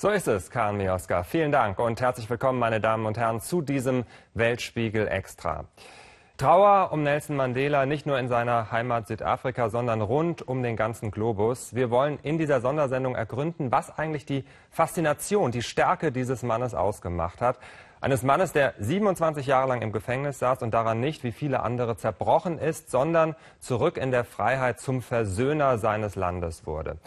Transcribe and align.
So 0.00 0.10
ist 0.10 0.28
es, 0.28 0.52
Karl 0.52 0.74
Mioska. 0.74 1.24
Vielen 1.24 1.50
Dank 1.50 1.80
und 1.80 2.00
herzlich 2.00 2.30
willkommen, 2.30 2.60
meine 2.60 2.80
Damen 2.80 3.04
und 3.04 3.18
Herren, 3.18 3.40
zu 3.40 3.62
diesem 3.62 4.04
Weltspiegel 4.32 5.08
Extra. 5.08 5.64
Trauer 6.36 6.92
um 6.92 7.02
Nelson 7.02 7.34
Mandela 7.34 7.84
nicht 7.84 8.06
nur 8.06 8.16
in 8.16 8.28
seiner 8.28 8.70
Heimat 8.70 9.08
Südafrika, 9.08 9.70
sondern 9.70 10.00
rund 10.00 10.46
um 10.46 10.62
den 10.62 10.76
ganzen 10.76 11.10
Globus. 11.10 11.74
Wir 11.74 11.90
wollen 11.90 12.20
in 12.22 12.38
dieser 12.38 12.60
Sondersendung 12.60 13.16
ergründen, 13.16 13.72
was 13.72 13.98
eigentlich 13.98 14.24
die 14.24 14.44
Faszination, 14.70 15.50
die 15.50 15.62
Stärke 15.62 16.12
dieses 16.12 16.44
Mannes 16.44 16.74
ausgemacht 16.74 17.40
hat. 17.40 17.58
Eines 18.00 18.22
Mannes, 18.22 18.52
der 18.52 18.74
27 18.78 19.48
Jahre 19.48 19.66
lang 19.66 19.82
im 19.82 19.90
Gefängnis 19.90 20.38
saß 20.38 20.62
und 20.62 20.72
daran 20.72 21.00
nicht 21.00 21.24
wie 21.24 21.32
viele 21.32 21.64
andere 21.64 21.96
zerbrochen 21.96 22.60
ist, 22.60 22.92
sondern 22.92 23.34
zurück 23.58 23.96
in 23.96 24.12
der 24.12 24.22
Freiheit 24.22 24.78
zum 24.78 25.02
Versöhner 25.02 25.76
seines 25.76 26.14
Landes 26.14 26.66
wurde. 26.66 26.98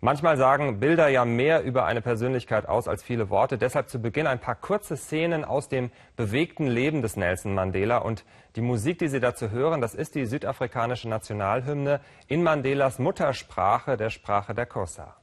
Manchmal 0.00 0.36
sagen 0.36 0.78
Bilder 0.78 1.08
ja 1.08 1.24
mehr 1.24 1.64
über 1.64 1.84
eine 1.84 2.00
Persönlichkeit 2.00 2.68
aus 2.68 2.86
als 2.86 3.02
viele 3.02 3.30
Worte. 3.30 3.58
Deshalb 3.58 3.88
zu 3.88 3.98
Beginn 3.98 4.28
ein 4.28 4.38
paar 4.38 4.54
kurze 4.54 4.96
Szenen 4.96 5.44
aus 5.44 5.68
dem 5.68 5.90
bewegten 6.14 6.68
Leben 6.68 7.02
des 7.02 7.16
Nelson 7.16 7.52
Mandela. 7.52 7.98
Und 7.98 8.24
die 8.54 8.60
Musik, 8.60 9.00
die 9.00 9.08
Sie 9.08 9.18
dazu 9.18 9.50
hören, 9.50 9.80
das 9.80 9.96
ist 9.96 10.14
die 10.14 10.26
südafrikanische 10.26 11.08
Nationalhymne 11.08 12.00
in 12.28 12.44
Mandelas 12.44 13.00
Muttersprache, 13.00 13.96
der 13.96 14.10
Sprache 14.10 14.54
der 14.54 14.66
Kosa. 14.66 15.16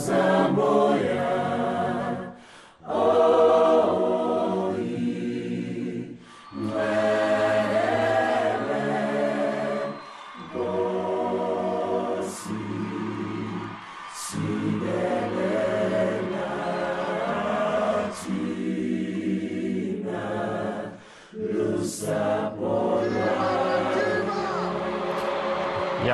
Samo 0.09 0.98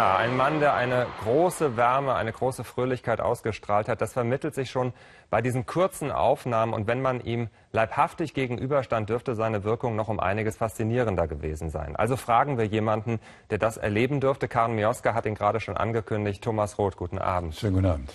Ja, 0.04 0.16
ein 0.16 0.36
Mann, 0.36 0.60
der 0.60 0.74
eine 0.74 1.06
große 1.22 1.78
Wärme, 1.78 2.14
eine 2.14 2.30
große 2.30 2.62
Fröhlichkeit 2.62 3.22
ausgestrahlt 3.22 3.88
hat, 3.88 4.02
das 4.02 4.12
vermittelt 4.12 4.54
sich 4.54 4.70
schon 4.70 4.92
bei 5.30 5.40
diesen 5.40 5.64
kurzen 5.64 6.12
Aufnahmen. 6.12 6.74
Und 6.74 6.86
wenn 6.86 7.00
man 7.00 7.22
ihm 7.22 7.48
leibhaftig 7.72 8.34
gegenüberstand, 8.34 9.08
dürfte 9.08 9.34
seine 9.34 9.64
Wirkung 9.64 9.96
noch 9.96 10.08
um 10.08 10.20
einiges 10.20 10.58
faszinierender 10.58 11.26
gewesen 11.26 11.70
sein. 11.70 11.96
Also 11.96 12.18
fragen 12.18 12.58
wir 12.58 12.66
jemanden, 12.66 13.18
der 13.48 13.56
das 13.56 13.78
erleben 13.78 14.20
dürfte. 14.20 14.46
Karen 14.46 14.74
Mioska 14.74 15.14
hat 15.14 15.24
ihn 15.24 15.36
gerade 15.36 15.58
schon 15.58 15.78
angekündigt. 15.78 16.44
Thomas 16.44 16.76
Roth, 16.76 16.98
guten 16.98 17.18
Abend. 17.18 17.54
Schönen 17.54 17.72
guten 17.72 17.86
Abend. 17.86 18.12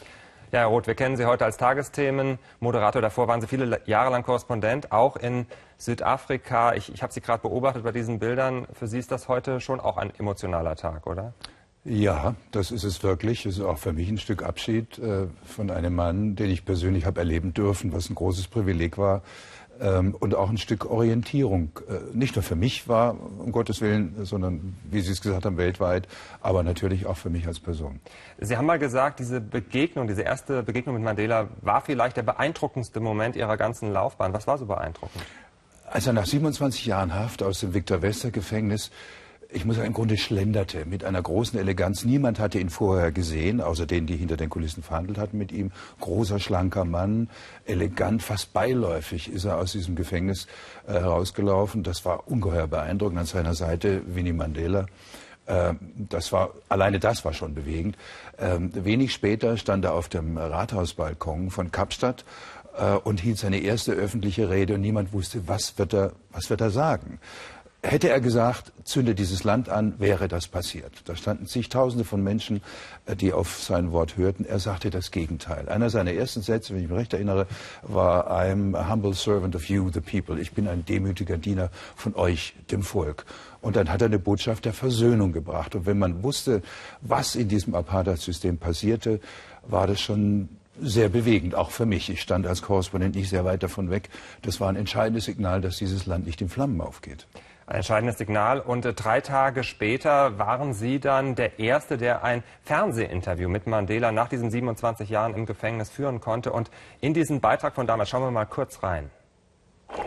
Ja, 0.52 0.60
Herr 0.60 0.68
Roth, 0.68 0.86
wir 0.86 0.94
kennen 0.94 1.18
Sie 1.18 1.26
heute 1.26 1.46
als 1.46 1.58
Tagesthemenmoderator. 1.58 3.02
Davor 3.02 3.28
waren 3.28 3.42
Sie 3.42 3.48
viele 3.48 3.82
Jahre 3.86 4.12
lang 4.12 4.22
Korrespondent, 4.22 4.92
auch 4.92 5.16
in 5.16 5.48
Südafrika. 5.78 6.74
Ich, 6.74 6.94
ich 6.94 7.02
habe 7.02 7.12
Sie 7.12 7.22
gerade 7.22 7.42
beobachtet 7.42 7.84
bei 7.84 7.92
diesen 7.92 8.20
Bildern. 8.20 8.68
Für 8.74 8.86
Sie 8.86 9.00
ist 9.00 9.12
das 9.12 9.28
heute 9.28 9.60
schon 9.60 9.80
auch 9.80 9.98
ein 9.98 10.14
emotionaler 10.20 10.76
Tag, 10.76 11.08
oder? 11.08 11.34
Ja, 11.86 12.36
das 12.52 12.72
ist 12.72 12.84
es 12.84 13.02
wirklich. 13.04 13.46
Es 13.46 13.58
ist 13.58 13.64
auch 13.64 13.78
für 13.78 13.94
mich 13.94 14.10
ein 14.10 14.18
Stück 14.18 14.44
Abschied 14.44 15.00
äh, 15.00 15.28
von 15.46 15.72
einem 15.72 15.96
Mann, 15.96 16.36
den 16.36 16.50
ich 16.50 16.66
persönlich 16.66 17.06
habe 17.06 17.20
erleben 17.22 17.54
dürfen, 17.54 17.94
was 17.94 18.10
ein 18.10 18.16
großes 18.16 18.48
Privileg 18.48 18.98
war. 18.98 19.22
Ähm, 19.82 20.14
und 20.20 20.36
auch 20.36 20.50
ein 20.50 20.58
Stück 20.58 20.86
Orientierung. 20.86 21.72
Äh, 21.88 22.00
nicht 22.14 22.36
nur 22.36 22.44
für 22.44 22.58
mich 22.58 22.90
war, 22.90 23.16
um 23.40 23.54
Gottes 23.54 23.80
Willen, 23.80 24.26
sondern, 24.26 24.76
wie 24.84 25.00
Sie 25.00 25.14
es 25.14 25.22
gesagt 25.22 25.46
haben, 25.46 25.56
weltweit, 25.56 26.06
aber 26.42 26.64
natürlich 26.64 27.06
auch 27.06 27.16
für 27.16 27.30
mich 27.30 27.48
als 27.48 27.62
Person. 27.62 28.02
Sie 28.40 28.58
haben 28.58 28.66
mal 28.66 28.78
gesagt, 28.78 29.20
diese 29.20 29.40
Begegnung, 29.40 30.08
diese 30.08 30.24
erste 30.24 30.64
Begegnung 30.64 30.96
mit 30.96 31.06
Mandela 31.06 31.48
war 31.62 31.80
vielleicht 31.80 32.18
der 32.18 32.24
beeindruckendste 32.24 33.00
Moment 33.00 33.38
Ihrer 33.38 33.56
ganzen 33.56 33.94
Laufbahn. 33.94 34.34
Was 34.34 34.48
war 34.48 34.58
so 34.58 34.66
beeindruckend? 34.66 35.24
Als 35.90 36.06
er 36.06 36.14
nach 36.14 36.26
27 36.26 36.86
Jahren 36.86 37.16
Haft 37.16 37.42
aus 37.42 37.62
dem 37.62 37.74
Viktor-Wester-Gefängnis 37.74 38.92
ich 39.52 39.66
muss 39.66 39.78
sagen, 39.78 39.88
im 39.88 39.94
Grunde 39.94 40.18
schlenderte 40.18 40.86
mit 40.86 41.04
einer 41.04 41.22
großen 41.22 41.60
Eleganz. 41.60 42.06
Niemand 42.06 42.40
hatte 42.40 42.60
ihn 42.60 42.70
vorher 42.70 43.12
gesehen, 43.12 43.62
außer 43.62 43.88
denen, 43.88 44.06
die 44.06 44.16
hinter 44.16 44.38
den 44.38 44.50
Kulissen 44.50 44.84
verhandelt 44.84 45.18
hatten 45.18 45.38
mit 45.38 45.52
ihm. 45.52 45.72
Großer, 46.00 46.40
schlanker 46.40 46.86
Mann, 46.86 47.30
elegant, 47.66 48.22
fast 48.22 48.54
beiläufig 48.54 49.32
ist 49.32 49.46
er 49.46 49.58
aus 49.58 49.72
diesem 49.72 49.96
Gefängnis 49.96 50.46
äh, 50.88 50.94
herausgelaufen. 50.94 51.82
Das 51.82 52.06
war 52.06 52.28
ungeheuer 52.28 52.68
beeindruckend. 52.68 53.20
An 53.20 53.26
seiner 53.26 53.56
Seite 53.56 54.04
Winnie 54.06 54.34
Mandela. 54.34 54.86
Äh, 55.48 55.74
das 55.96 56.32
war, 56.32 56.52
alleine 56.70 57.00
das 57.00 57.26
war 57.26 57.34
schon 57.34 57.56
bewegend. 57.56 57.98
Äh, 58.38 58.60
wenig 58.60 59.14
später 59.14 59.58
stand 59.58 59.84
er 59.84 59.96
auf 59.96 60.10
dem 60.10 60.38
Rathausbalkon 60.38 61.50
von 61.50 61.72
Kapstadt 61.72 62.24
äh, 62.78 62.94
und 62.94 63.20
hielt 63.20 63.40
seine 63.40 63.60
erste 63.60 63.94
öffentliche 63.94 64.50
Rede 64.50 64.76
und 64.76 64.82
niemand 64.82 65.12
wusste, 65.12 65.48
was 65.48 65.78
wird 65.80 65.94
er, 65.94 66.12
was 66.32 66.52
wird 66.52 66.62
er 66.62 66.70
sagen. 66.70 67.20
Hätte 67.82 68.10
er 68.10 68.20
gesagt, 68.20 68.74
zünde 68.84 69.16
dieses 69.16 69.46
Land 69.46 69.70
an, 69.70 69.98
wäre 70.00 70.28
das 70.28 70.50
passiert. 70.50 70.92
Da 71.06 71.16
standen 71.16 71.48
zigtausende 71.48 72.04
von 72.04 72.22
Menschen, 72.22 72.62
äh, 73.06 73.16
die 73.16 73.32
auf 73.32 73.64
sein 73.64 73.94
Wort 73.94 74.18
hörten. 74.18 74.44
Er 74.44 74.60
sagte 74.60 74.90
das 74.90 75.12
Gegenteil. 75.12 75.70
Einer 75.70 75.90
seiner 75.90 76.12
ersten 76.12 76.42
Sätze, 76.42 76.74
wenn 76.74 76.84
ich 76.84 76.90
mich 76.90 77.00
recht 77.00 77.14
erinnere, 77.14 77.48
war 77.84 78.30
I'm 78.30 78.76
a 78.76 78.90
humble 78.90 79.14
servant 79.14 79.56
of 79.56 79.70
you, 79.70 79.90
the 79.94 80.02
people. 80.02 80.42
Ich 80.42 80.52
bin 80.52 80.68
ein 80.68 80.84
demütiger 80.86 81.38
Diener 81.38 81.70
von 81.96 82.16
euch, 82.16 82.54
dem 82.70 82.84
Volk. 82.84 83.26
Und 83.62 83.78
dann 83.78 83.90
hat 83.90 84.02
er 84.02 84.08
eine 84.08 84.20
Botschaft 84.20 84.66
der 84.66 84.74
Versöhnung 84.74 85.32
gebracht. 85.32 85.74
Und 85.74 85.86
wenn 85.86 86.00
man 86.00 86.22
wusste, 86.22 86.62
was 87.00 87.36
in 87.36 87.48
diesem 87.48 87.76
Apartheid-System 87.76 88.58
passierte, 88.58 89.22
war 89.64 89.88
das 89.88 90.02
schon 90.02 90.50
sehr 90.82 91.08
bewegend, 91.08 91.56
auch 91.56 91.72
für 91.72 91.86
mich. 91.86 92.10
Ich 92.10 92.22
stand 92.22 92.46
als 92.46 92.62
Korrespondent 92.62 93.16
nicht 93.16 93.30
sehr 93.30 93.46
weit 93.46 93.64
davon 93.64 93.90
weg. 93.90 94.10
Das 94.42 94.60
war 94.60 94.68
ein 94.68 94.76
entscheidendes 94.76 95.26
Signal, 95.26 95.62
dass 95.62 95.78
dieses 95.78 96.06
Land 96.06 96.26
nicht 96.26 96.42
in 96.42 96.50
Flammen 96.50 96.82
aufgeht. 96.82 97.26
Ein 97.70 97.76
entscheidendes 97.76 98.18
Signal. 98.18 98.62
Und 98.62 98.84
äh, 98.84 98.94
drei 98.96 99.22
Tage 99.22 99.64
später 99.64 100.40
waren 100.40 100.74
Sie 100.74 101.00
dann 101.00 101.36
der 101.36 101.60
Erste, 101.60 102.00
der 102.00 102.24
ein 102.24 102.42
Fernsehinterview 102.64 103.48
mit 103.48 103.68
Mandela 103.68 104.12
nach 104.12 104.28
diesen 104.28 104.50
27 104.50 105.08
Jahren 105.08 105.36
im 105.36 105.46
Gefängnis 105.46 105.92
führen 105.92 106.20
konnte. 106.20 106.52
Und 106.52 106.72
in 107.00 107.14
diesen 107.14 107.42
Beitrag 107.42 107.76
von 107.76 107.86
damals 107.86 108.10
schauen 108.10 108.24
wir 108.24 108.32
mal 108.32 108.46
kurz 108.46 108.82
rein. 108.82 109.12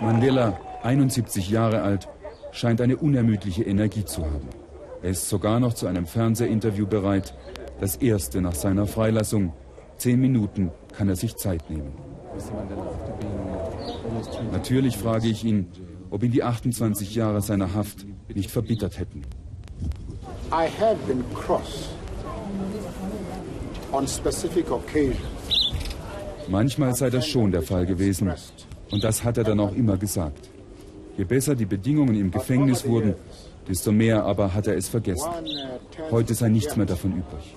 Mandela, 0.01 0.59
71 0.83 1.51
Jahre 1.51 1.83
alt, 1.83 2.09
scheint 2.51 2.81
eine 2.81 2.97
unermüdliche 2.97 3.63
Energie 3.63 4.05
zu 4.05 4.25
haben. 4.25 4.49
Er 5.01 5.11
ist 5.11 5.29
sogar 5.29 5.61
noch 5.61 5.75
zu 5.75 5.87
einem 5.87 6.07
Fernsehinterview 6.07 6.89
bereit. 6.89 7.33
Das 7.79 7.95
erste 7.95 8.41
nach 8.41 8.55
seiner 8.55 8.89
Freilassung. 8.89 9.53
Zehn 9.99 10.21
Minuten 10.21 10.73
kann 10.97 11.09
er 11.09 11.15
sich 11.15 11.37
Zeit 11.37 11.71
nehmen. 11.71 11.93
Natürlich 14.51 14.99
frage 14.99 15.29
ich 15.29 15.45
ihn, 15.45 15.71
ob 16.13 16.23
ihn 16.23 16.31
die 16.31 16.43
28 16.43 17.15
Jahre 17.15 17.41
seiner 17.41 17.73
Haft 17.75 18.07
nicht 18.33 18.51
verbittert 18.51 18.99
hätten. 18.99 19.23
I 20.53 20.69
have 20.79 20.97
been 21.07 21.25
cross 21.35 21.89
on 23.93 24.07
specific 24.07 24.71
occasions. 24.71 25.73
Manchmal 26.49 26.95
sei 26.95 27.09
das 27.09 27.27
schon 27.27 27.51
der 27.51 27.63
Fall 27.63 27.87
gewesen. 27.87 28.31
Und 28.91 29.03
das 29.03 29.25
hat 29.25 29.39
er 29.39 29.45
dann 29.45 29.59
auch 29.59 29.75
immer 29.75 29.97
gesagt. 29.97 30.51
Je 31.17 31.25
besser 31.25 31.55
die 31.55 31.65
Bedingungen 31.65 32.15
im 32.15 32.31
Gefängnis 32.31 32.87
wurden, 32.87 33.15
desto 33.67 33.91
mehr 33.91 34.23
aber 34.25 34.53
hat 34.53 34.67
er 34.67 34.77
es 34.77 34.89
vergessen. 34.89 35.31
Heute 36.11 36.35
sei 36.35 36.51
nichts 36.51 36.77
mehr 36.77 36.87
davon 36.87 37.13
übrig. 37.13 37.57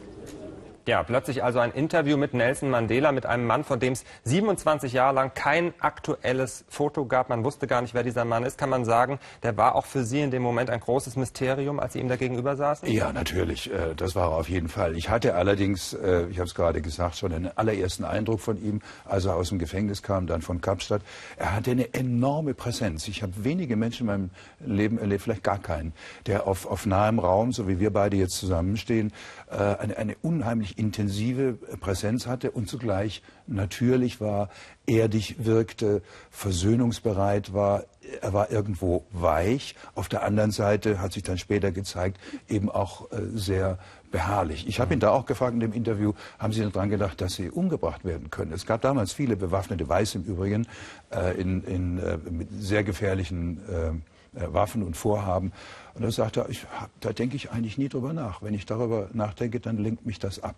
Ja, 0.88 1.02
plötzlich 1.02 1.44
also 1.44 1.58
ein 1.58 1.72
Interview 1.72 2.16
mit 2.16 2.36
Nelson 2.36 2.70
Mandela, 2.70 3.12
mit 3.12 3.26
einem 3.26 3.48
Mann, 3.48 3.64
von 3.64 3.80
dem 3.80 3.94
es 3.94 4.06
27 4.26 4.94
Jahre 4.94 5.16
lang 5.16 5.32
kein 5.34 5.74
aktuelles 5.80 6.64
Foto 6.70 7.06
gab. 7.08 7.30
Man 7.30 7.44
wusste 7.44 7.66
gar 7.66 7.82
nicht, 7.82 7.96
wer 7.96 8.04
dieser 8.04 8.24
Mann 8.24 8.44
ist. 8.44 8.60
Kann 8.60 8.70
man 8.70 8.86
sagen, 8.86 9.18
der 9.42 9.58
war 9.58 9.74
auch 9.74 9.88
für 9.88 10.04
Sie 10.04 10.22
in 10.22 10.30
dem 10.30 10.44
Moment 10.44 10.70
ein 10.70 10.80
großes 10.80 11.16
Mysterium, 11.16 11.80
als 11.80 11.94
Sie 11.94 12.00
ihm 12.00 12.08
da 12.08 12.18
gegenüber 12.18 12.56
saßen? 12.56 12.88
Ja, 12.92 13.12
natürlich. 13.12 13.74
Äh, 13.74 13.96
das 13.96 14.16
war 14.16 14.30
er 14.30 14.38
auf 14.38 14.48
jeden 14.48 14.70
Fall. 14.70 14.96
Ich 14.96 15.10
hatte 15.10 15.34
allerdings, 15.34 15.94
äh, 15.94 16.28
ich 16.30 16.38
habe 16.38 16.48
es 16.48 16.54
gerade 16.54 16.84
gesagt, 16.84 17.18
schon 17.18 17.34
einen 17.34 17.58
allerersten 17.58 18.04
Eindruck 18.04 18.40
von 18.40 18.64
ihm, 18.64 18.82
als 19.06 19.26
er 19.26 19.36
aus 19.36 19.50
dem 19.50 19.58
Gefängnis 19.58 20.04
kam, 20.04 20.28
dann 20.28 20.44
von 20.44 20.62
Kapstadt. 20.62 21.02
Er 21.38 21.56
hatte 21.56 21.72
eine 21.72 21.96
enorme 21.96 22.54
Präsenz. 22.54 23.08
Ich 23.08 23.24
habe 23.24 23.34
wenige 23.38 23.76
Menschen 23.76 24.02
in 24.02 24.06
meinem 24.06 24.30
Leben 24.60 25.00
erlebt, 25.00 25.24
vielleicht 25.24 25.44
gar 25.44 25.58
keinen, 25.58 25.94
der 26.28 26.46
auf, 26.46 26.68
auf 26.68 26.86
nahem 26.86 27.18
Raum, 27.18 27.54
so 27.54 27.68
wie 27.68 27.80
wir 27.80 27.92
beide 27.92 28.18
jetzt 28.18 28.38
zusammenstehen, 28.38 29.12
äh, 29.50 29.56
eine, 29.56 29.98
eine 29.98 30.16
unheimlich 30.22 30.75
intensive 30.76 31.54
Präsenz 31.80 32.28
hatte 32.28 32.52
und 32.52 32.70
zugleich 32.70 33.22
natürlich 33.48 34.22
war, 34.22 34.50
erdig 34.88 35.46
wirkte, 35.46 36.02
versöhnungsbereit 36.30 37.54
war. 37.54 37.86
Er 38.22 38.34
war 38.34 38.52
irgendwo 38.52 39.06
weich. 39.12 39.76
Auf 39.96 40.10
der 40.10 40.24
anderen 40.24 40.52
Seite 40.52 41.02
hat 41.02 41.14
sich 41.14 41.24
dann 41.24 41.38
später 41.38 41.72
gezeigt, 41.72 42.20
eben 42.48 42.70
auch 42.70 43.12
äh, 43.12 43.18
sehr 43.34 43.80
beharrlich. 44.12 44.68
Ich 44.68 44.80
habe 44.80 44.94
ihn 44.94 45.00
da 45.00 45.10
auch 45.10 45.26
gefragt 45.26 45.54
in 45.54 45.60
dem 45.60 45.74
Interview, 45.74 46.14
haben 46.40 46.54
Sie 46.54 46.62
daran 46.62 46.90
gedacht, 46.90 47.20
dass 47.20 47.34
Sie 47.34 47.50
umgebracht 47.50 48.06
werden 48.06 48.30
können? 48.30 48.54
Es 48.54 48.66
gab 48.66 48.82
damals 48.82 49.12
viele 49.12 49.36
bewaffnete 49.36 49.90
Weiße 49.90 50.20
im 50.20 50.24
Übrigen 50.24 50.68
äh, 51.12 51.40
in, 51.40 51.64
in, 51.64 51.98
äh, 51.98 52.18
sehr 52.58 52.84
gefährlichen 52.84 53.60
äh, 53.70 53.88
äh 53.88 53.94
Waffen 54.36 54.84
und 54.84 54.96
Vorhaben. 54.96 55.52
Und 55.94 56.04
er 56.04 56.12
sagte, 56.12 56.46
ich, 56.50 56.66
da 57.00 57.14
denke 57.14 57.36
ich 57.36 57.52
eigentlich 57.52 57.78
nie 57.78 57.90
drüber 57.90 58.14
nach. 58.14 58.42
Wenn 58.42 58.54
ich 58.54 58.66
darüber 58.66 59.10
nachdenke, 59.14 59.60
dann 59.60 59.78
lenkt 59.78 60.06
mich 60.06 60.20
das 60.20 60.44
ab. 60.44 60.56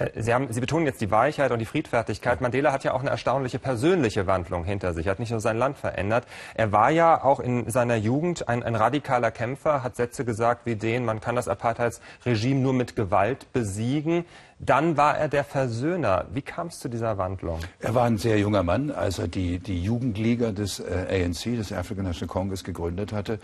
Äh, 0.00 0.22
Sie, 0.22 0.34
haben, 0.34 0.52
Sie 0.52 0.60
betonen 0.60 0.86
jetzt 0.86 1.00
die 1.00 1.10
Weichheit 1.10 1.52
und 1.52 1.58
die 1.58 1.66
Friedfertigkeit. 1.66 2.40
Mandela 2.40 2.72
hat 2.72 2.84
ja 2.84 2.92
auch 2.92 3.00
eine 3.00 3.10
erstaunliche 3.10 3.58
persönliche 3.58 4.26
Wandlung 4.26 4.64
hinter 4.64 4.94
sich. 4.94 5.06
Er 5.06 5.12
hat 5.12 5.20
nicht 5.20 5.30
nur 5.30 5.40
sein 5.40 5.58
Land 5.58 5.78
verändert. 5.78 6.26
Er 6.54 6.72
war 6.72 6.90
ja 6.90 7.22
auch 7.22 7.40
in 7.40 7.68
seiner 7.70 7.96
Jugend 7.96 8.48
ein, 8.48 8.62
ein 8.62 8.74
radikaler 8.74 9.30
Kämpfer, 9.30 9.82
hat 9.82 9.96
Sätze 9.96 10.24
gesagt 10.24 10.66
wie 10.66 10.76
den, 10.76 11.04
man 11.04 11.20
kann 11.20 11.36
das 11.36 11.48
Apartheidsregime 11.48 12.60
nur 12.60 12.72
mit 12.72 12.96
Gewalt 12.96 13.52
besiegen. 13.52 14.24
Dann 14.62 14.98
war 14.98 15.16
er 15.16 15.28
der 15.28 15.42
Versöhner. 15.42 16.26
Wie 16.34 16.42
kam 16.42 16.66
es 16.66 16.80
zu 16.80 16.90
dieser 16.90 17.16
Wandlung? 17.16 17.60
Er 17.78 17.94
war 17.94 18.04
ein 18.04 18.18
sehr 18.18 18.38
junger 18.38 18.62
Mann, 18.62 18.90
als 18.90 19.18
er 19.18 19.26
die, 19.26 19.58
die 19.58 19.82
Jugendliga 19.82 20.52
des 20.52 20.80
äh, 20.80 21.24
ANC, 21.24 21.56
des 21.56 21.72
African 21.72 22.04
National 22.04 22.28
Congress, 22.28 22.62
gegründet 22.62 23.14
hatte. 23.14 23.38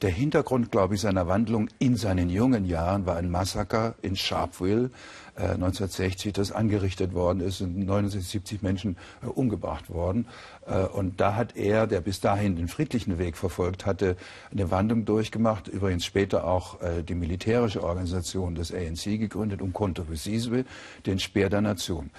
Der 0.00 0.08
Hintergrund, 0.08 0.72
glaube 0.72 0.94
ich, 0.94 1.02
seiner 1.02 1.28
Wandlung 1.28 1.68
in 1.78 1.96
seinen 1.96 2.30
jungen 2.30 2.64
Jahren 2.64 3.04
war 3.04 3.16
ein 3.16 3.30
Massaker 3.30 3.96
in 4.00 4.16
Sharpeville 4.16 4.90
äh, 5.36 5.42
1960, 5.42 6.32
das 6.32 6.52
angerichtet 6.52 7.14
worden 7.14 7.40
ist, 7.40 7.58
sind 7.58 7.78
69, 7.78 8.30
70 8.30 8.62
Menschen 8.62 8.96
äh, 9.22 9.26
umgebracht 9.26 9.90
worden. 9.90 10.26
Äh, 10.66 10.84
und 10.84 11.20
da 11.20 11.34
hat 11.34 11.56
er, 11.56 11.86
der 11.86 12.00
bis 12.00 12.20
dahin 12.20 12.56
den 12.56 12.68
friedlichen 12.68 13.18
Weg 13.18 13.36
verfolgt 13.36 13.86
hatte, 13.86 14.16
eine 14.50 14.70
Wandlung 14.70 15.04
durchgemacht, 15.04 15.68
übrigens 15.68 16.04
später 16.04 16.44
auch 16.44 16.80
äh, 16.80 17.02
die 17.02 17.14
militärische 17.14 17.82
Organisation 17.82 18.54
des 18.54 18.72
ANC 18.72 19.04
gegründet, 19.04 19.62
um 19.62 19.72
Konto 19.72 20.04
Sizwe, 20.12 20.64
den 21.06 21.18
Speer 21.18 21.48
der 21.48 21.60
Nation. 21.60 22.10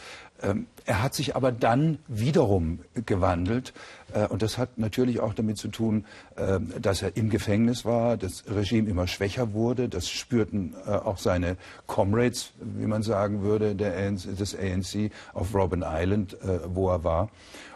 Ähm, 0.42 0.68
er 0.86 1.02
hat 1.02 1.14
sich 1.14 1.36
aber 1.36 1.52
dann 1.52 2.00
wiederum 2.08 2.80
gewandelt. 3.06 3.74
Äh, 4.14 4.28
und 4.28 4.42
das 4.42 4.58
hat 4.58 4.78
natürlich 4.78 5.20
auch 5.20 5.34
damit 5.34 5.58
zu 5.58 5.68
tun, 5.68 6.06
äh, 6.36 6.60
dass 6.82 7.02
er 7.02 7.18
im 7.18 7.30
Gefängnis 7.30 7.86
war, 7.86 8.18
das 8.18 8.44
Regime 8.48 8.90
immer 8.90 9.08
schwächer 9.08 9.54
wurde. 9.54 9.90
Das 9.90 10.10
spürten 10.10 10.76
äh, 10.86 10.92
auch 10.92 11.18
seine 11.18 11.58
Comrades, 11.88 12.52
wie 12.60 12.86
man 12.88 13.04
sagen 13.04 13.42
würde, 13.42 13.76
des 13.76 14.58
ANC 14.58 15.12
auf 15.34 15.54
Robben 15.54 15.84
Island, 15.86 16.34
äh, 16.42 16.60
wo 16.68 16.90
er 16.90 17.04
war. 17.04 17.30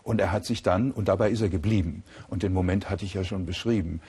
Und 0.04 0.22
er 0.22 0.32
hat 0.32 0.46
sich 0.46 0.64
dann, 0.64 0.92
und 0.92 1.10
dabei 1.10 1.30
ist 1.32 1.42
er 1.42 1.50
geblieben, 1.50 2.04
und 2.30 2.42
den 2.42 2.54
Moment 2.54 2.90
hatte 2.90 3.04
ich 3.04 3.14
ja 3.14 3.26
schon 3.26 3.46
beschrieben, 3.46 4.00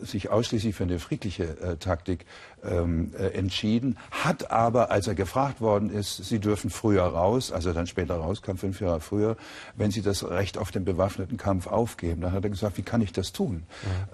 sich 0.00 0.30
ausschließlich 0.30 0.76
für 0.76 0.84
eine 0.84 1.00
friedliche 1.00 1.78
Taktik 1.80 2.26
ähm, 2.66 3.12
äh, 3.18 3.28
entschieden, 3.28 3.96
hat 4.10 4.50
aber, 4.50 4.90
als 4.90 5.06
er 5.06 5.14
gefragt 5.14 5.60
worden 5.60 5.90
ist, 5.90 6.24
Sie 6.24 6.38
dürfen 6.38 6.70
früher 6.70 7.04
raus, 7.04 7.52
also 7.52 7.72
dann 7.72 7.86
später 7.86 8.16
rauskam, 8.16 8.56
fünf 8.56 8.80
Jahre 8.80 9.00
früher, 9.00 9.36
wenn 9.76 9.90
Sie 9.90 10.02
das 10.02 10.28
Recht 10.28 10.58
auf 10.58 10.70
den 10.70 10.84
bewaffneten 10.84 11.36
Kampf 11.36 11.45
aufgeben, 11.46 12.20
dann 12.22 12.32
hat 12.32 12.44
er 12.44 12.50
gesagt, 12.50 12.76
wie 12.78 12.82
kann 12.82 13.00
ich 13.00 13.12
das 13.12 13.32
tun 13.32 13.64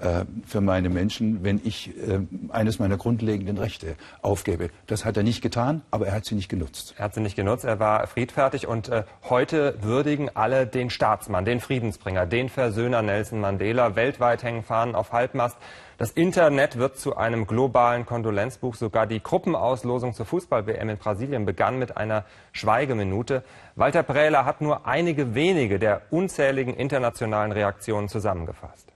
äh, 0.01 0.25
für 0.47 0.61
meine 0.61 0.89
Menschen, 0.89 1.43
wenn 1.43 1.61
ich 1.65 1.91
äh, 1.97 2.21
eines 2.51 2.79
meiner 2.79 2.97
grundlegenden 2.97 3.59
Rechte 3.59 3.97
aufgebe. 4.21 4.71
Das 4.87 5.05
hat 5.05 5.17
er 5.17 5.23
nicht 5.23 5.43
getan, 5.43 5.83
aber 5.91 6.07
er 6.07 6.15
hat 6.15 6.25
sie 6.25 6.35
nicht 6.35 6.49
genutzt. 6.49 6.95
Er 6.99 7.05
hat 7.05 7.15
sie 7.15 7.21
nicht 7.21 7.37
genutzt, 7.37 7.65
er 7.65 7.79
war 7.79 8.07
friedfertig 8.07 8.67
und 8.67 8.89
äh, 8.89 9.05
heute 9.29 9.75
würdigen 9.83 10.31
alle 10.35 10.67
den 10.67 10.91
Staatsmann, 10.91 11.45
den 11.45 11.61
Friedensbringer, 11.61 12.27
den 12.27 12.49
Versöhner 12.49 13.03
Nelson 13.03 13.41
Mandela. 13.41 13.97
Weltweit 13.97 14.43
hängen 14.43 14.63
Fahnen 14.63 14.95
auf 14.95 15.13
Halbmast. 15.13 15.57
Das 15.99 16.11
Internet 16.11 16.79
wird 16.79 16.99
zu 16.99 17.17
einem 17.17 17.47
globalen 17.47 18.07
Kondolenzbuch. 18.07 18.75
Sogar 18.75 19.07
die 19.07 19.23
Gruppenauslosung 19.23 20.15
zur 20.15 20.27
Fußball-WM 20.27 20.89
in 20.89 20.99
Brasilien 20.99 21.45
begann 21.45 21.79
mit 21.79 21.97
einer 21.97 22.25
Schweigeminute. 22.53 23.45
Walter 23.77 24.03
Prähler 24.03 24.45
hat 24.45 24.61
nur 24.61 24.87
einige 24.87 25.35
wenige 25.35 25.79
der 25.79 26.03
unzähligen 26.11 26.75
internationalen 26.75 27.53
Reaktionen 27.53 28.09
zusammengefasst. 28.09 28.93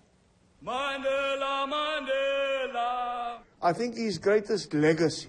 Mandela, 0.61 1.67
Mandela. 1.67 3.43
I 3.63 3.73
think 3.73 3.95
his 3.97 4.21
greatest 4.21 4.73
legacy 4.73 5.29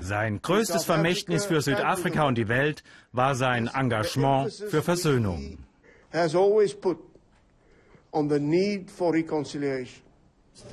sein 0.00 0.40
größtes 0.42 0.84
Vermächtnis 0.84 1.46
für 1.46 1.60
Südafrika 1.60 2.26
und 2.26 2.36
die 2.36 2.48
Welt 2.48 2.84
war 3.12 3.34
sein 3.34 3.68
Engagement 3.72 4.52
für 4.52 4.82
Versöhnung. 4.82 5.58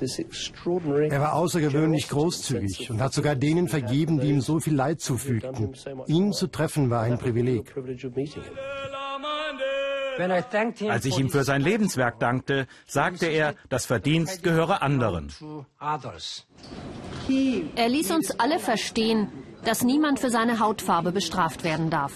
Er 0.00 1.20
war 1.20 1.34
außergewöhnlich 1.34 2.08
großzügig 2.08 2.90
und 2.90 3.00
hat 3.00 3.12
sogar 3.12 3.34
denen 3.34 3.68
vergeben, 3.68 4.20
die 4.20 4.28
ihm 4.28 4.40
so 4.40 4.60
viel 4.60 4.74
Leid 4.74 5.00
zufügten. 5.00 5.74
Ihn 6.06 6.32
zu 6.32 6.48
treffen 6.48 6.90
war 6.90 7.02
ein 7.02 7.18
Privileg. 7.18 7.74
Als 10.88 11.04
ich 11.04 11.18
ihm 11.18 11.30
für 11.30 11.44
sein 11.44 11.60
Lebenswerk 11.60 12.18
dankte, 12.18 12.66
sagte 12.86 13.26
er, 13.26 13.54
das 13.68 13.86
Verdienst 13.86 14.42
gehöre 14.42 14.82
anderen. 14.82 15.30
Er 17.76 17.88
ließ 17.88 18.10
uns 18.12 18.30
alle 18.38 18.58
verstehen, 18.58 19.28
dass 19.64 19.82
niemand 19.82 20.20
für 20.20 20.30
seine 20.30 20.60
Hautfarbe 20.60 21.12
bestraft 21.12 21.64
werden 21.64 21.90
darf 21.90 22.12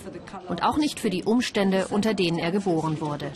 und 0.48 0.62
auch 0.62 0.76
nicht 0.76 1.00
für 1.00 1.10
die 1.10 1.24
Umstände, 1.24 1.88
unter 1.88 2.14
denen 2.14 2.38
er 2.38 2.52
geboren 2.52 3.00
wurde. 3.00 3.32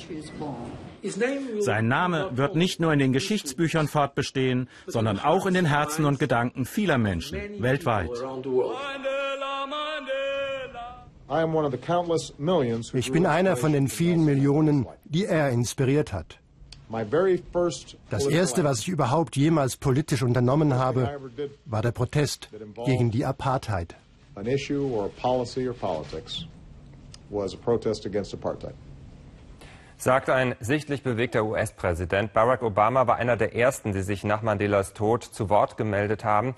Sein 1.61 1.89
Name 1.89 2.31
wird 2.35 2.57
nicht 2.57 2.81
nur 2.81 2.93
in 2.93 2.99
den 2.99 3.13
Geschichtsbüchern 3.13 3.89
fortbestehen, 3.89 4.69
sondern 4.87 5.19
auch 5.19 5.47
in 5.47 5.55
den 5.55 5.67
Herzen 5.67 6.05
und 6.07 6.19
Gedanken 6.19 6.65
vieler 6.65 6.99
Menschen 6.99 7.63
weltweit. 7.63 8.11
Ich 12.95 13.13
bin 13.13 13.27
einer 13.27 13.57
von 13.57 13.73
den 13.73 13.89
vielen 13.89 14.25
Millionen, 14.25 14.87
die 15.05 15.25
er 15.25 15.51
inspiriert 15.51 16.13
hat. 16.13 16.39
Das 18.11 18.27
Erste, 18.27 18.63
was 18.65 18.81
ich 18.81 18.89
überhaupt 18.89 19.37
jemals 19.37 19.77
politisch 19.77 20.23
unternommen 20.23 20.75
habe, 20.75 21.19
war 21.65 21.83
der 21.83 21.93
Protest 21.93 22.51
gegen 22.85 23.11
die 23.11 23.25
Apartheid. 23.25 23.97
Sagt 29.97 30.29
ein 30.29 30.55
sichtlich 30.61 31.03
bewegter 31.03 31.45
US-Präsident. 31.45 32.33
Barack 32.33 32.63
Obama 32.63 33.07
war 33.07 33.17
einer 33.17 33.37
der 33.37 33.55
ersten, 33.55 33.93
die 33.93 34.03
sich 34.03 34.25
nach 34.25 34.43
Mandelas 34.43 34.93
Tod 34.93 35.23
zu 35.23 35.49
Wort 35.49 35.77
gemeldet 35.77 36.25
haben. 36.25 36.55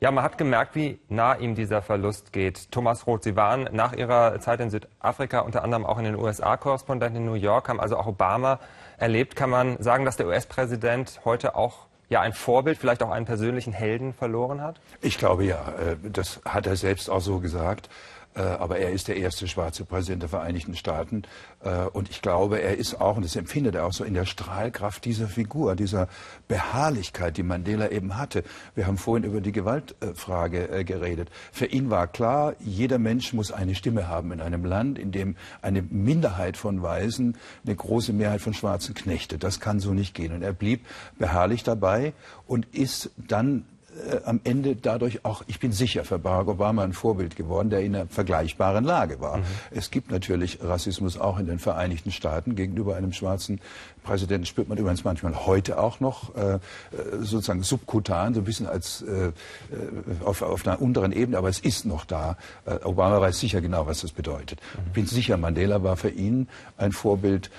Ja, 0.00 0.10
man 0.10 0.24
hat 0.24 0.36
gemerkt, 0.36 0.74
wie 0.74 0.98
nah 1.08 1.36
ihm 1.36 1.54
dieser 1.54 1.80
Verlust 1.80 2.32
geht. 2.32 2.72
Thomas 2.72 3.06
Roth, 3.06 3.22
Sie 3.22 3.36
waren 3.36 3.68
nach 3.70 3.92
Ihrer 3.92 4.40
Zeit 4.40 4.58
in 4.60 4.68
Südafrika 4.68 5.40
unter 5.40 5.62
anderem 5.62 5.86
auch 5.86 5.96
in 5.96 6.04
den 6.04 6.16
USA 6.16 6.56
Korrespondent 6.56 7.16
in 7.16 7.24
New 7.24 7.34
York, 7.34 7.68
haben 7.68 7.80
also 7.80 7.96
auch 7.96 8.08
Obama 8.08 8.58
erlebt. 8.98 9.36
Kann 9.36 9.50
man 9.50 9.80
sagen, 9.80 10.04
dass 10.04 10.16
der 10.16 10.26
US-Präsident 10.26 11.20
heute 11.24 11.54
auch 11.54 11.86
ja 12.08 12.20
ein 12.20 12.32
Vorbild, 12.32 12.78
vielleicht 12.78 13.02
auch 13.04 13.12
einen 13.12 13.26
persönlichen 13.26 13.72
Helden 13.72 14.12
verloren 14.12 14.60
hat? 14.60 14.80
Ich 15.00 15.18
glaube 15.18 15.44
ja. 15.44 15.72
Äh, 15.78 15.96
das 16.02 16.40
hat 16.44 16.66
er 16.66 16.74
selbst 16.74 17.08
auch 17.08 17.20
so 17.20 17.38
gesagt. 17.38 17.88
Äh, 18.34 18.40
aber 18.40 18.78
er 18.78 18.90
ist 18.90 19.08
der 19.08 19.16
erste 19.16 19.46
schwarze 19.46 19.84
Präsident 19.84 20.22
der 20.22 20.28
Vereinigten 20.28 20.74
Staaten. 20.74 21.22
Äh, 21.60 21.84
und 21.92 22.08
ich 22.10 22.22
glaube, 22.22 22.60
er 22.60 22.76
ist 22.76 23.00
auch, 23.00 23.16
und 23.16 23.24
das 23.24 23.36
empfindet 23.36 23.74
er 23.74 23.86
auch 23.86 23.92
so, 23.92 24.04
in 24.04 24.14
der 24.14 24.24
Strahlkraft 24.24 25.04
dieser 25.04 25.28
Figur, 25.28 25.76
dieser 25.76 26.08
Beharrlichkeit, 26.48 27.36
die 27.36 27.42
Mandela 27.42 27.90
eben 27.90 28.16
hatte. 28.16 28.42
Wir 28.74 28.86
haben 28.86 28.96
vorhin 28.96 29.24
über 29.24 29.40
die 29.40 29.52
Gewaltfrage 29.52 30.70
äh, 30.70 30.84
geredet. 30.84 31.28
Für 31.52 31.66
ihn 31.66 31.90
war 31.90 32.06
klar, 32.06 32.54
jeder 32.60 32.98
Mensch 32.98 33.32
muss 33.32 33.52
eine 33.52 33.74
Stimme 33.74 34.08
haben 34.08 34.32
in 34.32 34.40
einem 34.40 34.64
Land, 34.64 34.98
in 34.98 35.12
dem 35.12 35.36
eine 35.60 35.82
Minderheit 35.82 36.56
von 36.56 36.82
Weißen 36.82 37.36
eine 37.66 37.76
große 37.76 38.12
Mehrheit 38.12 38.40
von 38.40 38.54
Schwarzen 38.54 38.94
knechtet. 38.94 39.44
Das 39.44 39.60
kann 39.60 39.78
so 39.78 39.92
nicht 39.92 40.14
gehen. 40.14 40.32
Und 40.32 40.42
er 40.42 40.52
blieb 40.52 40.86
beharrlich 41.18 41.64
dabei 41.64 42.14
und 42.46 42.66
ist 42.74 43.10
dann 43.16 43.64
äh, 44.10 44.20
am 44.24 44.40
Ende 44.44 44.74
dadurch 44.74 45.24
auch, 45.24 45.42
ich 45.46 45.60
bin 45.60 45.72
sicher, 45.72 46.04
für 46.04 46.18
Barack 46.18 46.48
Obama 46.48 46.82
ein 46.82 46.92
Vorbild 46.92 47.36
geworden, 47.36 47.68
der 47.68 47.80
in 47.80 47.94
einer 47.94 48.06
vergleichbaren 48.06 48.84
Lage 48.84 49.20
war. 49.20 49.38
Mhm. 49.38 49.44
Es 49.70 49.90
gibt 49.90 50.10
natürlich 50.10 50.60
Rassismus 50.62 51.18
auch 51.18 51.38
in 51.38 51.46
den 51.46 51.58
Vereinigten 51.58 52.10
Staaten 52.10 52.56
gegenüber 52.56 52.96
einem 52.96 53.12
schwarzen 53.12 53.60
Präsidenten, 54.02 54.46
spürt 54.46 54.68
man 54.68 54.78
übrigens 54.78 55.04
manchmal 55.04 55.46
heute 55.46 55.78
auch 55.78 56.00
noch, 56.00 56.34
äh, 56.34 56.58
sozusagen 57.20 57.62
subkutan, 57.62 58.34
so 58.34 58.40
ein 58.40 58.44
bisschen 58.44 58.66
als 58.66 59.02
äh, 59.02 59.26
äh, 59.26 59.32
auf, 60.24 60.42
auf 60.42 60.66
einer 60.66 60.80
unteren 60.80 61.12
Ebene, 61.12 61.38
aber 61.38 61.48
es 61.48 61.60
ist 61.60 61.84
noch 61.84 62.04
da. 62.04 62.36
Äh, 62.64 62.76
Obama 62.84 63.20
weiß 63.20 63.38
sicher 63.38 63.60
genau, 63.60 63.86
was 63.86 64.00
das 64.00 64.12
bedeutet. 64.12 64.60
Mhm. 64.60 64.82
Ich 64.86 64.92
bin 64.92 65.06
sicher, 65.06 65.36
Mandela 65.36 65.82
war 65.82 65.96
für 65.96 66.10
ihn 66.10 66.48
ein 66.78 66.92
Vorbild, 66.92 67.50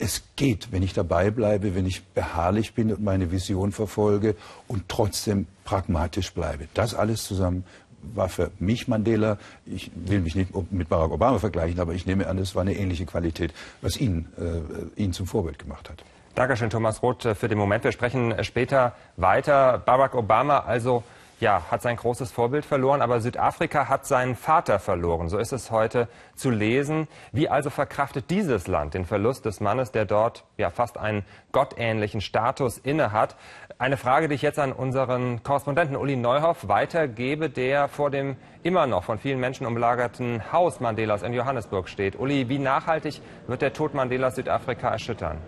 es 0.00 0.22
geht, 0.34 0.72
wenn 0.72 0.82
ich 0.82 0.94
dabei 0.94 1.30
bleibe, 1.30 1.74
wenn 1.74 1.84
ich 1.84 2.02
beharrlich 2.02 2.72
bin 2.72 2.90
und 2.90 3.02
meine 3.02 3.30
Vision 3.30 3.70
verfolge 3.70 4.34
und 4.66 4.88
trotzdem 4.88 5.46
pragmatisch 5.70 6.34
bleibe. 6.34 6.66
Das 6.74 6.94
alles 6.94 7.24
zusammen 7.24 7.64
war 8.02 8.28
für 8.28 8.50
mich 8.58 8.88
Mandela, 8.88 9.38
ich 9.64 9.92
will 9.94 10.20
mich 10.20 10.34
nicht 10.34 10.50
mit 10.72 10.88
Barack 10.88 11.12
Obama 11.12 11.38
vergleichen, 11.38 11.78
aber 11.78 11.92
ich 11.92 12.06
nehme 12.06 12.26
an, 12.26 12.38
es 12.38 12.56
war 12.56 12.62
eine 12.62 12.74
ähnliche 12.74 13.06
Qualität, 13.06 13.54
was 13.80 13.96
ihn, 13.96 14.26
äh, 14.36 15.00
ihn 15.00 15.12
zum 15.12 15.26
Vorbild 15.28 15.60
gemacht 15.60 15.88
hat. 15.88 16.02
Dankeschön, 16.34 16.70
Thomas 16.70 17.02
Roth, 17.04 17.22
für 17.36 17.46
den 17.46 17.58
Moment. 17.58 17.84
Wir 17.84 17.92
sprechen 17.92 18.34
später 18.42 18.96
weiter. 19.16 19.78
Barack 19.78 20.16
Obama 20.16 20.58
also 20.58 21.04
ja, 21.40 21.62
hat 21.70 21.82
sein 21.82 21.96
großes 21.96 22.30
Vorbild 22.30 22.64
verloren, 22.64 23.02
aber 23.02 23.20
Südafrika 23.20 23.88
hat 23.88 24.06
seinen 24.06 24.36
Vater 24.36 24.78
verloren. 24.78 25.28
So 25.28 25.38
ist 25.38 25.52
es 25.52 25.70
heute 25.70 26.08
zu 26.34 26.50
lesen. 26.50 27.08
Wie 27.32 27.48
also 27.48 27.70
verkraftet 27.70 28.30
dieses 28.30 28.66
Land 28.66 28.94
den 28.94 29.06
Verlust 29.06 29.46
des 29.46 29.60
Mannes, 29.60 29.90
der 29.90 30.04
dort 30.04 30.44
ja 30.58 30.70
fast 30.70 30.98
einen 30.98 31.24
gottähnlichen 31.52 32.20
Status 32.20 32.78
innehat? 32.78 33.36
Eine 33.78 33.96
Frage, 33.96 34.28
die 34.28 34.34
ich 34.34 34.42
jetzt 34.42 34.58
an 34.58 34.72
unseren 34.72 35.42
Korrespondenten 35.42 35.96
Uli 35.96 36.16
Neuhoff 36.16 36.68
weitergebe, 36.68 37.48
der 37.48 37.88
vor 37.88 38.10
dem 38.10 38.36
immer 38.62 38.86
noch 38.86 39.04
von 39.04 39.18
vielen 39.18 39.40
Menschen 39.40 39.66
umlagerten 39.66 40.52
Haus 40.52 40.80
Mandelas 40.80 41.22
in 41.22 41.32
Johannesburg 41.32 41.88
steht. 41.88 42.18
Uli, 42.18 42.50
wie 42.50 42.58
nachhaltig 42.58 43.22
wird 43.46 43.62
der 43.62 43.72
Tod 43.72 43.94
Mandelas 43.94 44.36
Südafrika 44.36 44.90
erschüttern? 44.90 45.38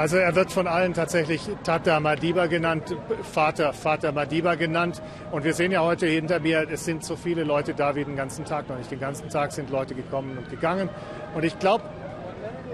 Also 0.00 0.16
er 0.16 0.34
wird 0.34 0.50
von 0.50 0.66
allen 0.66 0.94
tatsächlich 0.94 1.46
Tata 1.62 2.00
Madiba 2.00 2.46
genannt, 2.46 2.96
Vater, 3.34 3.74
Vater 3.74 4.12
Madiba 4.12 4.54
genannt. 4.54 5.02
Und 5.30 5.44
wir 5.44 5.52
sehen 5.52 5.72
ja 5.72 5.82
heute 5.82 6.06
hinter 6.06 6.40
mir, 6.40 6.66
es 6.70 6.86
sind 6.86 7.04
so 7.04 7.16
viele 7.16 7.44
Leute 7.44 7.74
da 7.74 7.94
wie 7.94 8.06
den 8.06 8.16
ganzen 8.16 8.46
Tag 8.46 8.66
noch 8.70 8.78
nicht. 8.78 8.90
Den 8.90 8.98
ganzen 8.98 9.28
Tag 9.28 9.52
sind 9.52 9.68
Leute 9.68 9.94
gekommen 9.94 10.38
und 10.38 10.48
gegangen. 10.48 10.88
Und 11.34 11.44
ich 11.44 11.58
glaube, 11.58 11.84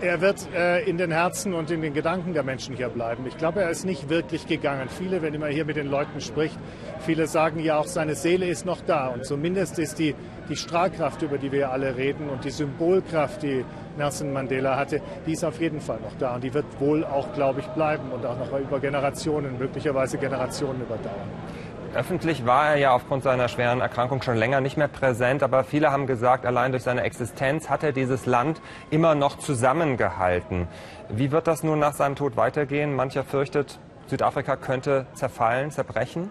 er 0.01 0.21
wird 0.21 0.47
äh, 0.55 0.85
in 0.89 0.99
den 0.99 1.11
Herzen 1.11 1.53
und 1.53 1.69
in 1.73 1.83
den 1.83 1.95
Gedanken 1.95 2.33
der 2.33 2.45
Menschen 2.45 2.77
hier 2.77 2.91
bleiben. 2.91 3.25
Ich 3.27 3.37
glaube, 3.37 3.61
er 3.61 3.71
ist 3.71 3.85
nicht 3.85 4.09
wirklich 4.09 4.47
gegangen. 4.47 4.89
Viele, 4.89 5.21
wenn 5.21 5.37
man 5.41 5.51
hier 5.51 5.65
mit 5.65 5.75
den 5.75 5.91
Leuten 5.91 6.21
spricht, 6.21 6.57
viele 7.01 7.27
sagen 7.27 7.59
ja 7.59 7.77
auch, 7.79 7.87
seine 7.87 8.15
Seele 8.15 8.47
ist 8.47 8.65
noch 8.65 8.83
da. 8.83 9.09
Und 9.09 9.25
zumindest 9.25 9.81
ist 9.81 9.99
die, 9.99 10.15
die 10.49 10.55
Strahlkraft, 10.55 11.23
über 11.23 11.39
die 11.39 11.51
wir 11.51 11.73
alle 11.73 11.97
reden, 11.97 12.29
und 12.29 12.45
die 12.45 12.51
Symbolkraft, 12.51 13.43
die 13.43 13.65
Nelson 13.97 14.33
Mandela 14.33 14.77
hatte, 14.77 15.01
die 15.27 15.33
ist 15.33 15.45
auf 15.45 15.61
jeden 15.61 15.81
Fall 15.81 15.99
noch 16.03 16.17
da. 16.19 16.35
Und 16.35 16.45
die 16.45 16.53
wird 16.53 16.67
wohl 16.79 17.05
auch, 17.05 17.33
glaube 17.33 17.61
ich, 17.61 17.67
bleiben 17.69 18.11
und 18.13 18.25
auch 18.25 18.39
noch 18.39 18.59
über 18.59 18.81
Generationen, 18.81 19.59
möglicherweise 19.59 20.19
Generationen 20.19 20.81
überdauern. 20.83 21.29
Öffentlich 21.95 22.45
war 22.45 22.71
er 22.71 22.77
ja 22.77 22.93
aufgrund 22.93 23.23
seiner 23.23 23.49
schweren 23.49 23.81
Erkrankung 23.81 24.21
schon 24.21 24.37
länger 24.37 24.61
nicht 24.61 24.77
mehr 24.77 24.89
präsent, 24.89 25.43
aber 25.43 25.65
viele 25.65 25.93
haben 25.93 26.07
gesagt, 26.07 26.45
allein 26.45 26.73
durch 26.73 26.83
seine 26.83 27.03
Existenz 27.03 27.71
hat 27.71 27.83
er 27.83 27.93
dieses 27.93 28.27
Land 28.27 28.61
immer 28.91 29.15
noch 29.15 29.39
zusammengehalten. 29.39 30.69
Wie 31.09 31.33
wird 31.33 31.47
das 31.47 31.63
nun 31.63 31.79
nach 31.79 31.95
seinem 31.95 32.15
Tod 32.15 32.37
weitergehen? 32.37 32.95
Mancher 32.95 33.25
fürchtet, 33.25 33.79
Südafrika 34.09 34.57
könnte 34.57 35.07
zerfallen, 35.15 35.71
zerbrechen. 35.71 36.31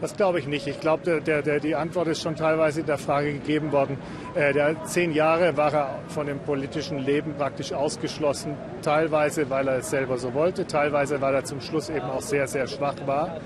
Das 0.00 0.16
glaube 0.16 0.38
ich 0.38 0.46
nicht. 0.46 0.66
Ich 0.66 0.80
glaube, 0.80 1.20
der, 1.20 1.42
der, 1.42 1.60
die 1.60 1.74
Antwort 1.74 2.08
ist 2.08 2.22
schon 2.22 2.34
teilweise 2.34 2.80
in 2.80 2.86
der 2.86 2.98
Frage 2.98 3.34
gegeben 3.34 3.70
worden. 3.70 3.98
Äh, 4.34 4.54
der 4.54 4.84
zehn 4.84 5.12
Jahre 5.12 5.56
war 5.56 5.72
er 5.74 5.98
von 6.08 6.26
dem 6.26 6.38
politischen 6.38 6.98
Leben 6.98 7.34
praktisch 7.34 7.72
ausgeschlossen. 7.72 8.56
Teilweise, 8.82 9.50
weil 9.50 9.68
er 9.68 9.78
es 9.78 9.90
selber 9.90 10.16
so 10.16 10.32
wollte, 10.32 10.66
teilweise, 10.66 11.20
weil 11.20 11.34
er 11.34 11.44
zum 11.44 11.60
Schluss 11.60 11.90
eben 11.90 12.06
auch 12.06 12.22
sehr, 12.22 12.46
sehr 12.46 12.66
schwach 12.66 12.96
war. 13.06 13.40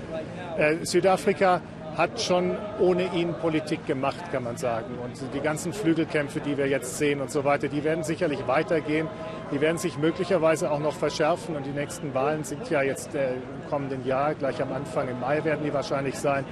Äh, 0.57 0.85
Südafrika 0.85 1.61
hat 1.97 2.21
schon 2.21 2.57
ohne 2.79 3.13
ihn 3.13 3.33
Politik 3.33 3.85
gemacht, 3.85 4.31
kann 4.31 4.43
man 4.43 4.57
sagen. 4.57 4.97
Und 5.03 5.13
die 5.33 5.39
ganzen 5.39 5.73
Flügelkämpfe, 5.73 6.41
die 6.41 6.57
wir 6.57 6.67
jetzt 6.67 6.97
sehen 6.97 7.21
und 7.21 7.31
so 7.31 7.43
weiter, 7.45 7.67
die 7.67 7.83
werden 7.83 8.03
sicherlich 8.03 8.45
weitergehen. 8.47 9.07
Die 9.51 9.61
werden 9.61 9.77
sich 9.77 9.97
möglicherweise 9.97 10.71
auch 10.71 10.79
noch 10.79 10.93
verschärfen. 10.93 11.55
Und 11.55 11.65
die 11.65 11.71
nächsten 11.71 12.13
Wahlen 12.13 12.43
sind 12.43 12.69
ja 12.69 12.81
jetzt 12.81 13.15
äh, 13.15 13.33
im 13.35 13.69
kommenden 13.69 14.05
Jahr, 14.05 14.35
gleich 14.35 14.61
am 14.61 14.73
Anfang 14.73 15.07
im 15.07 15.19
Mai 15.19 15.43
werden 15.43 15.63
die 15.63 15.73
wahrscheinlich 15.73 16.15
sein. 16.15 16.45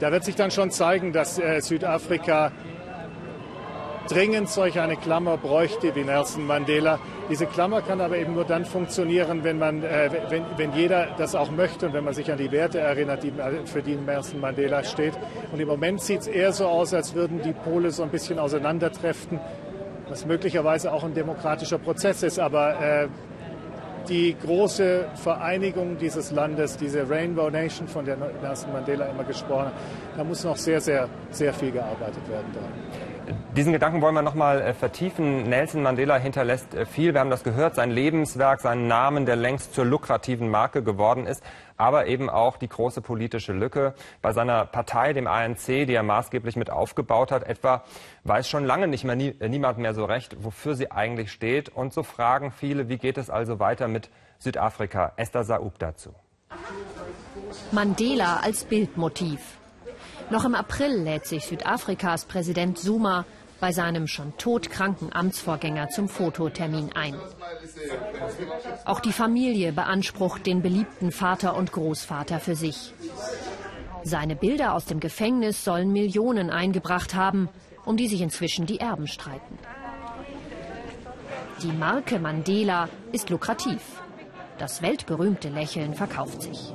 Da 0.00 0.12
wird 0.12 0.24
sich 0.24 0.34
dann 0.34 0.50
schon 0.50 0.70
zeigen, 0.70 1.12
dass 1.12 1.38
äh, 1.38 1.60
Südafrika 1.60 2.52
dringend 4.08 4.48
solch 4.48 4.78
eine 4.78 4.96
Klammer 4.96 5.36
bräuchte 5.36 5.94
wie 5.94 6.04
Nelson 6.04 6.46
Mandela. 6.46 6.98
Diese 7.30 7.46
Klammer 7.46 7.82
kann 7.82 8.00
aber 8.00 8.18
eben 8.18 8.34
nur 8.34 8.44
dann 8.44 8.64
funktionieren, 8.64 9.44
wenn, 9.44 9.58
man, 9.58 9.82
äh, 9.82 10.10
wenn, 10.28 10.44
wenn 10.56 10.72
jeder 10.74 11.08
das 11.16 11.34
auch 11.34 11.50
möchte 11.50 11.86
und 11.86 11.92
wenn 11.94 12.04
man 12.04 12.14
sich 12.14 12.30
an 12.30 12.38
die 12.38 12.52
Werte 12.52 12.80
erinnert, 12.80 13.22
die, 13.22 13.32
für 13.64 13.82
die 13.82 13.96
Nelson 13.96 14.40
Mandela 14.40 14.84
steht. 14.84 15.14
Und 15.52 15.60
im 15.60 15.68
Moment 15.68 16.02
sieht 16.02 16.22
es 16.22 16.26
eher 16.26 16.52
so 16.52 16.66
aus, 16.66 16.92
als 16.92 17.14
würden 17.14 17.40
die 17.42 17.52
Pole 17.52 17.90
so 17.90 18.02
ein 18.02 18.10
bisschen 18.10 18.38
auseinandertreffen, 18.38 19.40
was 20.08 20.26
möglicherweise 20.26 20.92
auch 20.92 21.04
ein 21.04 21.14
demokratischer 21.14 21.78
Prozess 21.78 22.22
ist. 22.22 22.38
Aber 22.38 22.80
äh, 22.80 23.08
die 24.08 24.36
große 24.38 25.06
Vereinigung 25.14 25.96
dieses 25.98 26.30
Landes, 26.30 26.76
diese 26.76 27.08
Rainbow 27.08 27.48
Nation, 27.48 27.88
von 27.88 28.04
der 28.04 28.18
Nelson 28.42 28.72
Mandela 28.72 29.06
immer 29.06 29.24
gesprochen 29.24 29.66
hat, 29.66 29.74
da 30.16 30.24
muss 30.24 30.44
noch 30.44 30.56
sehr, 30.56 30.80
sehr, 30.80 31.08
sehr 31.30 31.54
viel 31.54 31.70
gearbeitet 31.70 32.28
werden. 32.28 32.46
Da. 32.52 33.13
Diesen 33.56 33.72
Gedanken 33.72 34.02
wollen 34.02 34.14
wir 34.14 34.22
noch 34.22 34.34
mal 34.34 34.60
äh, 34.60 34.74
vertiefen. 34.74 35.44
Nelson 35.44 35.82
Mandela 35.82 36.16
hinterlässt 36.16 36.74
äh, 36.74 36.84
viel. 36.86 37.14
Wir 37.14 37.20
haben 37.20 37.30
das 37.30 37.44
gehört. 37.44 37.74
Sein 37.74 37.90
Lebenswerk, 37.90 38.60
seinen 38.60 38.86
Namen, 38.86 39.26
der 39.26 39.36
längst 39.36 39.74
zur 39.74 39.84
lukrativen 39.84 40.50
Marke 40.50 40.82
geworden 40.82 41.26
ist. 41.26 41.42
Aber 41.76 42.06
eben 42.06 42.28
auch 42.28 42.56
die 42.56 42.68
große 42.68 43.00
politische 43.00 43.52
Lücke. 43.52 43.94
Bei 44.20 44.32
seiner 44.32 44.66
Partei, 44.66 45.12
dem 45.12 45.26
ANC, 45.26 45.86
die 45.86 45.94
er 45.94 46.02
maßgeblich 46.02 46.56
mit 46.56 46.70
aufgebaut 46.70 47.32
hat, 47.32 47.44
etwa 47.44 47.84
weiß 48.24 48.48
schon 48.48 48.64
lange 48.64 48.88
nicht 48.88 49.04
mehr 49.04 49.16
nie, 49.16 49.34
äh, 49.38 49.48
niemand 49.48 49.78
mehr 49.78 49.94
so 49.94 50.04
recht, 50.04 50.44
wofür 50.44 50.74
sie 50.74 50.90
eigentlich 50.90 51.32
steht. 51.32 51.68
Und 51.68 51.92
so 51.92 52.02
fragen 52.02 52.50
viele, 52.50 52.88
wie 52.88 52.98
geht 52.98 53.18
es 53.18 53.30
also 53.30 53.60
weiter 53.60 53.88
mit 53.88 54.10
Südafrika? 54.38 55.12
Esther 55.16 55.44
Saub 55.44 55.78
dazu. 55.78 56.14
Mandela 57.72 58.40
als 58.42 58.64
Bildmotiv. 58.64 59.40
Noch 60.30 60.44
im 60.44 60.54
April 60.54 61.02
lädt 61.02 61.26
sich 61.26 61.44
Südafrikas 61.44 62.24
Präsident 62.24 62.78
Zuma 62.78 63.24
bei 63.60 63.72
seinem 63.72 64.06
schon 64.06 64.36
todkranken 64.36 65.12
Amtsvorgänger 65.12 65.88
zum 65.88 66.08
Fototermin 66.08 66.90
ein. 66.94 67.14
Auch 68.84 69.00
die 69.00 69.12
Familie 69.12 69.72
beansprucht 69.72 70.46
den 70.46 70.62
beliebten 70.62 71.12
Vater 71.12 71.56
und 71.56 71.72
Großvater 71.72 72.40
für 72.40 72.56
sich. 72.56 72.92
Seine 74.02 74.36
Bilder 74.36 74.74
aus 74.74 74.84
dem 74.84 75.00
Gefängnis 75.00 75.64
sollen 75.64 75.92
Millionen 75.92 76.50
eingebracht 76.50 77.14
haben, 77.14 77.48
um 77.84 77.96
die 77.96 78.08
sich 78.08 78.20
inzwischen 78.20 78.66
die 78.66 78.80
Erben 78.80 79.06
streiten. 79.06 79.58
Die 81.62 81.72
Marke 81.72 82.18
Mandela 82.18 82.88
ist 83.12 83.30
lukrativ. 83.30 84.02
Das 84.58 84.82
weltberühmte 84.82 85.48
Lächeln 85.48 85.94
verkauft 85.94 86.42
sich. 86.42 86.74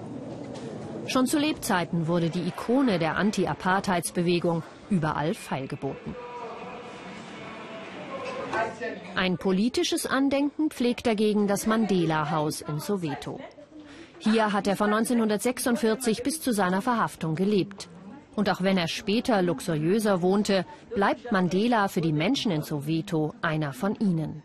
Schon 1.10 1.25
zu 1.25 1.39
Lebzeiten 1.39 2.08
wurde 2.08 2.30
die 2.30 2.48
Ikone 2.48 3.00
der 3.00 3.18
Anti-Apartheidsbewegung 3.18 4.62
überall 4.92 5.34
feilgeboten. 5.34 6.16
Ein 9.16 9.38
politisches 9.38 10.06
Andenken 10.06 10.70
pflegt 10.70 11.08
dagegen 11.08 11.48
das 11.48 11.66
Mandela-Haus 11.66 12.62
in 12.62 12.80
Soweto. 12.80 13.39
Hier 14.20 14.54
hat 14.54 14.68
er 14.68 14.75
von 14.75 14.94
1946 14.94 16.22
bis 16.22 16.42
zu 16.42 16.54
seiner 16.54 16.84
Verhaftung 16.84 17.34
gelebt. 17.34 17.89
Und 18.36 18.48
auch 18.50 18.62
wenn 18.62 18.78
er 18.78 18.88
später 18.88 19.42
luxuriöser 19.42 20.22
wohnte, 20.22 20.63
bleibt 20.94 21.32
Mandela 21.32 21.88
für 21.88 22.01
die 22.01 22.13
Menschen 22.13 22.51
in 22.51 22.62
Soweto 22.62 23.34
einer 23.42 23.74
von 23.74 23.96
ihnen. 23.96 24.44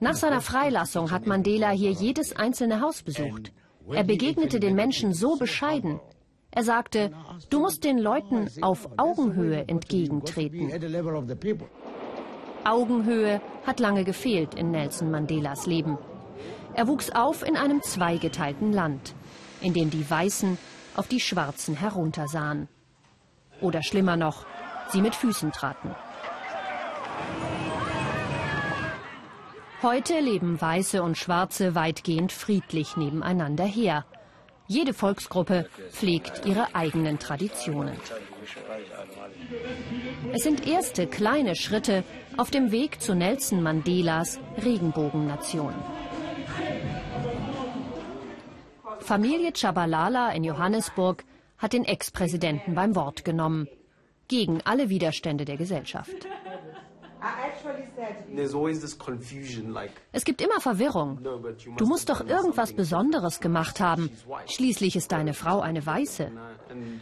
Nach 0.00 0.14
seiner 0.14 0.40
Freilassung 0.40 1.10
hat 1.10 1.26
Mandela 1.26 1.70
hier 1.70 1.90
jedes 1.92 2.36
einzelne 2.36 2.80
Haus 2.82 3.02
besucht. 3.02 3.52
Er 3.90 4.04
begegnete 4.04 4.60
den 4.60 4.74
Menschen 4.74 5.12
so 5.14 5.36
bescheiden. 5.36 6.00
Er 6.50 6.64
sagte, 6.64 7.12
du 7.50 7.60
musst 7.60 7.84
den 7.84 7.98
Leuten 7.98 8.48
auf 8.62 8.88
Augenhöhe 8.96 9.68
entgegentreten. 9.68 10.70
Augenhöhe 12.64 13.40
hat 13.66 13.80
lange 13.80 14.04
gefehlt 14.04 14.54
in 14.54 14.70
Nelson 14.70 15.10
Mandelas 15.10 15.66
Leben. 15.66 15.98
Er 16.74 16.86
wuchs 16.86 17.10
auf 17.10 17.46
in 17.46 17.56
einem 17.56 17.82
zweigeteilten 17.82 18.72
Land, 18.72 19.14
in 19.60 19.72
dem 19.72 19.90
die 19.90 20.08
Weißen 20.08 20.58
auf 20.96 21.08
die 21.08 21.20
Schwarzen 21.20 21.76
heruntersahen. 21.76 22.68
Oder 23.60 23.82
schlimmer 23.82 24.16
noch, 24.16 24.46
sie 24.90 25.02
mit 25.02 25.14
Füßen 25.14 25.52
traten. 25.52 25.94
Heute 29.80 30.18
leben 30.18 30.60
Weiße 30.60 31.04
und 31.04 31.16
Schwarze 31.16 31.76
weitgehend 31.76 32.32
friedlich 32.32 32.96
nebeneinander 32.96 33.64
her. 33.64 34.04
Jede 34.66 34.92
Volksgruppe 34.92 35.68
pflegt 35.90 36.44
ihre 36.44 36.74
eigenen 36.74 37.20
Traditionen. 37.20 37.96
Es 40.32 40.42
sind 40.42 40.66
erste 40.66 41.06
kleine 41.06 41.54
Schritte 41.54 42.02
auf 42.36 42.50
dem 42.50 42.72
Weg 42.72 43.00
zu 43.00 43.14
Nelson 43.14 43.62
Mandelas 43.62 44.40
Regenbogennation. 44.64 45.74
Familie 48.98 49.52
Chabalala 49.52 50.32
in 50.32 50.42
Johannesburg 50.42 51.24
hat 51.56 51.72
den 51.72 51.84
Ex-Präsidenten 51.84 52.74
beim 52.74 52.96
Wort 52.96 53.24
genommen. 53.24 53.68
Gegen 54.26 54.60
alle 54.64 54.88
Widerstände 54.88 55.44
der 55.44 55.56
Gesellschaft. 55.56 56.26
Es 60.12 60.24
gibt 60.24 60.40
immer 60.40 60.60
Verwirrung. 60.60 61.20
Du 61.76 61.86
musst 61.86 62.08
doch 62.08 62.26
irgendwas 62.26 62.72
Besonderes 62.72 63.40
gemacht 63.40 63.80
haben. 63.80 64.10
Schließlich 64.46 64.96
ist 64.96 65.12
deine 65.12 65.34
Frau 65.34 65.60
eine 65.60 65.84
Weiße. 65.84 66.30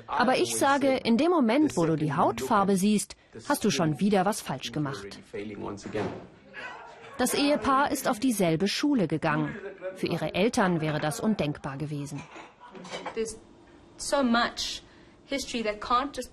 Aber 0.07 0.37
ich 0.39 0.57
sage, 0.57 0.97
in 0.97 1.17
dem 1.17 1.31
Moment, 1.31 1.77
wo 1.77 1.87
du 1.87 1.97
die 1.97 2.15
Hautfarbe 2.15 2.77
siehst, 2.77 3.17
hast 3.49 3.65
du 3.65 3.71
schon 3.71 4.01
wieder 4.01 4.25
was 4.25 4.41
falsch 4.41 4.73
gemacht. 4.73 5.19
Das 7.19 7.33
Ehepaar 7.35 7.91
ist 7.91 8.09
auf 8.09 8.19
dieselbe 8.19 8.69
Schule 8.69 9.09
gegangen. 9.09 9.57
Für 9.95 10.07
ihre 10.07 10.35
Eltern 10.35 10.81
wäre 10.81 11.01
das 11.01 11.21
undenkbar 11.21 11.79
gewesen. 11.79 12.21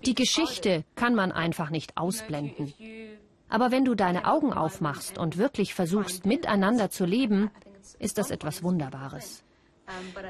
Die 0.06 0.16
Geschichte 0.16 0.84
kann 0.96 1.16
man 1.16 1.32
einfach 1.32 1.70
nicht 1.70 1.98
ausblenden. 1.98 2.74
Aber 3.54 3.70
wenn 3.70 3.86
du 3.86 3.94
deine 3.94 4.26
Augen 4.26 4.52
aufmachst 4.52 5.20
und 5.20 5.38
wirklich 5.38 5.76
versuchst, 5.76 6.26
miteinander 6.26 6.90
zu 6.90 7.06
leben, 7.06 7.52
ist 8.00 8.18
das 8.18 8.32
etwas 8.32 8.64
Wunderbares. 8.64 9.44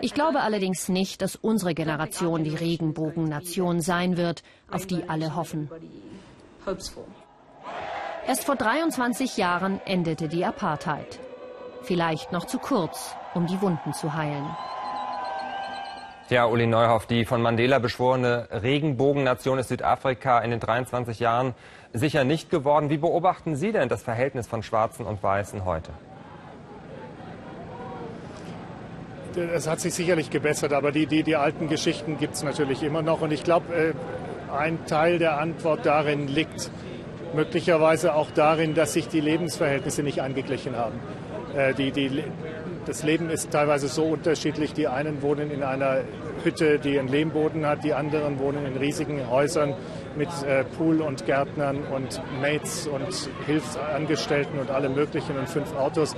Ich 0.01 0.13
glaube 0.13 0.41
allerdings 0.41 0.89
nicht, 0.89 1.21
dass 1.21 1.37
unsere 1.37 1.73
Generation 1.73 2.43
die 2.43 2.53
Regenbogennation 2.53 3.79
sein 3.79 4.17
wird, 4.17 4.43
auf 4.69 4.87
die 4.87 5.07
alle 5.07 5.37
hoffen. 5.37 5.71
Erst 8.27 8.43
vor 8.43 8.57
23 8.57 9.37
Jahren 9.37 9.79
endete 9.85 10.27
die 10.27 10.43
Apartheid. 10.43 11.17
Vielleicht 11.83 12.33
noch 12.33 12.45
zu 12.45 12.59
kurz, 12.59 13.15
um 13.35 13.47
die 13.47 13.61
Wunden 13.61 13.93
zu 13.93 14.13
heilen. 14.13 14.49
Ja, 16.29 16.45
Uli 16.45 16.67
Neuhoff, 16.67 17.05
die 17.05 17.25
von 17.25 17.41
Mandela 17.41 17.79
beschworene 17.79 18.47
Regenbogennation 18.49 19.59
ist 19.59 19.67
Südafrika 19.67 20.39
in 20.39 20.51
den 20.51 20.59
23 20.59 21.19
Jahren 21.19 21.53
sicher 21.93 22.23
nicht 22.23 22.49
geworden. 22.49 22.89
Wie 22.89 22.97
beobachten 22.97 23.55
Sie 23.55 23.71
denn 23.71 23.89
das 23.89 24.01
Verhältnis 24.01 24.47
von 24.47 24.63
Schwarzen 24.63 25.05
und 25.05 25.21
Weißen 25.23 25.63
heute? 25.65 25.91
Es 29.55 29.67
hat 29.67 29.79
sich 29.79 29.93
sicherlich 29.93 30.29
gebessert, 30.29 30.73
aber 30.73 30.91
die, 30.91 31.07
die, 31.07 31.23
die 31.23 31.35
alten 31.35 31.67
Geschichten 31.67 32.17
gibt 32.17 32.35
es 32.35 32.43
natürlich 32.43 32.83
immer 32.83 33.01
noch. 33.01 33.21
Und 33.21 33.31
ich 33.31 33.43
glaube, 33.43 33.73
äh, 33.73 33.93
ein 34.55 34.85
Teil 34.85 35.17
der 35.17 35.39
Antwort 35.39 35.85
darin 35.85 36.27
liegt 36.27 36.69
möglicherweise 37.33 38.13
auch 38.13 38.29
darin, 38.29 38.75
dass 38.75 38.93
sich 38.93 39.07
die 39.07 39.21
Lebensverhältnisse 39.21 40.03
nicht 40.03 40.21
angeglichen 40.21 40.75
haben. 40.75 40.99
Äh, 41.55 41.73
die, 41.73 41.91
die, 41.91 42.23
das 42.85 43.01
Leben 43.03 43.29
ist 43.31 43.49
teilweise 43.49 43.87
so 43.87 44.03
unterschiedlich. 44.03 44.73
Die 44.73 44.87
einen 44.87 45.21
wohnen 45.23 45.49
in 45.49 45.63
einer 45.63 46.01
Hütte, 46.43 46.77
die 46.77 46.99
einen 46.99 47.07
Lehmboden 47.07 47.65
hat, 47.65 47.83
die 47.83 47.93
anderen 47.93 48.39
wohnen 48.39 48.65
in 48.65 48.77
riesigen 48.77 49.29
Häusern 49.29 49.73
mit 50.15 50.29
äh, 50.43 50.63
Pool 50.63 51.01
und 51.01 51.25
Gärtnern 51.25 51.83
und 51.91 52.21
Mates 52.41 52.87
und 52.87 53.29
Hilfsangestellten 53.45 54.59
und 54.59 54.69
allem 54.69 54.95
Möglichen 54.95 55.37
und 55.37 55.49
fünf 55.49 55.73
Autos 55.75 56.15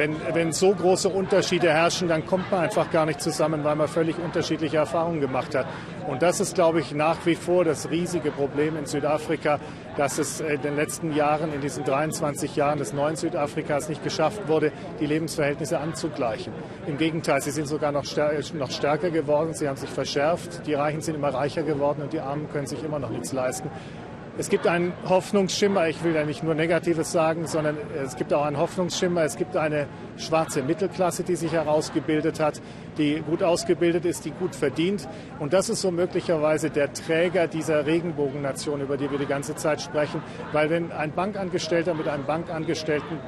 wenn, 0.00 0.16
wenn 0.32 0.52
so 0.52 0.74
große 0.74 1.10
Unterschiede 1.10 1.70
herrschen, 1.70 2.08
dann 2.08 2.24
kommt 2.24 2.50
man 2.50 2.60
einfach 2.60 2.90
gar 2.90 3.04
nicht 3.04 3.20
zusammen, 3.20 3.64
weil 3.64 3.76
man 3.76 3.86
völlig 3.86 4.18
unterschiedliche 4.18 4.78
Erfahrungen 4.78 5.20
gemacht 5.20 5.54
hat. 5.54 5.66
Und 6.08 6.22
das 6.22 6.40
ist, 6.40 6.54
glaube 6.54 6.80
ich, 6.80 6.94
nach 6.94 7.26
wie 7.26 7.34
vor 7.34 7.66
das 7.66 7.90
riesige 7.90 8.30
Problem 8.30 8.78
in 8.78 8.86
Südafrika, 8.86 9.60
dass 9.98 10.16
es 10.16 10.40
in 10.40 10.62
den 10.62 10.74
letzten 10.74 11.14
Jahren, 11.14 11.52
in 11.52 11.60
diesen 11.60 11.84
23 11.84 12.56
Jahren 12.56 12.78
des 12.78 12.94
neuen 12.94 13.16
Südafrikas 13.16 13.90
nicht 13.90 14.02
geschafft 14.02 14.48
wurde, 14.48 14.72
die 15.00 15.06
Lebensverhältnisse 15.06 15.78
anzugleichen. 15.78 16.54
Im 16.86 16.96
Gegenteil, 16.96 17.42
sie 17.42 17.50
sind 17.50 17.68
sogar 17.68 17.92
noch, 17.92 18.04
noch 18.54 18.70
stärker 18.70 19.10
geworden, 19.10 19.52
sie 19.52 19.68
haben 19.68 19.76
sich 19.76 19.90
verschärft, 19.90 20.66
die 20.66 20.72
Reichen 20.72 21.02
sind 21.02 21.16
immer 21.16 21.34
reicher 21.34 21.62
geworden 21.62 22.00
und 22.00 22.14
die 22.14 22.20
Armen 22.20 22.48
können 22.50 22.66
sich 22.66 22.82
immer 22.82 22.98
noch 22.98 23.10
nichts 23.10 23.34
leisten. 23.34 23.70
Es 24.38 24.48
gibt 24.48 24.66
einen 24.66 24.92
Hoffnungsschimmer, 25.06 25.88
ich 25.88 26.02
will 26.02 26.14
ja 26.14 26.24
nicht 26.24 26.42
nur 26.42 26.54
Negatives 26.54 27.12
sagen, 27.12 27.46
sondern 27.46 27.76
es 28.02 28.16
gibt 28.16 28.32
auch 28.32 28.44
einen 28.44 28.58
Hoffnungsschimmer. 28.58 29.22
Es 29.22 29.36
gibt 29.36 29.56
eine 29.56 29.86
schwarze 30.16 30.62
Mittelklasse, 30.62 31.24
die 31.24 31.36
sich 31.36 31.52
herausgebildet 31.52 32.40
hat, 32.40 32.62
die 32.96 33.20
gut 33.20 33.42
ausgebildet 33.42 34.04
ist, 34.04 34.24
die 34.24 34.30
gut 34.30 34.54
verdient. 34.54 35.08
Und 35.40 35.52
das 35.52 35.68
ist 35.68 35.82
so 35.82 35.90
möglicherweise 35.90 36.70
der 36.70 36.92
Träger 36.92 37.48
dieser 37.48 37.84
Regenbogennation, 37.86 38.80
über 38.80 38.96
die 38.96 39.10
wir 39.10 39.18
die 39.18 39.26
ganze 39.26 39.56
Zeit 39.56 39.82
sprechen. 39.82 40.22
Weil 40.52 40.70
wenn 40.70 40.92
ein 40.92 41.12
Bankangestellter 41.12 41.94
mit 41.94 42.08
einem 42.08 42.24
Bankangestellten 42.24 43.18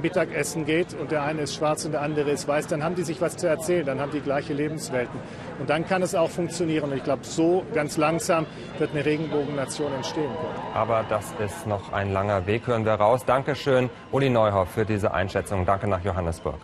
Mittagessen 0.00 0.64
geht 0.64 0.94
und 0.94 1.10
der 1.10 1.22
eine 1.22 1.42
ist 1.42 1.54
schwarz 1.54 1.84
und 1.84 1.92
der 1.92 2.02
andere 2.02 2.30
ist 2.30 2.48
weiß, 2.48 2.66
dann 2.66 2.82
haben 2.82 2.94
die 2.94 3.02
sich 3.02 3.20
was 3.20 3.36
zu 3.36 3.46
erzählen, 3.46 3.84
dann 3.84 4.00
haben 4.00 4.12
die 4.12 4.20
gleiche 4.20 4.52
Lebenswelten. 4.52 5.20
Und 5.58 5.70
dann 5.70 5.86
kann 5.86 6.02
es 6.02 6.14
auch 6.14 6.30
funktionieren. 6.30 6.90
Und 6.90 6.96
ich 6.96 7.04
glaube, 7.04 7.24
so 7.24 7.64
ganz 7.74 7.96
langsam 7.96 8.46
wird 8.78 8.90
eine 8.92 9.04
Regenbogennation 9.04 9.92
entstehen 9.92 10.24
können. 10.24 10.74
Aber 10.74 11.04
das 11.08 11.32
ist 11.44 11.66
noch 11.66 11.92
ein 11.92 12.12
langer 12.12 12.46
Weg, 12.46 12.66
hören 12.66 12.84
wir 12.84 12.94
raus. 12.94 13.24
Dankeschön, 13.24 13.90
Uli 14.10 14.30
Neuhoff, 14.30 14.70
für 14.70 14.84
diese 14.84 15.12
Einschätzung. 15.12 15.66
Danke 15.66 15.88
nach 15.88 16.02
Johannesburg. 16.02 16.58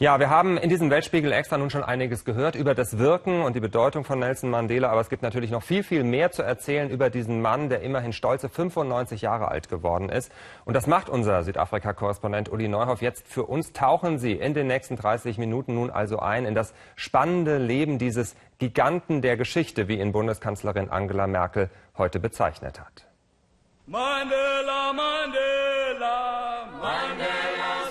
Ja, 0.00 0.18
wir 0.18 0.28
haben 0.28 0.58
in 0.58 0.68
diesem 0.68 0.90
Weltspiegel 0.90 1.30
extra 1.30 1.56
nun 1.56 1.70
schon 1.70 1.84
einiges 1.84 2.24
gehört 2.24 2.56
über 2.56 2.74
das 2.74 2.98
Wirken 2.98 3.42
und 3.42 3.54
die 3.54 3.60
Bedeutung 3.60 4.02
von 4.02 4.18
Nelson 4.18 4.50
Mandela, 4.50 4.90
aber 4.90 5.00
es 5.00 5.08
gibt 5.08 5.22
natürlich 5.22 5.52
noch 5.52 5.62
viel, 5.62 5.84
viel 5.84 6.02
mehr 6.02 6.32
zu 6.32 6.42
erzählen 6.42 6.90
über 6.90 7.10
diesen 7.10 7.40
Mann, 7.40 7.68
der 7.68 7.82
immerhin 7.82 8.12
stolze 8.12 8.48
95 8.48 9.22
Jahre 9.22 9.52
alt 9.52 9.68
geworden 9.68 10.08
ist. 10.08 10.32
Und 10.64 10.74
das 10.74 10.88
macht 10.88 11.08
unser 11.08 11.44
Südafrika-Korrespondent 11.44 12.50
Uli 12.50 12.66
Neuhoff 12.66 13.02
jetzt 13.02 13.28
für 13.28 13.44
uns. 13.44 13.72
Tauchen 13.72 14.18
Sie 14.18 14.32
in 14.32 14.52
den 14.52 14.66
nächsten 14.66 14.96
30 14.96 15.38
Minuten 15.38 15.74
nun 15.74 15.90
also 15.90 16.18
ein 16.18 16.44
in 16.44 16.56
das 16.56 16.74
spannende 16.96 17.58
Leben 17.58 17.98
dieses 17.98 18.34
Giganten 18.58 19.22
der 19.22 19.36
Geschichte, 19.36 19.86
wie 19.86 20.00
ihn 20.00 20.10
Bundeskanzlerin 20.10 20.90
Angela 20.90 21.28
Merkel 21.28 21.70
heute 21.96 22.18
bezeichnet 22.18 22.80
hat. 22.80 23.06
Mandela, 23.86 24.92
Mandela, 24.92 26.66
Mandela 26.82 27.83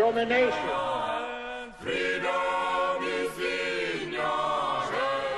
domination. 0.00 0.52
Freedom 1.80 3.04
is 3.04 3.38
in 3.38 4.12
your 4.12 4.82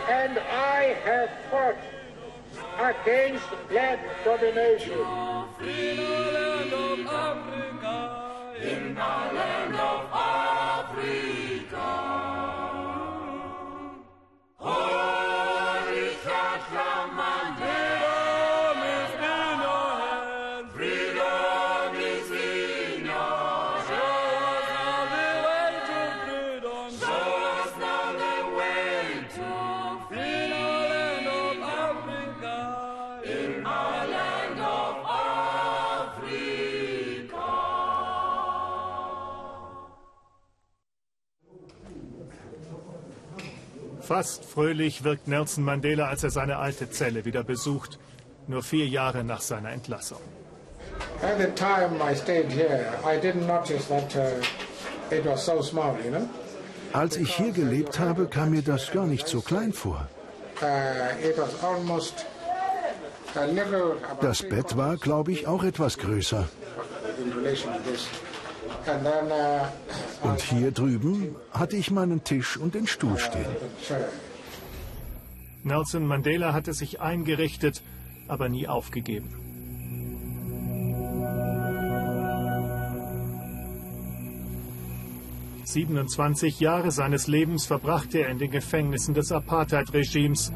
And 0.09 0.39
I 0.39 0.97
have 1.05 1.31
fought 1.51 1.77
against 2.79 3.49
black 3.69 3.99
domination. 4.25 5.01
Fast 44.13 44.45
fröhlich 44.45 45.05
wirkt 45.05 45.27
Nelson 45.27 45.65
Mandela, 45.65 46.09
als 46.09 46.23
er 46.23 46.29
seine 46.29 46.59
alte 46.59 46.91
Zelle 46.91 47.25
wieder 47.25 47.43
besucht, 47.43 47.99
nur 48.47 48.63
vier 48.63 48.87
Jahre 48.87 49.25
nach 49.25 49.41
seiner 49.41 49.71
Entlassung. 49.71 50.21
At 51.23 51.39
the 51.39 51.47
time 51.55 51.99
I 51.99 52.15
stayed 52.15 52.53
here, 52.53 52.93
I 53.07 53.17
didn't 53.19 53.47
notice 53.47 53.89
that 53.89 54.15
uh, 54.15 55.15
it 55.15 55.25
was 55.25 55.47
so 55.47 55.63
small, 55.63 55.97
you 56.05 56.11
know. 56.11 56.29
Als 56.93 57.17
ich 57.17 57.35
hier 57.35 57.53
gelebt 57.53 57.99
habe, 57.99 58.27
kam 58.27 58.51
mir 58.51 58.61
das 58.61 58.93
gar 58.93 59.07
nicht 59.07 59.27
so 59.27 59.41
klein 59.41 59.73
vor. 59.73 60.07
Uh, 60.61 60.67
das 64.21 64.43
Bett 64.43 64.77
war, 64.77 64.99
glaube 64.99 65.33
ich, 65.33 65.47
auch 65.47 65.65
etwas 65.65 65.97
größer. 65.97 66.47
Und 70.23 70.41
hier 70.41 70.71
drüben 70.71 71.35
hatte 71.53 71.77
ich 71.77 71.91
meinen 71.91 72.23
Tisch 72.23 72.57
und 72.57 72.75
den 72.75 72.87
Stuhl 72.87 73.19
stehen. 73.19 73.45
Nelson 75.65 76.07
Mandela 76.07 76.53
hatte 76.53 76.73
sich 76.73 77.01
eingerichtet, 77.01 77.83
aber 78.29 78.49
nie 78.49 78.69
aufgegeben. 78.69 79.29
Siebenundzwanzig 85.65 86.61
Jahre 86.61 86.91
seines 86.91 87.29
Lebens 87.29 87.67
verbrachte 87.67 88.19
er 88.19 88.29
in 88.29 88.39
den 88.39 88.51
Gefängnissen 88.51 89.15
des 89.15 89.33
Apartheid-Regimes, 89.33 90.53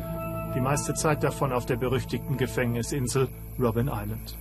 die 0.54 0.60
meiste 0.60 0.94
Zeit 0.94 1.22
davon 1.22 1.52
auf 1.52 1.66
der 1.66 1.76
berüchtigten 1.76 2.36
Gefängnisinsel 2.36 3.28
Robben 3.58 3.88
Island. 3.88 4.36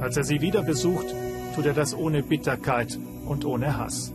Als 0.00 0.16
er 0.16 0.24
sie 0.24 0.40
wieder 0.40 0.62
besucht, 0.62 1.06
tut 1.54 1.66
er 1.66 1.74
das 1.74 1.94
ohne 1.94 2.22
Bitterkeit 2.22 2.98
und 3.26 3.44
ohne 3.44 3.76
Hass. 3.76 4.12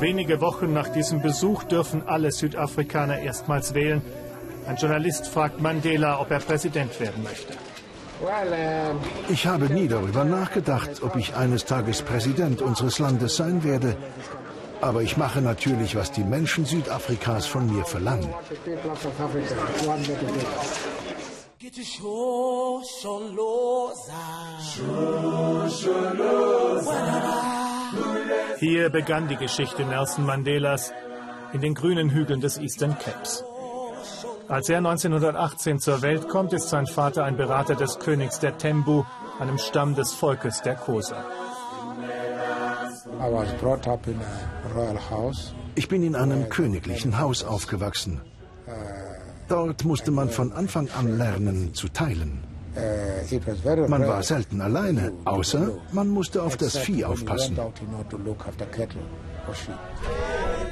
Wenige 0.00 0.40
Wochen 0.40 0.72
nach 0.72 0.88
diesem 0.88 1.22
Besuch 1.22 1.62
dürfen 1.62 2.02
alle 2.06 2.32
Südafrikaner 2.32 3.20
erstmals 3.20 3.72
wählen. 3.72 4.02
Ein 4.66 4.76
Journalist 4.76 5.28
fragt 5.28 5.60
Mandela, 5.60 6.20
ob 6.20 6.30
er 6.30 6.40
Präsident 6.40 6.98
werden 6.98 7.22
möchte. 7.22 7.54
Ich 9.28 9.46
habe 9.46 9.66
nie 9.66 9.88
darüber 9.88 10.24
nachgedacht, 10.24 11.02
ob 11.02 11.16
ich 11.16 11.34
eines 11.34 11.64
Tages 11.64 12.02
Präsident 12.02 12.62
unseres 12.62 12.98
Landes 12.98 13.36
sein 13.36 13.64
werde. 13.64 13.96
Aber 14.82 15.02
ich 15.02 15.16
mache 15.16 15.40
natürlich, 15.40 15.94
was 15.94 16.10
die 16.10 16.24
Menschen 16.24 16.64
Südafrikas 16.64 17.46
von 17.46 17.72
mir 17.72 17.84
verlangen. 17.84 18.28
Hier 28.58 28.90
begann 28.90 29.28
die 29.28 29.36
Geschichte 29.36 29.84
Nelson 29.84 30.26
Mandelas 30.26 30.92
in 31.52 31.60
den 31.60 31.74
grünen 31.74 32.10
Hügeln 32.10 32.40
des 32.40 32.58
Eastern 32.58 32.98
Capes. 32.98 33.44
Als 34.48 34.68
er 34.68 34.78
1918 34.78 35.78
zur 35.78 36.02
Welt 36.02 36.28
kommt, 36.28 36.52
ist 36.52 36.68
sein 36.68 36.86
Vater 36.86 37.22
ein 37.24 37.36
Berater 37.36 37.76
des 37.76 38.00
Königs 38.00 38.40
der 38.40 38.58
Tembu, 38.58 39.04
einem 39.38 39.58
Stamm 39.58 39.94
des 39.94 40.12
Volkes 40.12 40.60
der 40.62 40.74
Kosa. 40.74 41.24
Ich 45.74 45.88
bin 45.88 46.02
in 46.02 46.16
einem 46.16 46.48
königlichen 46.48 47.18
Haus 47.18 47.44
aufgewachsen. 47.44 48.20
Dort 49.48 49.84
musste 49.84 50.10
man 50.10 50.28
von 50.30 50.52
Anfang 50.52 50.88
an 50.98 51.18
lernen 51.18 51.74
zu 51.74 51.88
teilen. 51.88 52.42
Man 53.88 54.06
war 54.06 54.22
selten 54.22 54.60
alleine, 54.60 55.12
außer 55.24 55.70
man 55.92 56.08
musste 56.08 56.42
auf 56.42 56.56
das 56.56 56.76
Vieh 56.76 57.04
aufpassen. 57.04 57.58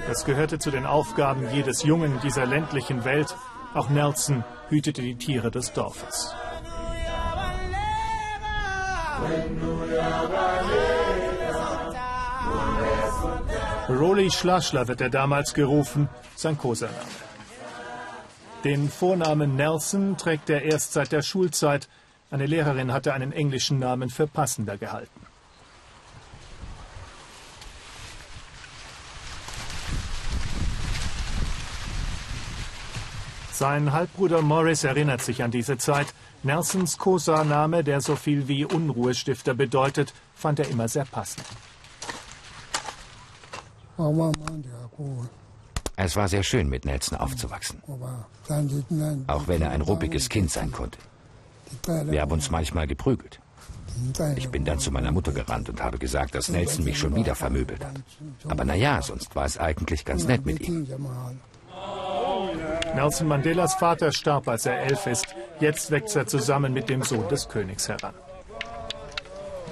Das 0.08 0.24
gehörte 0.24 0.58
zu 0.58 0.70
den 0.70 0.86
Aufgaben 0.86 1.42
jedes 1.52 1.82
Jungen 1.82 2.18
dieser 2.22 2.46
ländlichen 2.46 3.04
Welt, 3.04 3.36
auch 3.74 3.90
Nelson 3.90 4.44
hütete 4.68 5.02
die 5.02 5.16
Tiere 5.16 5.50
des 5.50 5.72
Dorfes. 5.72 6.34
Roli 13.90 14.31
Schlaschler 14.31 14.87
wird 14.87 15.00
er 15.00 15.11
damals 15.11 15.53
gerufen, 15.53 16.09
sein 16.37 16.57
Kosaname. 16.57 16.96
Den 18.62 18.88
Vornamen 18.88 19.57
Nelson 19.57 20.16
trägt 20.16 20.48
er 20.48 20.62
erst 20.62 20.92
seit 20.92 21.11
der 21.11 21.22
Schulzeit. 21.22 21.88
Eine 22.31 22.46
Lehrerin 22.46 22.92
hatte 22.92 23.12
einen 23.14 23.33
englischen 23.33 23.81
Namen 23.81 24.09
für 24.09 24.29
passender 24.29 24.79
gehalten. 24.79 25.20
Sein 33.50 33.92
Halbbruder 33.92 34.40
Morris 34.40 34.85
erinnert 34.85 35.20
sich 35.20 35.42
an 35.42 35.50
diese 35.50 35.79
Zeit. 35.79 36.14
Nelsons 36.44 36.96
Kosa-Name, 36.96 37.83
der 37.83 38.00
so 38.00 38.14
viel 38.14 38.46
wie 38.46 38.64
Unruhestifter 38.64 39.55
bedeutet, 39.55 40.14
fand 40.35 40.61
er 40.61 40.68
immer 40.68 40.87
sehr 40.87 41.05
passend. 41.05 41.44
Es 45.96 46.16
war 46.16 46.28
sehr 46.28 46.42
schön, 46.42 46.68
mit 46.68 46.84
Nelson 46.84 47.18
aufzuwachsen. 47.18 47.82
Auch 49.26 49.48
wenn 49.48 49.62
er 49.62 49.70
ein 49.70 49.82
ruppiges 49.82 50.28
Kind 50.28 50.50
sein 50.50 50.72
konnte. 50.72 50.98
Wir 51.86 52.22
haben 52.22 52.32
uns 52.32 52.50
manchmal 52.50 52.86
geprügelt. 52.86 53.40
Ich 54.36 54.48
bin 54.48 54.64
dann 54.64 54.78
zu 54.78 54.90
meiner 54.90 55.12
Mutter 55.12 55.32
gerannt 55.32 55.68
und 55.68 55.82
habe 55.82 55.98
gesagt, 55.98 56.34
dass 56.34 56.48
Nelson 56.48 56.84
mich 56.84 56.98
schon 56.98 57.14
wieder 57.14 57.34
vermöbelt 57.34 57.84
hat. 57.84 58.02
Aber 58.48 58.64
naja, 58.64 59.02
sonst 59.02 59.34
war 59.36 59.44
es 59.44 59.58
eigentlich 59.58 60.04
ganz 60.04 60.24
nett 60.24 60.46
mit 60.46 60.60
ihm. 60.60 60.86
Nelson 62.94 63.28
Mandelas 63.28 63.74
Vater 63.74 64.12
starb, 64.12 64.48
als 64.48 64.66
er 64.66 64.80
elf 64.82 65.06
ist. 65.06 65.26
Jetzt 65.60 65.90
wächst 65.90 66.16
er 66.16 66.26
zusammen 66.26 66.72
mit 66.72 66.88
dem 66.88 67.02
Sohn 67.02 67.28
des 67.28 67.48
Königs 67.48 67.88
heran. 67.88 68.14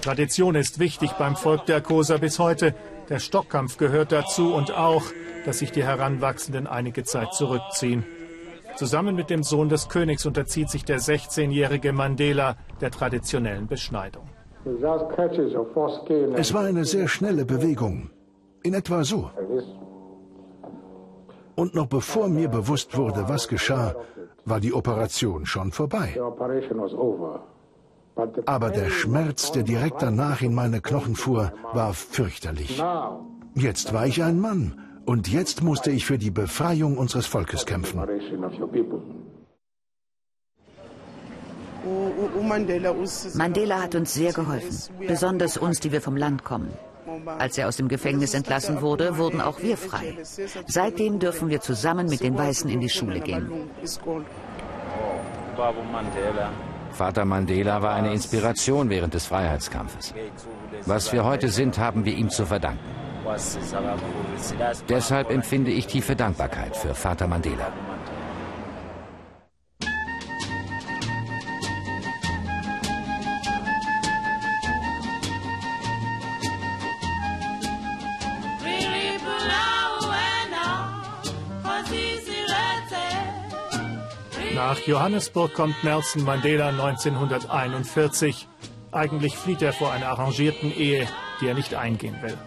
Tradition 0.02 0.54
ist 0.54 0.78
wichtig 0.78 1.12
beim 1.12 1.34
Volk 1.34 1.66
der 1.66 1.80
Kosa 1.80 2.18
bis 2.18 2.38
heute. 2.38 2.74
Der 3.08 3.18
Stockkampf 3.18 3.78
gehört 3.78 4.12
dazu 4.12 4.54
und 4.54 4.76
auch, 4.76 5.02
dass 5.46 5.58
sich 5.60 5.72
die 5.72 5.82
Heranwachsenden 5.82 6.66
einige 6.66 7.04
Zeit 7.04 7.32
zurückziehen. 7.32 8.04
Zusammen 8.76 9.16
mit 9.16 9.30
dem 9.30 9.42
Sohn 9.42 9.68
des 9.68 9.88
Königs 9.88 10.26
unterzieht 10.26 10.68
sich 10.70 10.84
der 10.84 11.00
16-jährige 11.00 11.92
Mandela 11.92 12.56
der 12.80 12.90
traditionellen 12.90 13.66
Beschneidung. 13.66 14.28
Es 16.34 16.54
war 16.54 16.64
eine 16.64 16.84
sehr 16.84 17.08
schnelle 17.08 17.44
Bewegung. 17.44 18.10
In 18.62 18.74
etwa 18.74 19.02
so. 19.04 19.30
Und 21.54 21.74
noch 21.74 21.86
bevor 21.86 22.28
mir 22.28 22.48
bewusst 22.48 22.96
wurde, 22.96 23.24
was 23.28 23.48
geschah, 23.48 23.94
war 24.44 24.60
die 24.60 24.72
Operation 24.72 25.46
schon 25.46 25.72
vorbei. 25.72 26.14
Aber 28.46 28.70
der 28.70 28.90
Schmerz, 28.90 29.52
der 29.52 29.62
direkt 29.62 30.02
danach 30.02 30.42
in 30.42 30.54
meine 30.54 30.81
Knochen 30.81 31.14
fuhr, 31.14 31.52
war 31.72 31.94
fürchterlich. 31.94 32.83
Jetzt 33.54 33.92
war 33.92 34.07
ich 34.07 34.22
ein 34.22 34.40
Mann 34.40 34.81
und 35.07 35.28
jetzt 35.28 35.62
musste 35.62 35.90
ich 35.90 36.04
für 36.04 36.18
die 36.18 36.31
Befreiung 36.31 36.98
unseres 36.98 37.26
Volkes 37.26 37.64
kämpfen. 37.64 38.00
Mandela 43.35 43.83
hat 43.83 43.94
uns 43.94 44.14
sehr 44.14 44.33
geholfen, 44.33 44.76
besonders 45.07 45.57
uns, 45.57 45.81
die 45.81 45.92
wir 45.92 46.00
vom 46.02 46.16
Land 46.16 46.44
kommen. 46.44 46.70
Als 47.38 47.57
er 47.57 47.68
aus 47.68 47.76
dem 47.76 47.88
Gefängnis 47.88 48.35
entlassen 48.35 48.81
wurde, 48.83 49.16
wurden 49.16 49.40
auch 49.40 49.62
wir 49.62 49.76
frei. 49.76 50.18
Seitdem 50.66 51.18
dürfen 51.18 51.48
wir 51.48 51.61
zusammen 51.61 52.09
mit 52.09 52.20
den 52.20 52.37
Weißen 52.37 52.68
in 52.68 52.81
die 52.81 52.88
Schule 52.88 53.20
gehen. 53.20 53.50
Vater 56.98 57.24
Mandela 57.24 57.80
war 57.80 57.94
eine 57.94 58.12
Inspiration 58.12 58.90
während 58.90 59.14
des 59.14 59.26
Freiheitskampfes. 59.26 60.12
Was 60.84 61.12
wir 61.12 61.24
heute 61.24 61.48
sind, 61.48 61.78
haben 61.78 62.04
wir 62.04 62.12
ihm 62.12 62.28
zu 62.28 62.44
verdanken. 62.44 62.80
Deshalb 64.88 65.30
empfinde 65.30 65.70
ich 65.70 65.87
tiefe 65.87 66.16
Dankbarkeit 66.16 66.76
für 66.76 66.94
Vater 66.94 67.28
Mandela. 67.28 67.72
Johannesburg 84.88 85.53
kommt 85.53 85.85
Nelson 85.85 86.24
Mandela 86.24 86.68
1941. 86.68 88.48
Eigentlich 88.90 89.37
flieht 89.37 89.61
er 89.61 89.74
vor 89.74 89.92
einer 89.92 90.09
arrangierten 90.09 90.74
Ehe, 90.74 91.07
die 91.42 91.46
er 91.46 91.53
nicht 91.53 91.74
eingehen 91.74 92.16
will. 92.22 92.38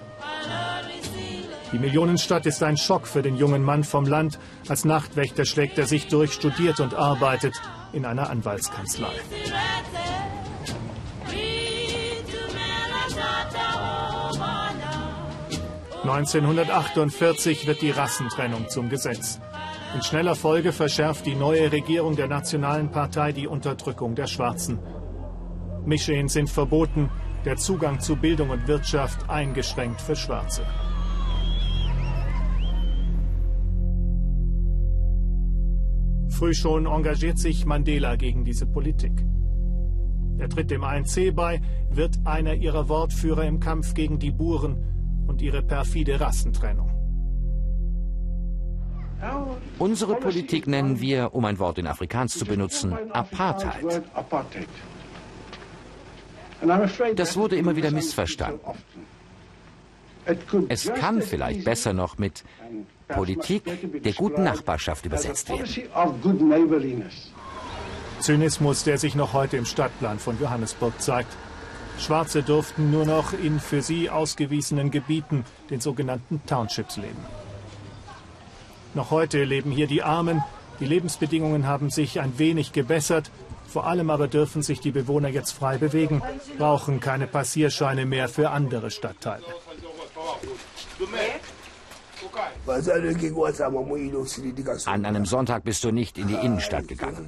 Die 1.72 1.78
Millionenstadt 1.78 2.48
ist 2.48 2.64
ein 2.64 2.78
Schock 2.78 3.06
für 3.06 3.22
den 3.22 3.38
jungen 3.38 3.62
Mann 3.62 3.84
vom 3.84 4.06
Land. 4.06 4.40
Als 4.68 4.86
Nachtwächter 4.86 5.46
schlägt 5.46 5.78
er 5.78 5.86
sich 5.86 6.08
durch, 6.08 6.34
studiert 6.34 6.80
und 6.80 6.96
arbeitet 6.96 7.54
in 7.94 8.08
einer 8.08 8.32
Anwaltskanzlei. 8.32 9.14
...1948 16.04 17.68
wird 17.68 17.84
die 17.84 17.92
Rassentrennung 17.92 18.68
zum 18.68 18.90
Gesetz. 18.90 19.40
In 19.94 20.02
schneller 20.02 20.36
Folge 20.36 20.72
verschärft 20.72 21.26
die 21.26 21.36
neue 21.36 21.70
Regierung 21.70 22.16
der 22.16 22.28
Nationalen 22.28 22.92
Partei 22.92 23.34
die 23.34 23.46
Unterdrückung 23.46 24.16
der 24.16 24.28
Schwarzen. 24.28 24.80
Mischehen 25.86 26.30
sind 26.30 26.50
verboten, 26.50 27.10
der 27.44 27.58
Zugang 27.58 28.00
zu 28.00 28.16
Bildung 28.16 28.52
und 28.52 28.68
Wirtschaft 28.68 29.30
eingeschränkt 29.30 30.00
für 30.00 30.16
Schwarze. 30.16 30.64
Früh 36.30 36.54
schon 36.54 36.86
engagiert 36.86 37.38
sich 37.38 37.66
Mandela 37.66 38.16
gegen 38.16 38.46
diese 38.46 38.68
Politik. 38.68 39.26
Er 40.38 40.48
tritt 40.48 40.72
dem 40.72 40.86
ANC 40.86 41.36
bei, 41.36 41.62
wird 41.90 42.18
einer 42.24 42.54
ihrer 42.54 42.88
Wortführer 42.88 43.44
im 43.44 43.60
Kampf 43.60 43.94
gegen 43.94 44.20
die 44.20 44.32
Buren 44.32 45.26
und 45.28 45.42
ihre 45.42 45.62
perfide 45.62 46.20
Rassentrennung. 46.20 47.01
Unsere 49.78 50.16
Politik 50.16 50.68
nennen 50.68 51.00
wir, 51.00 51.34
um 51.34 51.46
ein 51.46 51.60
Wort 51.60 51.78
in 51.78 51.88
Afrikaans 51.88 52.38
zu 52.38 52.46
benutzen, 52.46 52.94
Apartheid. 53.12 54.04
Das 57.16 57.38
wurde 57.38 57.56
immer 57.56 57.76
wieder 57.76 57.92
missverstanden. 57.92 58.60
Es 60.70 60.92
kann 60.94 61.22
vielleicht 61.22 61.66
besser 61.66 61.94
noch 61.94 62.18
mit 62.18 62.44
Politik 63.08 63.64
der 64.04 64.14
guten 64.14 64.44
Nachbarschaft 64.44 65.06
übersetzt 65.06 65.50
werden. 65.50 65.66
Zynismus, 68.20 68.84
der 68.84 68.98
sich 69.00 69.16
noch 69.16 69.34
heute 69.34 69.58
im 69.58 69.66
Stadtplan 69.66 70.20
von 70.20 70.40
Johannesburg 70.40 71.02
zeigt. 71.02 71.36
Schwarze 71.98 72.44
durften 72.44 72.92
nur 72.92 73.06
noch 73.06 73.34
in 73.34 73.60
für 73.60 73.82
sie 73.82 74.10
ausgewiesenen 74.10 74.92
Gebieten, 74.92 75.44
den 75.70 75.82
sogenannten 75.82 76.42
Townships, 76.46 76.98
leben. 76.98 77.26
Noch 78.94 79.12
heute 79.12 79.44
leben 79.44 79.72
hier 79.72 79.88
die 79.88 80.04
Armen. 80.04 80.44
Die 80.80 80.86
Lebensbedingungen 80.86 81.66
haben 81.66 81.90
sich 81.90 82.20
ein 82.20 82.38
wenig 82.38 82.74
gebessert. 82.74 83.32
Vor 83.68 83.88
allem 83.88 84.10
aber 84.10 84.28
dürfen 84.28 84.62
sich 84.64 84.82
die 84.82 84.92
Bewohner 84.92 85.30
jetzt 85.30 85.52
frei 85.52 85.78
bewegen, 85.78 86.22
brauchen 86.58 87.00
keine 87.00 87.26
Passierscheine 87.26 88.06
mehr 88.06 88.28
für 88.28 88.50
andere 88.50 88.92
Stadtteile. 88.92 89.46
An 94.86 95.06
einem 95.06 95.26
Sonntag 95.26 95.64
bist 95.64 95.84
du 95.84 95.92
nicht 95.92 96.18
in 96.18 96.28
die 96.28 96.36
Innenstadt 96.36 96.88
gegangen. 96.88 97.28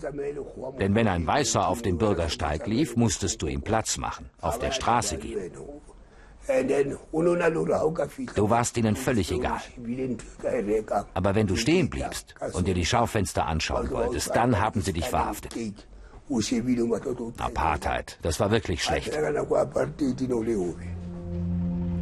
Denn 0.80 0.96
wenn 0.96 1.08
ein 1.08 1.26
Weißer 1.26 1.68
auf 1.68 1.82
den 1.82 1.98
Bürgersteig 1.98 2.68
lief, 2.68 2.98
musstest 2.98 3.42
du 3.42 3.48
ihm 3.48 3.62
Platz 3.62 3.98
machen, 3.98 4.30
auf 4.42 4.60
der 4.60 4.72
Straße 4.72 5.18
gehen. 5.18 5.52
Du 8.36 8.50
warst 8.50 8.78
ihnen 8.78 8.96
völlig 8.96 9.32
egal. 9.32 9.62
Aber 11.14 11.36
wenn 11.36 11.48
du 11.48 11.56
stehen 11.56 11.90
bliebst 11.90 12.36
und 12.54 12.68
dir 12.68 12.74
die 12.74 12.86
Schaufenster 12.86 13.46
anschauen 13.46 13.90
wolltest, 13.92 14.36
dann 14.36 14.60
haben 14.60 14.82
sie 14.82 14.94
dich 14.94 15.08
verhaftet. 15.08 15.56
Apartheid, 17.38 18.18
das 18.22 18.40
war 18.40 18.52
wirklich 18.52 18.84
schlecht. 18.84 19.14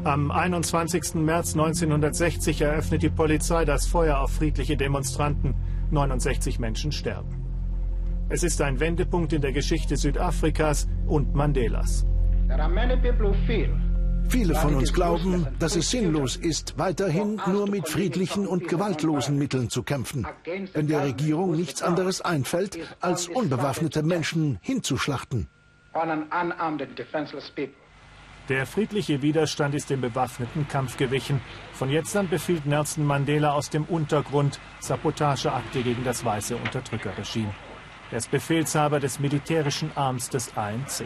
Am 0.03 0.31
21. 0.31 1.15
März 1.15 1.53
1960 1.53 2.61
eröffnet 2.61 3.03
die 3.03 3.09
Polizei 3.09 3.65
das 3.65 3.85
Feuer 3.85 4.19
auf 4.19 4.31
friedliche 4.31 4.75
Demonstranten. 4.75 5.53
69 5.91 6.57
Menschen 6.57 6.91
sterben. 6.91 7.45
Es 8.29 8.43
ist 8.43 8.61
ein 8.61 8.79
Wendepunkt 8.79 9.33
in 9.33 9.41
der 9.41 9.51
Geschichte 9.51 9.97
Südafrikas 9.97 10.87
und 11.05 11.35
Mandelas. 11.35 12.05
Viele 14.29 14.55
von 14.55 14.75
uns 14.75 14.93
glauben, 14.93 15.47
dass 15.59 15.75
es 15.75 15.89
sinnlos 15.89 16.35
ist, 16.35 16.77
weiterhin 16.77 17.41
nur 17.47 17.67
mit 17.67 17.87
friedlichen 17.87 18.47
und 18.47 18.67
gewaltlosen 18.67 19.37
Mitteln 19.37 19.69
zu 19.69 19.83
kämpfen, 19.83 20.25
wenn 20.73 20.87
der 20.87 21.03
Regierung 21.03 21.51
nichts 21.55 21.81
anderes 21.81 22.21
einfällt, 22.21 22.77
als 23.01 23.27
unbewaffnete 23.27 24.03
Menschen 24.03 24.57
hinzuschlachten. 24.61 25.47
Der 28.49 28.65
friedliche 28.65 29.21
Widerstand 29.21 29.75
ist 29.75 29.89
dem 29.89 30.01
bewaffneten 30.01 30.67
Kampf 30.67 30.97
gewichen. 30.97 31.41
Von 31.73 31.89
jetzt 31.89 32.15
an 32.15 32.27
befiehlt 32.27 32.65
Nelson 32.65 33.05
Mandela 33.05 33.53
aus 33.53 33.69
dem 33.69 33.85
Untergrund 33.85 34.59
Sabotageakte 34.79 35.83
gegen 35.83 36.03
das 36.03 36.25
weiße 36.25 36.55
Unterdrückerregime. 36.55 37.53
Er 38.11 38.17
ist 38.17 38.31
Befehlshaber 38.31 38.99
des 38.99 39.19
militärischen 39.19 39.91
Arms 39.95 40.29
des 40.29 40.57
ANC. 40.57 41.05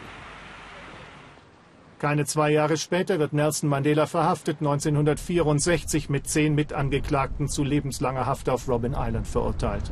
Keine 2.00 2.26
zwei 2.26 2.52
Jahre 2.52 2.76
später 2.76 3.20
wird 3.20 3.32
Nelson 3.32 3.70
Mandela 3.70 4.06
verhaftet, 4.06 4.58
1964 4.60 6.10
mit 6.10 6.28
zehn 6.28 6.54
Mitangeklagten 6.54 7.48
zu 7.48 7.64
lebenslanger 7.64 8.26
Haft 8.26 8.50
auf 8.50 8.68
Robben 8.68 8.94
Island 8.98 9.28
verurteilt. 9.28 9.92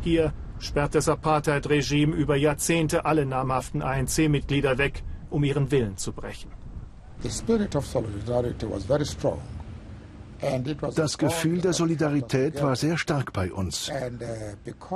Hier 0.00 0.32
sperrt 0.58 0.94
das 0.94 1.08
Apartheid-Regime 1.08 2.14
über 2.14 2.36
Jahrzehnte 2.36 3.04
alle 3.04 3.24
namhaften 3.24 3.82
ANC-Mitglieder 3.82 4.76
weg, 4.76 5.04
um 5.30 5.44
ihren 5.44 5.70
Willen 5.70 5.96
zu 5.96 6.12
brechen. 6.12 6.50
Das 10.94 11.18
Gefühl 11.18 11.60
der 11.60 11.72
Solidarität 11.72 12.62
war 12.62 12.76
sehr 12.76 12.98
stark 12.98 13.32
bei 13.32 13.52
uns. 13.52 13.90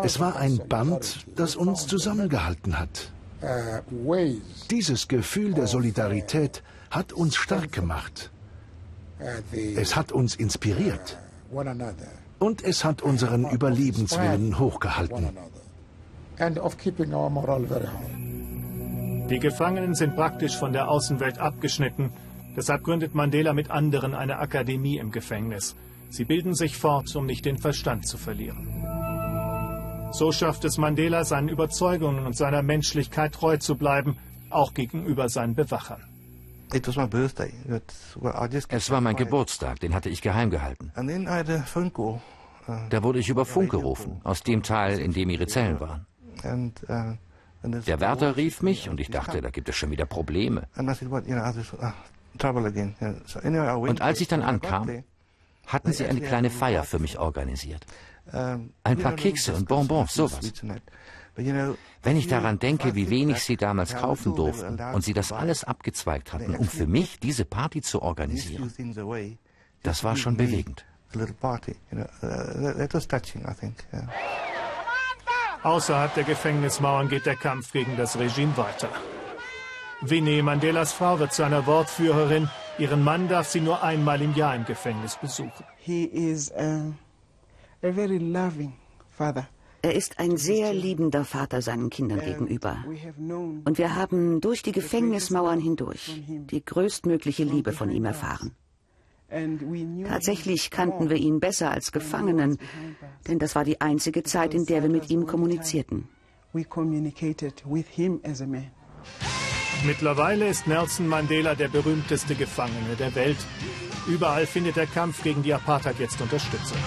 Es 0.02 0.20
war 0.20 0.36
ein 0.36 0.60
Band, 0.68 1.26
das 1.36 1.56
uns 1.56 1.86
zusammengehalten 1.86 2.78
hat. 2.78 3.12
Dieses 4.70 5.08
Gefühl 5.08 5.54
der 5.54 5.66
Solidarität 5.66 6.62
hat 6.90 7.12
uns 7.12 7.36
stark 7.36 7.72
gemacht. 7.72 8.30
Es 9.76 9.96
hat 9.96 10.12
uns 10.12 10.34
inspiriert. 10.34 11.18
Und 12.38 12.62
es 12.62 12.84
hat 12.84 13.02
unseren 13.02 13.50
Überlebenswillen 13.50 14.58
hochgehalten. 14.58 15.28
Die 19.28 19.38
Gefangenen 19.38 19.94
sind 19.94 20.16
praktisch 20.16 20.56
von 20.56 20.72
der 20.72 20.88
Außenwelt 20.88 21.38
abgeschnitten. 21.38 22.12
Deshalb 22.58 22.82
gründet 22.82 23.14
Mandela 23.14 23.54
mit 23.54 23.70
anderen 23.70 24.16
eine 24.16 24.40
Akademie 24.40 24.98
im 24.98 25.12
Gefängnis. 25.12 25.76
Sie 26.10 26.24
bilden 26.24 26.54
sich 26.54 26.76
fort, 26.76 27.14
um 27.14 27.24
nicht 27.24 27.44
den 27.44 27.56
Verstand 27.56 28.04
zu 28.04 28.18
verlieren. 28.18 28.66
So 30.10 30.32
schafft 30.32 30.64
es 30.64 30.76
Mandela, 30.76 31.24
seinen 31.24 31.48
Überzeugungen 31.48 32.26
und 32.26 32.36
seiner 32.36 32.64
Menschlichkeit 32.64 33.32
treu 33.32 33.58
zu 33.58 33.76
bleiben, 33.76 34.16
auch 34.50 34.74
gegenüber 34.74 35.28
seinen 35.28 35.54
Bewachern. 35.54 36.02
Es 36.72 36.96
war 38.90 39.00
mein 39.02 39.14
Geburtstag, 39.14 39.78
den 39.78 39.94
hatte 39.94 40.08
ich 40.08 40.20
geheim 40.20 40.50
gehalten. 40.50 40.90
Da 42.90 43.02
wurde 43.04 43.20
ich 43.20 43.28
über 43.28 43.44
Funk 43.44 43.70
gerufen, 43.70 44.20
aus 44.24 44.42
dem 44.42 44.64
Teil, 44.64 44.98
in 44.98 45.12
dem 45.12 45.30
ihre 45.30 45.46
Zellen 45.46 45.78
waren. 45.78 46.06
Der 47.62 48.00
Wärter 48.00 48.36
rief 48.36 48.62
mich 48.62 48.88
und 48.88 48.98
ich 48.98 49.10
dachte, 49.10 49.40
da 49.40 49.50
gibt 49.50 49.68
es 49.68 49.76
schon 49.76 49.92
wieder 49.92 50.06
Probleme. 50.06 50.66
Und 52.38 54.00
als 54.00 54.20
ich 54.20 54.28
dann 54.28 54.42
ankam, 54.42 55.04
hatten 55.66 55.92
sie 55.92 56.06
eine 56.06 56.20
kleine 56.20 56.50
Feier 56.50 56.84
für 56.84 56.98
mich 56.98 57.18
organisiert. 57.18 57.84
Ein 58.32 58.98
paar 58.98 59.14
Kekse 59.14 59.54
und 59.54 59.68
Bonbons, 59.68 60.14
sowas. 60.14 60.40
Wenn 62.02 62.16
ich 62.16 62.26
daran 62.26 62.58
denke, 62.58 62.94
wie 62.94 63.10
wenig 63.10 63.42
sie 63.42 63.56
damals 63.56 63.94
kaufen 63.94 64.34
durften 64.34 64.78
und 64.92 65.04
sie 65.04 65.12
das 65.12 65.30
alles 65.32 65.64
abgezweigt 65.64 66.32
hatten, 66.32 66.56
um 66.56 66.66
für 66.66 66.86
mich 66.86 67.20
diese 67.20 67.44
Party 67.44 67.80
zu 67.80 68.02
organisieren, 68.02 69.38
das 69.82 70.02
war 70.04 70.16
schon 70.16 70.36
bewegend. 70.36 70.84
Außerhalb 75.62 76.14
der 76.14 76.24
Gefängnismauern 76.24 77.08
geht 77.08 77.26
der 77.26 77.36
Kampf 77.36 77.72
gegen 77.72 77.96
das 77.96 78.18
Regime 78.18 78.56
weiter. 78.56 78.90
Winnie, 80.00 80.42
Mandelas 80.42 80.92
Frau, 80.92 81.18
wird 81.18 81.32
zu 81.32 81.42
einer 81.44 81.66
Wortführerin. 81.66 82.48
Ihren 82.78 83.02
Mann 83.02 83.28
darf 83.28 83.48
sie 83.48 83.60
nur 83.60 83.82
einmal 83.82 84.22
im 84.22 84.34
Jahr 84.34 84.54
im 84.54 84.64
Gefängnis 84.64 85.16
besuchen. 85.16 85.64
He 85.78 86.04
is 86.04 86.52
a, 86.52 86.92
a 87.82 87.92
very 87.92 88.18
loving 88.18 88.74
father. 89.10 89.48
Er 89.82 89.94
ist 89.94 90.18
ein 90.18 90.36
sehr 90.36 90.72
liebender 90.72 91.24
Vater 91.24 91.62
seinen 91.62 91.90
Kindern 91.90 92.20
gegenüber. 92.20 92.84
Und 93.64 93.78
wir 93.78 93.94
haben 93.94 94.40
durch 94.40 94.62
die 94.62 94.72
Gefängnismauern 94.72 95.60
hindurch 95.60 96.20
die 96.26 96.64
größtmögliche 96.64 97.44
Liebe 97.44 97.72
von 97.72 97.90
ihm 97.90 98.04
erfahren. 98.04 98.52
Tatsächlich 100.08 100.70
kannten 100.70 101.10
wir 101.10 101.16
ihn 101.16 101.38
besser 101.38 101.70
als 101.70 101.92
Gefangenen, 101.92 102.58
denn 103.28 103.38
das 103.38 103.54
war 103.54 103.64
die 103.64 103.80
einzige 103.80 104.22
Zeit, 104.22 104.54
in 104.54 104.64
der 104.66 104.82
wir 104.82 104.90
mit 104.90 105.10
ihm 105.10 105.26
kommunizierten. 105.26 106.08
Mittlerweile 109.84 110.48
ist 110.48 110.66
Nelson 110.66 111.06
Mandela 111.06 111.54
der 111.54 111.68
berühmteste 111.68 112.34
Gefangene 112.34 112.96
der 112.98 113.14
Welt. 113.14 113.38
Überall 114.06 114.46
findet 114.46 114.76
der 114.76 114.86
Kampf 114.86 115.22
gegen 115.22 115.42
die 115.42 115.54
Apartheid 115.54 115.98
jetzt 115.98 116.20
Unterstützung. 116.20 116.78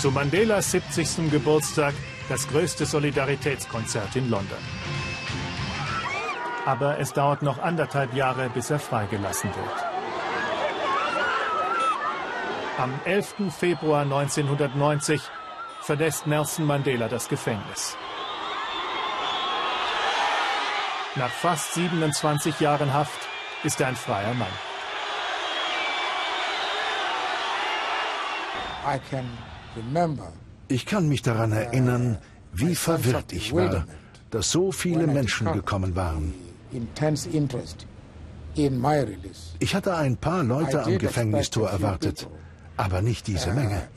Zu 0.00 0.10
Mandelas 0.10 0.70
70. 0.70 1.30
Geburtstag 1.30 1.94
das 2.28 2.46
größte 2.48 2.86
Solidaritätskonzert 2.86 4.14
in 4.14 4.30
London. 4.30 4.58
Aber 6.64 6.98
es 6.98 7.12
dauert 7.12 7.42
noch 7.42 7.58
anderthalb 7.58 8.14
Jahre, 8.14 8.48
bis 8.50 8.70
er 8.70 8.78
freigelassen 8.78 9.50
wird. 9.50 9.84
Am 12.78 12.94
11. 13.04 13.34
Februar 13.50 14.02
1990 14.02 15.20
verlässt 15.80 16.26
Nelson 16.26 16.66
Mandela 16.66 17.08
das 17.08 17.28
Gefängnis. 17.28 17.96
Nach 21.16 21.30
fast 21.30 21.74
27 21.74 22.60
Jahren 22.60 22.92
Haft 22.92 23.20
ist 23.64 23.80
er 23.80 23.88
ein 23.88 23.96
freier 23.96 24.34
Mann. 24.34 24.48
Ich 30.68 30.86
kann 30.86 31.08
mich 31.08 31.22
daran 31.22 31.52
erinnern, 31.52 32.18
wie 32.52 32.74
verwirrt 32.74 33.32
ich 33.32 33.52
war, 33.52 33.86
dass 34.30 34.50
so 34.50 34.72
viele 34.72 35.06
Menschen 35.06 35.52
gekommen 35.52 35.96
waren. 35.96 36.32
Ich 39.58 39.74
hatte 39.74 39.96
ein 39.96 40.16
paar 40.16 40.44
Leute 40.44 40.82
am 40.84 40.98
Gefängnistor 40.98 41.70
erwartet, 41.70 42.28
aber 42.76 43.02
nicht 43.02 43.26
diese 43.26 43.52
Menge. 43.52 43.88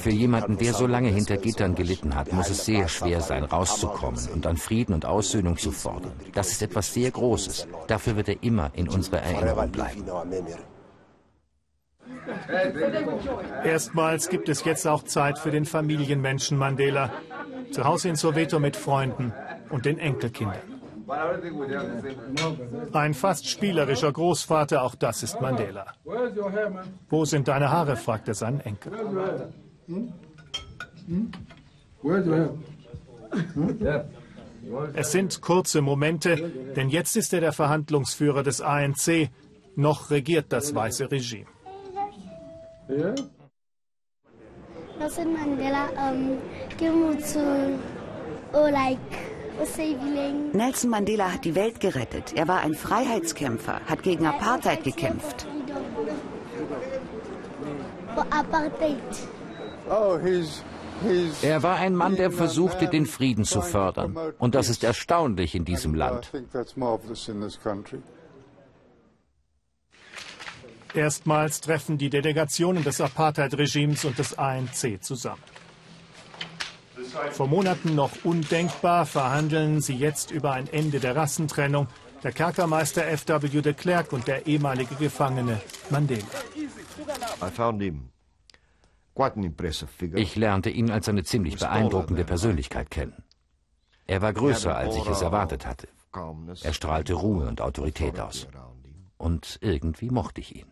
Für 0.00 0.10
jemanden, 0.10 0.58
der 0.58 0.74
so 0.74 0.86
lange 0.86 1.08
hinter 1.08 1.36
Gittern 1.36 1.74
gelitten 1.74 2.14
hat, 2.14 2.32
muss 2.32 2.50
es 2.50 2.64
sehr 2.64 2.88
schwer 2.88 3.20
sein, 3.20 3.44
rauszukommen 3.44 4.28
und 4.32 4.46
an 4.46 4.56
Frieden 4.56 4.94
und 4.94 5.06
Aussöhnung 5.06 5.56
zu 5.56 5.70
fordern. 5.70 6.12
Das 6.32 6.50
ist 6.50 6.62
etwas 6.62 6.92
sehr 6.92 7.10
Großes. 7.10 7.68
Dafür 7.86 8.16
wird 8.16 8.28
er 8.28 8.42
immer 8.42 8.70
in 8.74 8.88
unserer 8.88 9.18
Erinnerung 9.18 9.70
bleiben. 9.70 10.04
Erstmals 13.64 14.28
gibt 14.28 14.48
es 14.48 14.64
jetzt 14.64 14.86
auch 14.86 15.04
Zeit 15.04 15.38
für 15.38 15.50
den 15.50 15.64
Familienmenschen 15.64 16.58
Mandela. 16.58 17.12
Zu 17.70 17.84
Hause 17.84 18.08
in 18.08 18.16
Soweto 18.16 18.58
mit 18.58 18.76
Freunden 18.76 19.32
und 19.70 19.84
den 19.84 19.98
Enkelkindern. 19.98 20.77
Ein 22.92 23.14
fast 23.14 23.48
spielerischer 23.48 24.12
Großvater, 24.12 24.82
auch 24.82 24.94
das 24.94 25.22
ist 25.22 25.40
Mandela. 25.40 25.86
Wo 27.08 27.24
sind 27.24 27.48
deine 27.48 27.70
Haare? 27.70 27.96
fragt 27.96 28.28
er 28.28 28.34
seinen 28.34 28.60
Enkel. 28.60 28.92
Es 34.94 35.12
sind 35.12 35.40
kurze 35.40 35.80
Momente, 35.80 36.36
denn 36.76 36.90
jetzt 36.90 37.16
ist 37.16 37.32
er 37.32 37.40
der 37.40 37.52
Verhandlungsführer 37.52 38.42
des 38.42 38.60
ANC. 38.60 39.30
Noch 39.76 40.10
regiert 40.10 40.46
das 40.52 40.74
weiße 40.74 41.10
Regime. 41.10 41.46
Nelson 44.98 45.32
Mandela 45.32 45.88
um, 45.96 46.38
came 46.76 47.16
to, 47.18 47.78
oh, 48.52 48.68
like, 48.68 48.98
Nelson 50.52 50.90
Mandela 50.90 51.32
hat 51.32 51.44
die 51.44 51.54
Welt 51.54 51.80
gerettet. 51.80 52.32
Er 52.34 52.46
war 52.48 52.60
ein 52.60 52.74
Freiheitskämpfer, 52.74 53.80
hat 53.86 54.02
gegen 54.02 54.26
Apartheid 54.26 54.84
gekämpft. 54.84 55.46
Er 61.42 61.62
war 61.62 61.76
ein 61.76 61.94
Mann, 61.94 62.16
der 62.16 62.30
versuchte, 62.30 62.88
den 62.88 63.06
Frieden 63.06 63.44
zu 63.44 63.60
fördern. 63.60 64.16
Und 64.38 64.54
das 64.54 64.68
ist 64.68 64.84
erstaunlich 64.84 65.54
in 65.54 65.64
diesem 65.64 65.94
Land. 65.94 66.32
Erstmals 70.94 71.60
treffen 71.60 71.98
die 71.98 72.10
Delegationen 72.10 72.82
des 72.82 73.00
Apartheid-Regimes 73.00 74.04
und 74.04 74.18
des 74.18 74.36
ANC 74.38 75.02
zusammen. 75.02 75.42
Vor 77.30 77.46
Monaten 77.46 77.94
noch 77.94 78.24
undenkbar 78.24 79.06
verhandeln 79.06 79.80
sie 79.80 79.96
jetzt 79.96 80.30
über 80.30 80.52
ein 80.52 80.68
Ende 80.72 81.00
der 81.00 81.16
Rassentrennung. 81.16 81.88
Der 82.22 82.32
Kerkermeister 82.32 83.06
F.W. 83.06 83.60
de 83.60 83.74
Klerk 83.74 84.12
und 84.12 84.26
der 84.26 84.46
ehemalige 84.46 84.96
Gefangene 84.96 85.60
Mandela. 85.90 86.24
Ich 90.14 90.36
lernte 90.36 90.70
ihn 90.70 90.90
als 90.90 91.08
eine 91.08 91.24
ziemlich 91.24 91.58
beeindruckende 91.58 92.24
Persönlichkeit 92.24 92.90
kennen. 92.90 93.24
Er 94.06 94.22
war 94.22 94.32
größer, 94.32 94.76
als 94.76 94.96
ich 94.96 95.06
es 95.06 95.22
erwartet 95.22 95.66
hatte. 95.66 95.88
Er 96.62 96.72
strahlte 96.72 97.14
Ruhe 97.14 97.46
und 97.46 97.60
Autorität 97.60 98.18
aus. 98.18 98.48
Und 99.16 99.58
irgendwie 99.60 100.10
mochte 100.10 100.40
ich 100.40 100.56
ihn. 100.56 100.66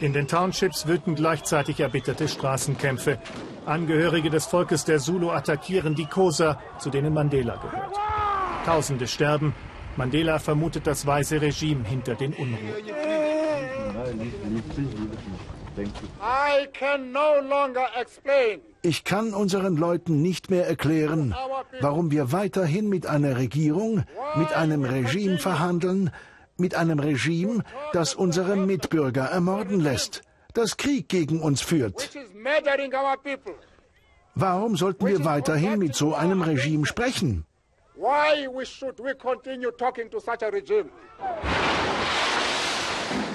In 0.00 0.12
den 0.12 0.28
Townships 0.28 0.86
wüten 0.86 1.16
gleichzeitig 1.16 1.80
erbitterte 1.80 2.28
Straßenkämpfe. 2.28 3.18
Angehörige 3.66 4.30
des 4.30 4.46
Volkes 4.46 4.84
der 4.84 5.00
Zulu 5.00 5.30
attackieren 5.30 5.96
die 5.96 6.06
Kosa, 6.06 6.60
zu 6.78 6.90
denen 6.90 7.12
Mandela 7.12 7.56
gehört. 7.56 7.96
Tausende 8.64 9.08
sterben. 9.08 9.54
Mandela 9.96 10.38
vermutet 10.38 10.86
das 10.86 11.04
weiße 11.04 11.40
Regime 11.40 11.84
hinter 11.84 12.14
den 12.14 12.32
Unruhen. 12.32 12.58
Ich 18.82 19.04
kann 19.04 19.34
unseren 19.34 19.76
Leuten 19.76 20.22
nicht 20.22 20.50
mehr 20.50 20.66
erklären, 20.68 21.34
warum 21.80 22.12
wir 22.12 22.30
weiterhin 22.30 22.88
mit 22.88 23.06
einer 23.06 23.36
Regierung, 23.36 24.04
mit 24.36 24.52
einem 24.52 24.84
Regime 24.84 25.38
verhandeln, 25.38 26.10
mit 26.58 26.74
einem 26.74 26.98
Regime, 26.98 27.62
das 27.92 28.14
unsere 28.14 28.56
Mitbürger 28.56 29.24
ermorden 29.24 29.80
lässt, 29.80 30.22
das 30.54 30.76
Krieg 30.76 31.08
gegen 31.08 31.40
uns 31.40 31.60
führt. 31.60 32.10
Warum 34.34 34.76
sollten 34.76 35.06
wir 35.06 35.24
weiterhin 35.24 35.78
mit 35.78 35.94
so 35.94 36.14
einem 36.14 36.42
Regime 36.42 36.86
sprechen? 36.86 37.44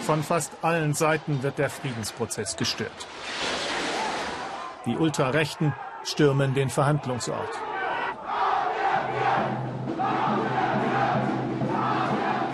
Von 0.05 0.23
fast 0.23 0.51
allen 0.61 0.93
Seiten 0.93 1.43
wird 1.43 1.57
der 1.57 1.69
Friedensprozess 1.69 2.55
gestört. 2.55 3.07
Die 4.85 4.95
Ultrarechten 4.97 5.73
stürmen 6.03 6.53
den 6.53 6.69
Verhandlungsort. 6.69 7.49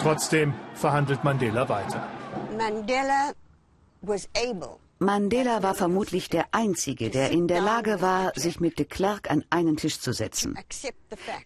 Trotzdem 0.02 0.54
verhandelt 0.76 1.24
Mandela 1.24 1.68
weiter. 1.68 2.08
Mandela 5.02 5.64
war 5.64 5.76
vermutlich 5.76 6.30
der 6.30 6.46
Einzige, 6.52 7.10
der 7.10 7.32
in 7.32 7.48
der 7.48 7.62
Lage 7.62 8.02
war, 8.02 8.34
sich 8.36 8.60
mit 8.60 8.80
de 8.80 8.86
Klerk 8.86 9.32
an 9.32 9.46
einen 9.50 9.78
Tisch 9.78 10.00
zu 10.00 10.12
setzen. 10.12 10.58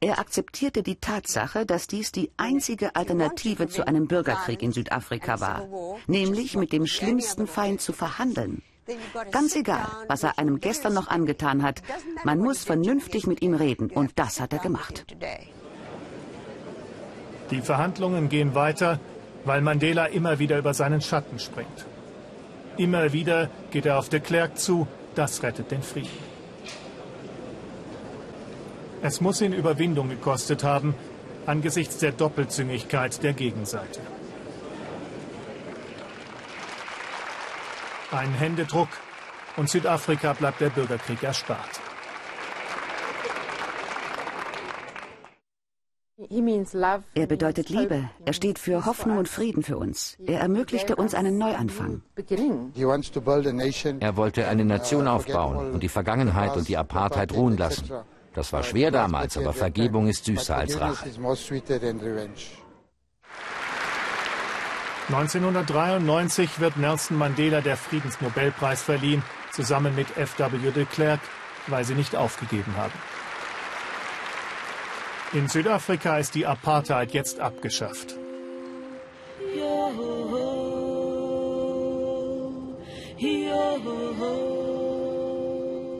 Er 0.02 0.20
akzeptierte 0.20 0.82
die 0.82 0.96
Tatsache, 0.96 1.66
dass 1.66 1.88
dies 1.88 2.12
die 2.12 2.32
einzige 2.38 2.96
Alternative 2.96 3.68
zu 3.68 3.88
einem 3.88 4.08
Bürgerkrieg 4.08 4.64
in 4.64 4.72
Südafrika 4.72 5.40
war, 5.40 5.68
nämlich 6.08 6.56
mit 6.56 6.72
dem 6.72 6.88
schlimmsten 6.88 7.48
Feind 7.48 7.82
zu 7.82 7.94
verhandeln. 7.94 8.64
Ganz 9.32 9.56
egal, 9.56 9.88
was 10.08 10.24
er 10.24 10.38
einem 10.40 10.60
gestern 10.60 10.94
noch 10.94 11.08
angetan 11.08 11.64
hat, 11.64 11.82
man 12.24 12.40
muss 12.40 12.64
vernünftig 12.64 13.28
mit 13.28 13.42
ihm 13.42 13.54
reden, 13.54 13.90
und 13.90 14.14
das 14.16 14.40
hat 14.40 14.52
er 14.52 14.60
gemacht. 14.60 15.06
Die 17.54 17.62
Verhandlungen 17.62 18.30
gehen 18.30 18.56
weiter, 18.56 19.00
weil 19.46 19.62
Mandela 19.62 20.08
immer 20.08 20.40
wieder 20.40 20.58
über 20.58 20.74
seinen 20.74 21.02
Schatten 21.02 21.38
springt. 21.38 21.86
Immer 22.78 23.14
wieder 23.14 23.48
geht 23.70 23.86
er 23.86 24.00
auf 24.00 24.10
de 24.10 24.22
Klerk 24.22 24.58
zu, 24.58 24.88
das 25.14 25.44
rettet 25.44 25.70
den 25.70 25.84
Frieden. 25.84 26.34
Es 29.04 29.22
muss 29.22 29.40
ihn 29.40 29.54
Überwindung 29.54 30.10
gekostet 30.10 30.64
haben, 30.64 30.96
angesichts 31.46 32.00
der 32.00 32.14
Doppelzüngigkeit 32.14 33.22
der 33.22 33.34
Gegenseite. 33.34 34.00
Ein 38.12 38.34
Händedruck 38.34 38.90
und 39.58 39.70
Südafrika 39.70 40.34
bleibt 40.34 40.60
der 40.60 40.72
Bürgerkrieg 40.72 41.22
erspart. 41.22 41.83
Er 47.16 47.28
bedeutet 47.28 47.70
Liebe. 47.70 48.10
Er 48.26 48.34
steht 48.34 48.60
für 48.60 48.86
Hoffnung 48.86 49.18
und 49.18 49.28
Frieden 49.28 49.64
für 49.64 49.78
uns. 49.78 50.18
Er 50.26 50.40
ermöglichte 50.40 50.96
uns 50.96 51.14
einen 51.14 51.38
Neuanfang. 51.38 52.02
Er 54.00 54.18
wollte 54.18 54.48
eine 54.48 54.66
Nation 54.66 55.08
aufbauen 55.08 55.74
und 55.74 55.84
die 55.84 55.90
Vergangenheit 55.90 56.56
und 56.56 56.68
die 56.68 56.78
Apartheid 56.78 57.34
ruhen 57.34 57.58
lassen. 57.58 57.90
Das 58.34 58.52
war 58.52 58.64
schwer 58.64 58.92
damals, 58.92 59.38
aber 59.38 59.54
Vergebung 59.54 60.08
ist 60.08 60.26
süßer 60.26 60.58
als 60.58 60.80
Rache. 60.80 61.10
1993 65.10 66.60
wird 66.60 66.78
Nelson 66.78 67.18
Mandela 67.18 67.62
der 67.62 67.76
Friedensnobelpreis 67.76 68.82
verliehen, 68.82 69.22
zusammen 69.52 69.94
mit 69.96 70.18
F.W. 70.18 70.72
de 70.72 70.86
Klerk, 70.86 71.20
weil 71.68 71.84
sie 71.84 71.94
nicht 71.94 72.16
aufgegeben 72.16 72.74
haben. 72.78 72.94
In 75.34 75.48
Südafrika 75.48 76.20
ist 76.20 76.36
die 76.36 76.46
Apartheid 76.46 77.12
jetzt 77.12 77.40
abgeschafft. 77.40 78.16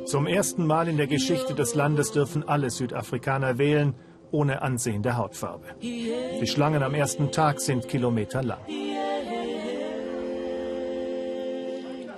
Zum 0.06 0.28
ersten 0.28 0.68
Mal 0.68 0.88
in 0.88 0.98
der 0.98 1.08
Geschichte 1.08 1.56
des 1.56 1.74
Landes 1.74 2.12
dürfen 2.12 2.48
alle 2.48 2.70
Südafrikaner 2.70 3.58
wählen, 3.58 3.96
ohne 4.30 4.62
Ansehen 4.62 5.02
der 5.02 5.18
Hautfarbe. 5.18 5.66
Die 5.82 6.48
Schlangen 6.48 6.84
am 6.84 6.94
ersten 6.94 7.32
Tag 7.32 7.60
sind 7.60 7.88
kilometerlang. 7.88 8.60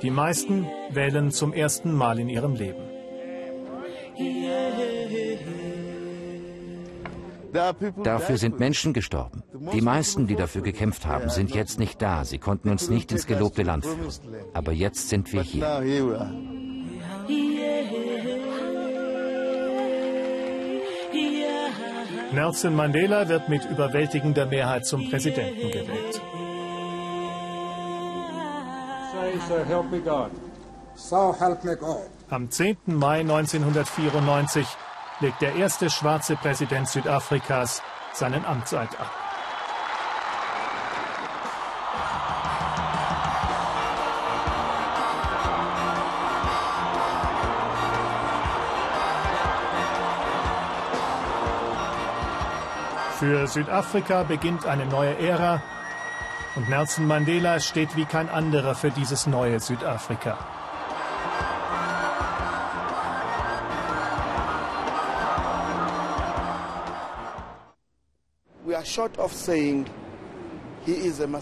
Die 0.02 0.10
meisten 0.10 0.68
wählen 0.89 1.32
zum 1.32 1.54
ersten 1.54 1.94
Mal 1.94 2.20
in 2.20 2.28
ihrem 2.28 2.56
Leben. 2.56 2.84
Dafür 8.03 8.38
sind 8.38 8.60
Menschen 8.60 8.93
gestorben. 8.93 9.43
Die 9.74 9.82
meisten, 9.82 10.28
die 10.28 10.36
dafür 10.36 10.62
gekämpft 10.62 11.06
haben, 11.06 11.30
sind 11.30 11.53
jetzt 11.56 11.80
nicht 11.80 12.01
da. 12.01 12.26
Sie 12.26 12.38
konnten 12.38 12.70
uns 12.70 12.89
nicht 12.89 13.12
ins 13.12 13.28
gelobte 13.28 13.64
Land 13.64 13.86
führen. 13.86 14.10
Aber 14.53 14.72
jetzt 14.72 15.10
sind 15.10 15.32
wir 15.32 15.41
hier. 15.41 15.82
Nelson 22.34 22.76
Mandela 22.76 23.30
wird 23.30 23.47
mit 23.47 23.64
überwältigender 23.66 24.45
Mehrheit 24.45 24.86
zum 24.86 25.10
Präsidenten 25.10 25.72
gewählt. 25.72 26.22
Am 32.30 32.49
10. 32.49 32.78
Mai 32.88 33.20
1994 33.22 34.68
legt 35.20 35.41
der 35.41 35.55
erste 35.55 35.89
schwarze 35.89 36.36
Präsident 36.36 36.88
Südafrikas 36.89 37.82
seinen 38.13 38.45
Amtseid 38.45 38.89
ab. 38.99 39.11
Für 53.20 53.47
Südafrika 53.47 54.24
beginnt 54.24 54.66
eine 54.66 54.86
neue 54.86 55.18
Ära 55.18 55.61
und 56.55 56.70
Nelson 56.70 57.07
Mandela 57.07 57.59
steht 57.59 57.95
wie 57.95 58.05
kein 58.05 58.30
anderer 58.30 58.76
für 58.76 58.91
dieses 58.91 59.26
neue 59.26 59.59
Südafrika. 59.59 60.38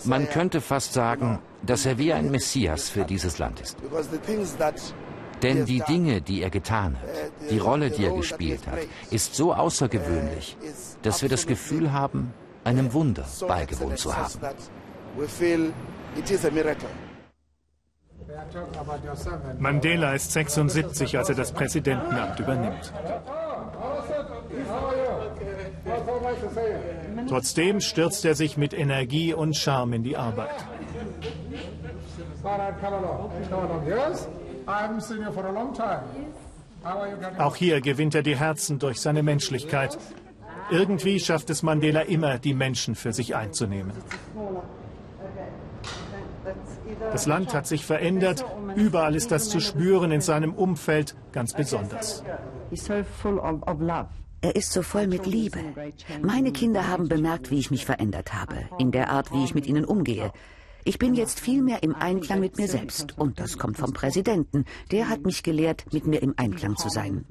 Man 0.05 0.29
könnte 0.29 0.61
fast 0.61 0.93
sagen, 0.93 1.39
dass 1.65 1.85
er 1.85 1.97
wie 1.97 2.13
ein 2.13 2.31
Messias 2.31 2.89
für 2.89 3.03
dieses 3.03 3.37
Land 3.39 3.59
ist. 3.61 3.77
Denn 5.41 5.65
die 5.65 5.81
Dinge, 5.81 6.21
die 6.21 6.41
er 6.41 6.49
getan 6.49 6.95
hat, 6.95 7.09
die 7.49 7.57
Rolle, 7.57 7.89
die 7.89 8.05
er 8.05 8.13
gespielt 8.13 8.65
hat, 8.65 8.79
ist 9.11 9.35
so 9.35 9.53
außergewöhnlich, 9.53 10.57
dass 11.01 11.21
wir 11.21 11.29
das 11.29 11.45
Gefühl 11.45 11.91
haben, 11.91 12.33
einem 12.63 12.93
Wunder 12.93 13.25
beigewohnt 13.45 13.99
zu 13.99 14.15
haben. 14.15 14.39
Mandela 19.59 20.13
ist 20.13 20.31
76, 20.31 21.17
als 21.17 21.29
er 21.29 21.35
das 21.35 21.51
Präsidentenamt 21.51 22.39
übernimmt. 22.39 22.93
Trotzdem 27.27 27.81
stürzt 27.81 28.25
er 28.25 28.35
sich 28.35 28.57
mit 28.57 28.73
Energie 28.73 29.33
und 29.33 29.55
Charme 29.55 29.93
in 29.93 30.03
die 30.03 30.17
Arbeit. 30.17 30.65
Auch 37.37 37.55
hier 37.55 37.81
gewinnt 37.81 38.15
er 38.15 38.23
die 38.23 38.37
Herzen 38.37 38.79
durch 38.79 38.99
seine 38.99 39.23
Menschlichkeit. 39.23 39.97
Irgendwie 40.69 41.19
schafft 41.19 41.49
es 41.49 41.63
Mandela 41.63 42.01
immer, 42.01 42.39
die 42.39 42.53
Menschen 42.53 42.95
für 42.95 43.13
sich 43.13 43.35
einzunehmen. 43.35 43.93
Das 47.11 47.25
Land 47.25 47.53
hat 47.53 47.67
sich 47.67 47.85
verändert. 47.85 48.45
Überall 48.75 49.15
ist 49.15 49.31
das 49.31 49.49
zu 49.49 49.59
spüren, 49.59 50.11
in 50.11 50.21
seinem 50.21 50.53
Umfeld 50.53 51.15
ganz 51.31 51.53
besonders. 51.53 52.23
Er 54.43 54.57
ist 54.57 54.73
so 54.73 54.81
voll 54.81 55.07
mit 55.07 55.25
Liebe. 55.25 55.59
Meine 56.21 56.51
Kinder 56.51 56.87
haben 56.89 57.07
bemerkt, 57.07 57.49
wie 57.49 57.59
ich 57.59 57.71
mich 57.71 57.85
verändert 57.85 58.33
habe, 58.33 58.57
in 58.77 58.91
der 58.91 59.09
Art, 59.09 59.31
wie 59.31 59.45
ich 59.45 59.55
mit 59.55 59.67
ihnen 59.67 59.85
umgehe. 59.85 60.33
Ich 60.83 60.99
bin 60.99 61.13
jetzt 61.13 61.39
viel 61.39 61.61
mehr 61.61 61.81
im 61.81 61.95
Einklang 61.95 62.41
mit 62.41 62.57
mir 62.57 62.67
selbst. 62.67 63.17
Und 63.17 63.39
das 63.39 63.57
kommt 63.57 63.77
vom 63.77 63.93
Präsidenten. 63.93 64.65
Der 64.91 65.07
hat 65.07 65.23
mich 65.23 65.43
gelehrt, 65.43 65.85
mit 65.93 66.05
mir 66.05 66.21
im 66.21 66.33
Einklang 66.35 66.75
zu 66.75 66.89
sein. 66.89 67.25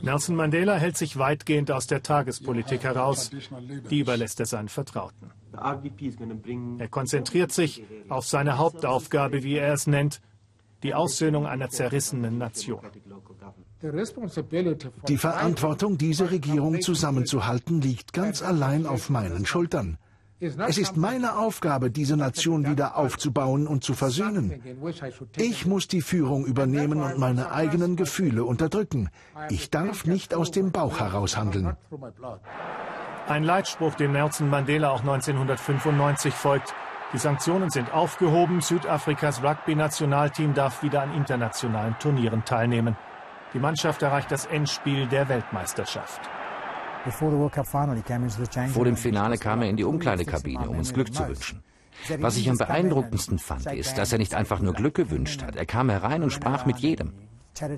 Nelson 0.00 0.36
Mandela 0.36 0.76
hält 0.76 0.96
sich 0.96 1.18
weitgehend 1.18 1.70
aus 1.70 1.86
der 1.86 2.02
Tagespolitik 2.02 2.82
heraus. 2.82 3.30
Die 3.90 3.98
überlässt 4.00 4.40
er 4.40 4.46
seinen 4.46 4.70
Vertrauten. 4.70 5.30
Er 6.78 6.88
konzentriert 6.88 7.52
sich 7.52 7.84
auf 8.08 8.26
seine 8.26 8.56
Hauptaufgabe, 8.56 9.42
wie 9.42 9.56
er 9.56 9.74
es 9.74 9.86
nennt, 9.86 10.22
die 10.82 10.94
Aussöhnung 10.94 11.46
einer 11.46 11.68
zerrissenen 11.68 12.38
Nation. 12.38 12.80
Die 13.80 15.18
Verantwortung, 15.18 15.98
diese 15.98 16.30
Regierung 16.30 16.80
zusammenzuhalten, 16.80 17.80
liegt 17.80 18.12
ganz 18.12 18.42
allein 18.42 18.86
auf 18.86 19.08
meinen 19.08 19.46
Schultern. 19.46 19.98
Es 20.40 20.78
ist 20.78 20.96
meine 20.96 21.36
Aufgabe, 21.36 21.90
diese 21.90 22.16
Nation 22.16 22.68
wieder 22.68 22.96
aufzubauen 22.96 23.66
und 23.66 23.82
zu 23.82 23.94
versöhnen. 23.94 24.62
Ich 25.36 25.66
muss 25.66 25.88
die 25.88 26.00
Führung 26.00 26.44
übernehmen 26.44 27.02
und 27.02 27.18
meine 27.18 27.50
eigenen 27.50 27.96
Gefühle 27.96 28.44
unterdrücken. 28.44 29.10
Ich 29.48 29.70
darf 29.70 30.04
nicht 30.04 30.34
aus 30.34 30.52
dem 30.52 30.70
Bauch 30.70 31.00
heraus 31.00 31.36
handeln. 31.36 31.76
Ein 33.26 33.44
Leitspruch, 33.44 33.94
dem 33.94 34.12
Nelson 34.12 34.48
Mandela 34.48 34.90
auch 34.90 35.00
1995 35.00 36.32
folgt. 36.32 36.72
Die 37.12 37.18
Sanktionen 37.18 37.70
sind 37.70 37.92
aufgehoben. 37.92 38.60
Südafrikas 38.60 39.42
Rugby-Nationalteam 39.42 40.54
darf 40.54 40.82
wieder 40.82 41.02
an 41.02 41.14
internationalen 41.14 41.96
Turnieren 41.98 42.44
teilnehmen. 42.44 42.96
Die 43.54 43.58
Mannschaft 43.58 44.02
erreicht 44.02 44.30
das 44.30 44.46
Endspiel 44.46 45.06
der 45.06 45.28
Weltmeisterschaft. 45.28 46.20
Vor 48.72 48.84
dem 48.84 48.96
Finale 48.96 49.38
kam 49.38 49.62
er 49.62 49.70
in 49.70 49.76
die 49.76 49.84
Umkleidekabine, 49.84 50.68
um 50.68 50.78
uns 50.78 50.92
Glück 50.92 51.14
zu 51.14 51.26
wünschen. 51.26 51.62
Was 52.18 52.36
ich 52.36 52.48
am 52.50 52.56
beeindruckendsten 52.56 53.38
fand, 53.38 53.66
ist, 53.72 53.96
dass 53.98 54.12
er 54.12 54.18
nicht 54.18 54.34
einfach 54.34 54.60
nur 54.60 54.74
Glück 54.74 54.94
gewünscht 54.94 55.42
hat. 55.42 55.56
Er 55.56 55.66
kam 55.66 55.90
herein 55.90 56.22
und 56.22 56.30
sprach 56.30 56.66
mit 56.66 56.78
jedem. 56.78 57.12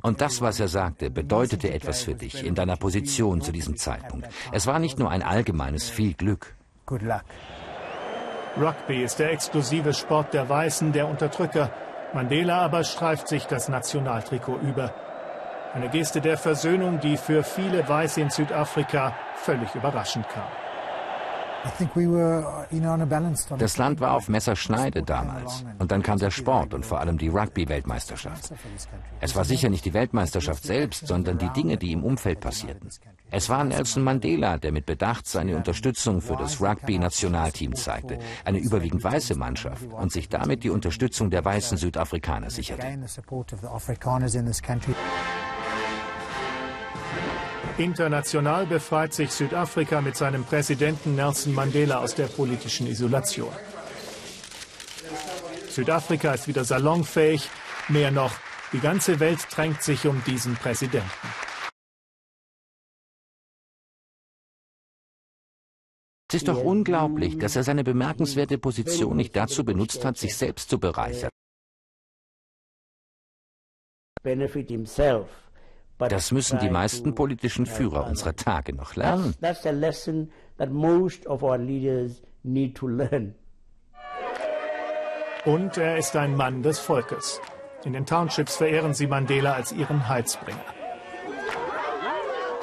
Und 0.03 0.21
das, 0.21 0.43
was 0.43 0.61
er 0.61 0.69
sagte, 0.69 1.11
bedeutete 1.11 1.73
etwas 1.73 2.03
für 2.03 2.15
dich 2.15 2.45
in 2.45 2.55
deiner 2.55 2.77
Position 2.77 3.41
zu 3.41 3.53
diesem 3.53 3.77
Zeitpunkt. 3.77 4.29
Es 4.53 4.67
war 4.67 4.79
nicht 4.79 4.99
nur 4.99 5.11
ein 5.11 5.23
allgemeines 5.23 5.89
viel 5.89 6.15
Glück. 6.15 6.55
Rugby 8.61 9.03
ist 9.03 9.21
der 9.21 9.33
exklusive 9.33 9.95
Sport 9.95 10.35
der 10.35 10.49
Weißen, 10.49 10.93
der 10.93 11.09
Unterdrücker. 11.09 11.71
Mandela 12.13 12.61
aber 12.61 12.83
streift 12.83 13.29
sich 13.29 13.47
das 13.47 13.69
Nationaltrikot 13.69 14.59
über. 14.59 14.93
Eine 15.73 15.89
Geste 15.89 16.21
der 16.21 16.37
Versöhnung, 16.37 16.99
die 16.99 17.17
für 17.17 17.45
viele 17.45 17.89
Weiße 17.89 18.21
in 18.21 18.31
Südafrika 18.31 19.15
völlig 19.37 19.73
überraschend 19.75 20.29
kam. 20.29 20.49
Das 23.59 23.77
Land 23.77 24.01
war 24.01 24.13
auf 24.15 24.29
Messerschneide 24.29 25.03
damals. 25.03 25.65
Und 25.79 25.93
dann 25.93 26.03
kam 26.03 26.19
der 26.19 26.31
Sport 26.31 26.73
und 26.73 26.87
vor 26.87 27.01
allem 27.01 27.19
die 27.19 27.29
Rugby-Weltmeisterschaft. 27.29 28.53
Es 29.21 29.37
war 29.37 29.45
sicher 29.45 29.69
nicht 29.69 29.85
die 29.85 29.93
Weltmeisterschaft 29.93 30.65
selbst, 30.65 31.07
sondern 31.07 31.39
die 31.39 31.51
Dinge, 31.51 31.77
die 31.77 31.93
im 31.93 32.03
Umfeld 32.03 32.41
passierten. 32.41 32.89
Es 33.31 33.49
war 33.49 33.63
Nelson 33.63 34.03
Mandela, 34.03 34.57
der 34.57 34.73
mit 34.73 34.87
Bedacht 34.87 35.27
seine 35.27 35.57
Unterstützung 35.57 36.21
für 36.21 36.37
das 36.37 36.61
Rugby-Nationalteam 36.61 37.77
zeigte, 37.77 38.19
eine 38.45 38.59
überwiegend 38.59 39.05
weiße 39.05 39.37
Mannschaft, 39.37 39.87
und 39.93 40.11
sich 40.11 40.29
damit 40.29 40.65
die 40.65 40.71
Unterstützung 40.71 41.31
der 41.31 41.45
weißen 41.45 41.77
Südafrikaner 41.77 42.51
sicherte. 42.51 42.87
International 47.81 48.67
befreit 48.67 49.15
sich 49.15 49.31
Südafrika 49.31 50.03
mit 50.03 50.15
seinem 50.15 50.45
Präsidenten 50.45 51.15
Nelson 51.15 51.55
Mandela 51.55 52.01
aus 52.01 52.15
der 52.15 52.27
politischen 52.27 52.87
Isolation. 52.87 53.53
Südafrika 55.71 56.35
ist 56.35 56.47
wieder 56.47 56.65
salonfähig. 56.65 57.49
Mehr 57.89 58.11
noch, 58.11 58.35
die 58.75 58.81
ganze 58.81 59.19
Welt 59.19 59.47
drängt 59.51 59.83
sich 59.83 60.07
um 60.07 60.23
diesen 60.27 60.57
Präsidenten. 60.57 61.09
Es 66.29 66.35
ist 66.35 66.49
doch 66.49 66.63
unglaublich, 66.63 67.39
dass 67.39 67.57
er 67.57 67.65
seine 67.65 67.83
bemerkenswerte 67.83 68.59
Position 68.59 69.17
nicht 69.17 69.35
dazu 69.35 69.65
benutzt 69.65 70.05
hat, 70.05 70.19
sich 70.19 70.37
selbst 70.37 70.69
zu 70.69 70.79
bereichern. 70.79 71.31
Das 76.09 76.33
müssen 76.33 76.59
die 76.59 76.71
meisten 76.71 77.15
politischen 77.15 77.67
Führer 77.67 78.07
unserer 78.07 78.35
Tage 78.35 78.75
noch 78.75 78.97
lernen. 78.97 79.35
Und 85.45 85.79
er 85.79 85.97
ist 85.97 86.17
ein 86.17 86.37
Mann 86.37 86.63
des 86.63 86.79
Volkes. 86.79 87.41
In 87.85 87.93
den 87.95 88.05
Townships 88.05 88.57
verehren 88.57 88.95
sie 88.95 89.07
Mandela 89.07 89.55
als 89.55 89.73
ihren 89.73 90.09
Heilsbringer. 90.09 90.59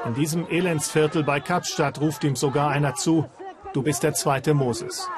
In 0.05 0.13
diesem 0.13 0.47
Elendsviertel 0.47 1.23
bei 1.23 1.39
Kapstadt 1.39 1.99
ruft 1.99 2.23
ihm 2.23 2.35
sogar 2.35 2.69
einer 2.69 2.93
zu, 2.93 3.25
du 3.73 3.81
bist 3.81 4.03
der 4.03 4.13
zweite 4.13 4.53
Moses. 4.53 5.09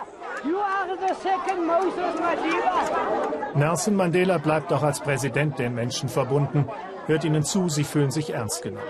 Nelson 3.55 3.95
Mandela 3.95 4.37
bleibt 4.37 4.71
auch 4.71 4.83
als 4.83 4.99
Präsident 4.99 5.59
den 5.59 5.75
Menschen 5.75 6.07
verbunden. 6.07 6.65
Hört 7.09 7.23
ihnen 7.23 7.43
zu, 7.43 7.69
sie 7.69 7.83
fühlen 7.83 8.11
sich 8.11 8.29
ernst 8.29 8.61
genommen. 8.61 8.85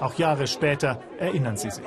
Auch 0.00 0.14
Jahre 0.14 0.48
später 0.48 1.00
erinnern 1.16 1.56
sie 1.56 1.70
sich. 1.70 1.84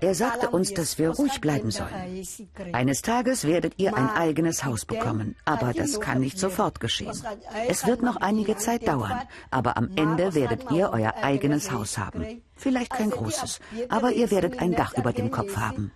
Er 0.00 0.14
sagte 0.14 0.50
uns, 0.50 0.72
dass 0.72 0.96
wir 0.96 1.10
ruhig 1.10 1.40
bleiben 1.40 1.72
sollen. 1.72 2.24
Eines 2.72 3.02
Tages 3.02 3.44
werdet 3.44 3.72
ihr 3.78 3.96
ein 3.96 4.08
eigenes 4.08 4.64
Haus 4.64 4.84
bekommen, 4.84 5.34
aber 5.44 5.72
das 5.72 5.98
kann 5.98 6.20
nicht 6.20 6.38
sofort 6.38 6.78
geschehen. 6.78 7.20
Es 7.66 7.88
wird 7.88 8.02
noch 8.02 8.18
einige 8.18 8.56
Zeit 8.56 8.86
dauern, 8.86 9.22
aber 9.50 9.76
am 9.76 9.90
Ende 9.96 10.36
werdet 10.36 10.70
ihr 10.70 10.90
euer 10.92 11.14
eigenes 11.22 11.72
Haus 11.72 11.98
haben. 11.98 12.40
Vielleicht 12.54 12.92
kein 12.92 13.10
großes, 13.10 13.58
aber 13.88 14.12
ihr 14.12 14.30
werdet 14.30 14.60
ein 14.60 14.76
Dach 14.76 14.96
über 14.96 15.12
dem 15.12 15.32
Kopf 15.32 15.56
haben. 15.56 15.90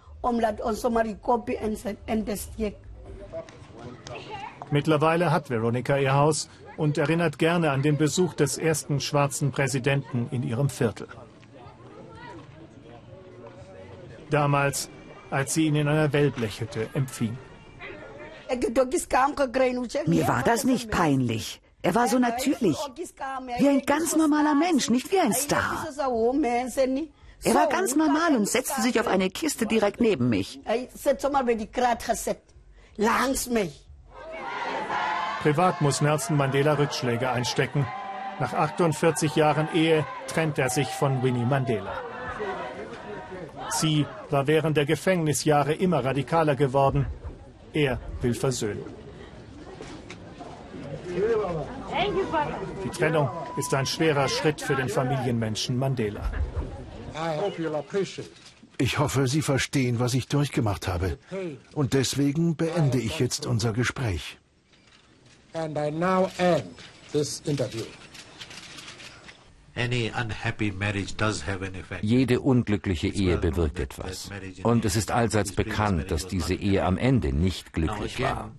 Mittlerweile 4.71 5.31
hat 5.31 5.51
Veronica 5.51 5.97
ihr 5.99 6.15
Haus 6.15 6.49
und 6.77 6.99
erinnert 6.99 7.39
gerne 7.39 7.71
an 7.71 7.83
den 7.83 7.97
Besuch 7.97 8.35
des 8.35 8.59
ersten 8.59 9.01
schwarzen 9.01 9.51
Präsidenten 9.51 10.29
in 10.31 10.43
ihrem 10.43 10.69
Viertel. 10.69 11.09
Damals, 14.31 14.91
als 15.31 15.55
sie 15.55 15.67
ihn 15.67 15.77
in 15.77 15.89
einer 15.89 16.13
Wellblechhütte 16.13 16.91
empfing. 16.95 17.37
Mir 20.07 20.29
war 20.29 20.43
das 20.43 20.65
nicht 20.65 20.91
peinlich. 20.91 21.61
Er 21.83 21.95
war 21.95 22.09
so 22.09 22.19
natürlich. 22.19 22.77
Wie 23.59 23.69
ein 23.69 23.83
ganz 23.83 24.17
normaler 24.17 24.55
Mensch, 24.55 24.91
nicht 24.91 25.11
wie 25.13 25.21
ein 25.21 25.33
Star. 25.33 25.87
Er 27.45 27.55
war 27.55 27.69
ganz 27.69 27.95
normal 27.95 28.37
und 28.37 28.49
setzte 28.49 28.83
sich 28.83 28.99
auf 28.99 29.07
eine 29.07 29.31
Kiste 29.31 29.67
direkt 29.67 30.01
neben 30.01 30.29
mich. 30.29 30.61
Privat 35.43 35.81
muss 35.81 36.01
Nelson 36.01 36.37
Mandela 36.37 36.79
Rückschläge 36.79 37.31
einstecken. 37.31 37.87
Nach 38.41 38.53
48 38.53 39.37
Jahren 39.37 39.69
Ehe 39.75 40.05
trennt 40.27 40.59
er 40.59 40.69
sich 40.69 40.89
von 40.89 41.23
Winnie 41.23 41.45
Mandela. 41.45 41.93
Sie 43.71 44.07
war 44.31 44.47
während 44.47 44.77
der 44.77 44.87
Gefängnisjahre 44.87 45.75
immer 45.75 46.05
radikaler 46.05 46.57
geworden. 46.57 47.07
Er 47.73 48.01
will 48.21 48.35
versöhnen. 48.35 48.85
Die 52.85 52.91
Trennung 52.91 53.29
ist 53.57 53.75
ein 53.75 53.87
schwerer 53.87 54.29
Schritt 54.29 54.61
für 54.61 54.75
den 54.75 54.89
Familienmenschen 54.89 55.77
Mandela. 55.77 56.31
Ich 58.79 58.99
hoffe, 58.99 59.27
Sie 59.27 59.43
verstehen, 59.43 59.99
was 59.99 60.15
ich 60.15 60.29
durchgemacht 60.29 60.87
habe. 60.87 61.19
Und 61.75 61.95
deswegen 61.95 62.57
beende 62.57 62.99
ich 62.99 63.19
jetzt 63.19 63.47
unser 63.47 63.73
Gespräch. 63.73 64.39
Jede 72.03 72.41
unglückliche 72.41 73.09
Ehe 73.09 73.39
bewirkt 73.39 73.79
etwas. 73.79 74.31
Und 74.65 74.85
es 74.85 74.97
ist 74.97 75.11
allseits 75.11 75.53
bekannt, 75.53 76.11
dass 76.11 76.27
diese 76.27 76.55
Ehe 76.55 76.85
am 76.85 76.99
Ende 76.99 77.33
nicht 77.33 77.73
glücklich 77.73 78.21
war. 78.21 78.51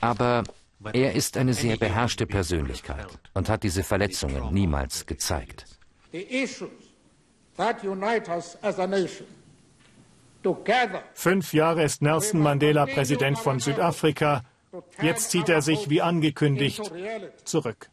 Aber 0.00 0.44
er 0.92 1.12
ist 1.14 1.36
eine 1.36 1.54
sehr 1.54 1.76
beherrschte 1.76 2.26
Persönlichkeit 2.26 3.06
und 3.34 3.48
hat 3.48 3.62
diese 3.62 3.82
Verletzungen 3.82 4.52
niemals 4.52 5.06
gezeigt. 5.06 5.64
Fünf 11.14 11.52
Jahre 11.52 11.82
ist 11.82 12.02
Nelson 12.02 12.40
Mandela 12.40 12.86
Präsident 12.86 13.38
von 13.38 13.58
Südafrika. 13.58 14.42
Jetzt 15.02 15.30
zieht 15.30 15.48
er 15.48 15.62
sich, 15.62 15.90
wie 15.90 16.02
angekündigt, 16.02 16.82
zurück. 17.44 17.90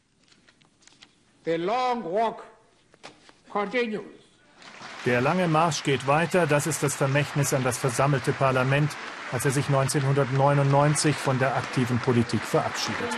Der 5.05 5.21
lange 5.21 5.47
Marsch 5.47 5.83
geht 5.83 6.07
weiter. 6.07 6.47
Das 6.47 6.67
ist 6.67 6.83
das 6.83 6.95
Vermächtnis 6.95 7.53
an 7.53 7.63
das 7.63 7.77
versammelte 7.77 8.31
Parlament, 8.31 8.91
als 9.31 9.45
er 9.45 9.51
sich 9.51 9.67
1999 9.67 11.15
von 11.15 11.39
der 11.39 11.55
aktiven 11.55 11.99
Politik 11.99 12.41
verabschiedet. 12.41 13.09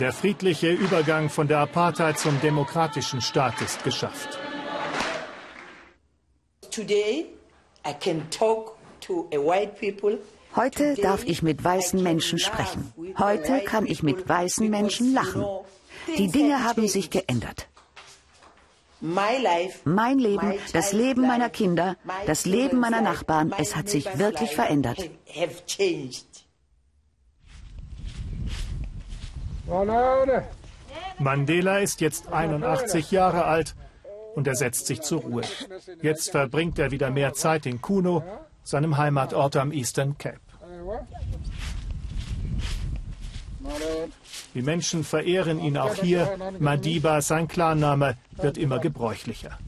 Der 0.00 0.12
friedliche 0.12 0.70
Übergang 0.72 1.30
von 1.30 1.48
der 1.48 1.60
Apartheid 1.60 2.18
zum 2.18 2.38
demokratischen 2.42 3.22
Staat 3.22 3.62
ist 3.62 3.82
geschafft. 3.82 4.38
Heute 10.54 10.94
darf 10.94 11.24
ich 11.24 11.42
mit 11.42 11.62
weißen 11.62 12.02
Menschen 12.02 12.38
sprechen. 12.38 12.92
Heute 13.18 13.60
kann 13.60 13.86
ich 13.86 14.02
mit 14.02 14.28
weißen 14.28 14.68
Menschen 14.70 15.12
lachen. 15.12 15.44
Die 16.16 16.28
Dinge 16.28 16.64
haben 16.64 16.88
sich 16.88 17.10
geändert. 17.10 17.68
Mein 19.84 20.18
Leben, 20.18 20.54
das 20.72 20.92
Leben 20.92 21.26
meiner 21.26 21.50
Kinder, 21.50 21.96
das 22.26 22.46
Leben 22.46 22.80
meiner 22.80 23.02
Nachbarn, 23.02 23.54
es 23.58 23.76
hat 23.76 23.88
sich 23.88 24.18
wirklich 24.18 24.54
verändert. 24.54 24.98
Mandela 31.18 31.78
ist 31.78 32.00
jetzt 32.00 32.32
81 32.32 33.10
Jahre 33.10 33.44
alt 33.44 33.74
und 34.36 34.46
er 34.46 34.54
setzt 34.54 34.86
sich 34.86 35.00
zur 35.00 35.22
Ruhe. 35.22 35.42
Jetzt 36.02 36.30
verbringt 36.30 36.78
er 36.78 36.90
wieder 36.92 37.10
mehr 37.10 37.32
Zeit 37.32 37.66
in 37.66 37.80
Kuno, 37.80 38.22
seinem 38.62 38.96
Heimatort 38.98 39.56
am 39.56 39.72
Eastern 39.72 40.16
Cape. 40.18 40.38
Die 44.54 44.62
Menschen 44.62 45.04
verehren 45.04 45.58
ihn 45.58 45.76
auch 45.76 45.94
hier. 45.94 46.38
Madiba, 46.58 47.20
sein 47.22 47.48
Klarname, 47.48 48.16
wird 48.36 48.58
immer 48.58 48.78
gebräuchlicher. 48.78 49.58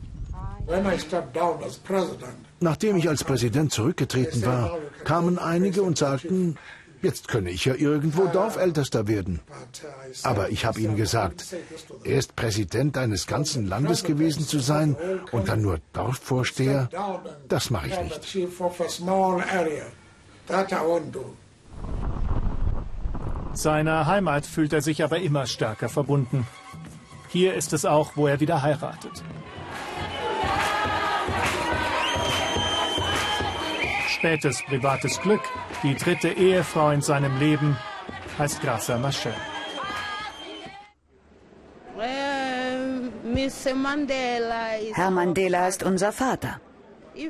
Nachdem 2.61 2.97
ich 2.97 3.09
als 3.09 3.25
Präsident 3.25 3.73
zurückgetreten 3.73 4.45
war, 4.45 4.79
kamen 5.05 5.39
einige 5.39 5.83
und 5.83 5.97
sagten, 5.97 6.59
jetzt 7.03 7.28
könne 7.28 7.51
ich 7.51 7.64
ja 7.64 7.74
irgendwo 7.74 8.26
Dorfältester 8.26 9.07
werden. 9.07 9.40
Aber 10.22 10.51
ich 10.51 10.64
habe 10.64 10.80
ihnen 10.80 10.96
gesagt, 10.96 11.44
erst 12.05 12.36
Präsident 12.36 12.96
eines 12.96 13.26
ganzen 13.26 13.66
Landes 13.66 14.05
gewesen 14.05 14.46
zu 14.46 14.59
sein 14.59 14.96
und 15.32 15.49
dann 15.49 15.62
nur 15.62 15.80
Dorfvorsteher, 15.92 16.88
das 17.49 17.70
mache 17.70 17.88
ich 17.88 18.01
nicht. 18.01 18.49
Seiner 23.55 24.07
Heimat 24.07 24.46
fühlt 24.46 24.72
er 24.72 24.82
sich 24.82 25.03
aber 25.03 25.18
immer 25.18 25.46
stärker 25.46 25.88
verbunden. 25.88 26.46
Hier 27.28 27.55
ist 27.55 27.72
es 27.72 27.84
auch, 27.84 28.12
wo 28.16 28.26
er 28.26 28.40
wieder 28.40 28.62
heiratet. 28.62 29.22
Spätes 34.19 34.62
privates 34.64 35.21
Glück, 35.21 35.43
die 35.85 35.95
dritte 35.95 36.31
Ehefrau 36.31 36.91
in 36.91 37.01
seinem 37.01 37.39
Leben, 37.39 37.77
heißt 38.37 38.61
Graça 38.61 38.99
Machel. 38.99 39.33
Herr 44.95 45.11
Mandela 45.12 45.69
ist 45.69 45.85
unser 45.85 46.11
Vater. 46.11 46.61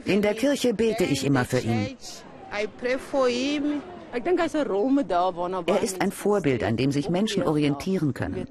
In 0.07 0.23
der 0.23 0.33
Kirche 0.33 0.73
bete 0.73 1.05
ich 1.05 1.27
immer 1.27 1.45
für 1.45 1.59
ihn. 1.59 1.95
Er 5.67 5.83
ist 5.83 6.01
ein 6.01 6.11
Vorbild, 6.11 6.65
an 6.65 6.77
dem 6.79 6.91
sich 6.91 7.11
Menschen 7.11 7.43
orientieren 7.43 8.15
können. 8.15 8.47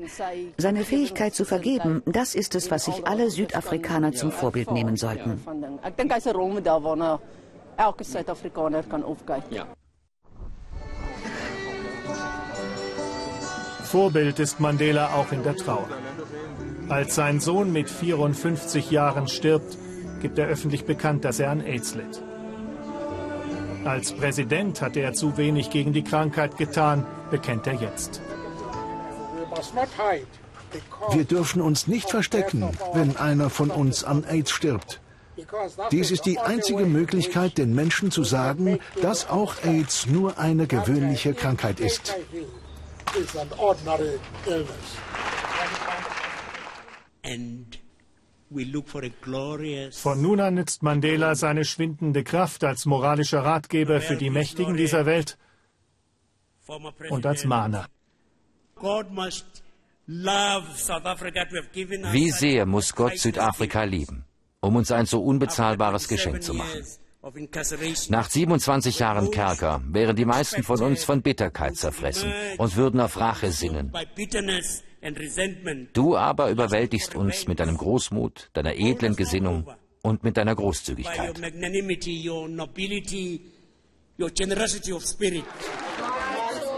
Seine 0.58 0.84
Fähigkeit 0.84 1.34
zu 1.34 1.44
vergeben, 1.44 2.04
das 2.06 2.36
ist 2.36 2.54
es, 2.54 2.70
was 2.70 2.86
sich 2.86 3.08
alle 3.08 3.32
Südafrikaner 3.32 4.12
zum 4.12 4.32
Vorbild 4.32 4.72
nehmen 4.72 4.96
sollten. 4.96 5.42
Vorbild 13.84 14.40
ist 14.40 14.60
Mandela 14.60 15.14
auch 15.14 15.32
in 15.32 15.44
der 15.44 15.56
Trauer. 15.56 15.88
Als 16.90 17.16
sein 17.16 17.40
Sohn 17.40 17.72
mit 17.72 17.90
54 17.90 18.92
Jahren 18.92 19.28
stirbt, 19.28 19.78
gibt 20.22 20.40
er 20.40 20.48
öffentlich 20.48 20.86
bekannt, 20.86 21.24
dass 21.24 21.40
er 21.40 21.52
an 21.52 21.62
AIDS 21.62 21.96
litt. 21.96 22.22
Als 23.86 24.12
Präsident 24.12 24.82
hatte 24.82 25.00
er 25.00 25.14
zu 25.14 25.38
wenig 25.38 25.70
gegen 25.70 25.94
die 25.94 26.04
Krankheit 26.04 26.58
getan, 26.58 27.06
bekennt 27.32 27.68
er 27.68 27.76
jetzt. 27.76 28.22
Wir 31.12 31.24
dürfen 31.24 31.62
uns 31.62 31.88
nicht 31.88 32.10
verstecken, 32.10 32.70
wenn 32.94 33.16
einer 33.18 33.50
von 33.50 33.70
uns 33.70 34.04
an 34.04 34.26
AIDS 34.26 34.52
stirbt. 34.52 35.00
Dies 35.92 36.12
ist 36.12 36.26
die 36.26 36.40
einzige 36.40 36.86
Möglichkeit, 36.86 37.58
den 37.58 37.74
Menschen 37.76 38.12
zu 38.12 38.24
sagen, 38.24 38.80
dass 39.02 39.30
auch 39.30 39.64
AIDS 39.64 40.08
nur 40.08 40.38
eine 40.40 40.68
gewöhnliche 40.68 41.34
Krankheit 41.34 41.80
ist. 41.80 42.16
Von 49.92 50.22
nun 50.22 50.40
an 50.40 50.54
nützt 50.54 50.84
Mandela 50.84 51.36
seine 51.36 51.66
schwindende 51.66 52.24
Kraft 52.24 52.64
als 52.64 52.86
moralischer 52.86 53.44
Ratgeber 53.44 54.00
für 54.02 54.16
die 54.16 54.30
Mächtigen 54.30 54.78
dieser 54.78 55.06
Welt 55.06 55.38
und 57.10 57.26
als 57.26 57.46
Mahner. 57.46 57.88
Wie 62.12 62.32
sehr 62.32 62.66
muss 62.66 62.96
Gott 62.96 63.18
Südafrika 63.18 63.84
lieben, 63.84 64.24
um 64.68 64.76
uns 64.76 64.92
ein 64.92 65.06
so 65.06 65.24
unbezahlbares 65.24 66.08
Geschenk 66.08 66.44
zu 66.44 66.54
machen? 66.54 66.84
Nach 68.10 68.30
27 68.30 69.00
Jahren 69.00 69.32
Kerker 69.32 69.82
wären 69.90 70.16
die 70.16 70.26
meisten 70.26 70.64
von 70.64 70.82
uns 70.82 71.04
von 71.04 71.22
Bitterkeit 71.22 71.76
zerfressen 71.76 72.32
und 72.58 72.76
würden 72.76 73.00
auf 73.02 73.20
Rache 73.20 73.52
sinnen. 73.52 73.92
Du 75.94 76.16
aber 76.16 76.50
überwältigst 76.50 77.16
uns 77.16 77.48
mit 77.48 77.60
deinem 77.60 77.78
Großmut, 77.78 78.50
deiner 78.54 78.76
edlen 78.76 79.16
Gesinnung 79.16 79.68
und 80.02 80.24
mit 80.24 80.38
deiner 80.38 80.56
Großzügigkeit. 80.56 81.36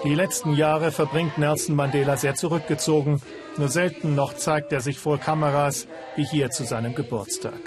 Die 0.03 0.15
letzten 0.15 0.53
Jahre 0.53 0.91
verbringt 0.91 1.37
Nelson 1.37 1.75
Mandela 1.75 2.17
sehr 2.17 2.35
zurückgezogen. 2.35 3.21
Nur 3.57 3.67
selten 3.67 4.15
noch 4.15 4.33
zeigt 4.33 4.71
er 4.71 4.79
sich 4.79 4.97
vor 4.97 5.19
Kameras, 5.19 5.87
wie 6.15 6.25
hier 6.25 6.49
zu 6.49 6.63
seinem 6.63 6.95
Geburtstag. 6.95 7.59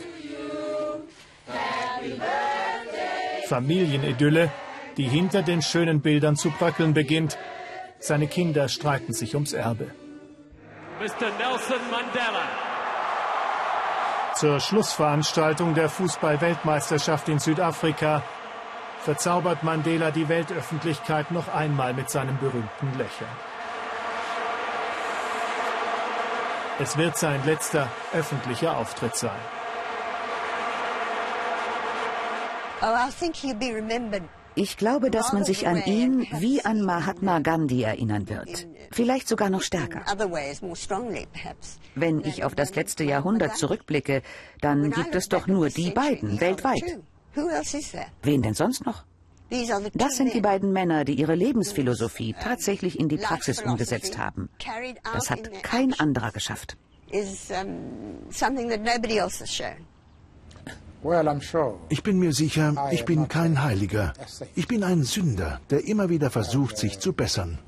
Familienidylle, 3.48 4.50
die 4.96 5.08
hinter 5.08 5.42
den 5.42 5.62
schönen 5.62 6.00
Bildern 6.00 6.36
zu 6.36 6.50
bröckeln 6.50 6.94
beginnt. 6.94 7.38
Seine 7.98 8.26
Kinder 8.26 8.68
streiten 8.68 9.12
sich 9.12 9.34
ums 9.34 9.52
Erbe. 9.52 9.90
Mr. 11.00 11.30
Nelson 11.38 11.90
Mandela. 11.90 12.48
Zur 14.34 14.60
Schlussveranstaltung 14.60 15.74
der 15.74 15.88
Fußball-Weltmeisterschaft 15.88 17.28
in 17.28 17.38
Südafrika 17.38 18.22
verzaubert 19.00 19.62
Mandela 19.62 20.10
die 20.10 20.28
Weltöffentlichkeit 20.28 21.30
noch 21.30 21.52
einmal 21.52 21.92
mit 21.92 22.08
seinem 22.08 22.38
berühmten 22.38 22.96
Lächeln. 22.96 23.30
Es 26.78 26.96
wird 26.96 27.16
sein 27.16 27.44
letzter 27.44 27.88
öffentlicher 28.12 28.76
Auftritt 28.76 29.16
sein. 29.16 29.30
Oh, 29.30 29.60
ich 34.54 34.76
glaube, 34.76 35.10
dass 35.10 35.32
man 35.32 35.44
sich 35.44 35.66
an 35.66 35.82
ihn 35.84 36.26
wie 36.38 36.64
an 36.64 36.82
Mahatma 36.82 37.38
Gandhi 37.38 37.82
erinnern 37.82 38.28
wird. 38.28 38.66
Vielleicht 38.90 39.28
sogar 39.28 39.48
noch 39.50 39.62
stärker. 39.62 40.02
Wenn 41.94 42.20
ich 42.20 42.44
auf 42.44 42.54
das 42.54 42.74
letzte 42.74 43.04
Jahrhundert 43.04 43.56
zurückblicke, 43.56 44.22
dann 44.60 44.90
gibt 44.90 45.14
es 45.14 45.28
doch 45.28 45.46
nur 45.46 45.68
die 45.70 45.90
beiden 45.90 46.40
weltweit. 46.40 47.00
Wen 48.22 48.42
denn 48.42 48.54
sonst 48.54 48.84
noch? 48.84 49.04
Das 49.94 50.16
sind 50.16 50.32
die 50.32 50.40
beiden 50.40 50.72
Männer, 50.72 51.04
die 51.04 51.14
ihre 51.14 51.34
Lebensphilosophie 51.34 52.34
tatsächlich 52.40 52.98
in 52.98 53.08
die 53.08 53.18
Praxis 53.18 53.62
umgesetzt 53.62 54.16
haben. 54.16 54.48
Das 55.12 55.30
hat 55.30 55.62
kein 55.62 55.98
anderer 55.98 56.30
geschafft. 56.32 56.76
Ich 61.88 62.02
bin 62.02 62.18
mir 62.18 62.32
sicher, 62.32 62.74
ich 62.92 63.04
bin 63.04 63.26
kein 63.28 63.62
Heiliger. 63.62 64.12
Ich 64.54 64.68
bin 64.68 64.84
ein 64.84 65.02
Sünder, 65.02 65.60
der 65.70 65.86
immer 65.86 66.08
wieder 66.08 66.30
versucht, 66.30 66.76
sich 66.76 67.00
zu 67.00 67.12
bessern. 67.12 67.58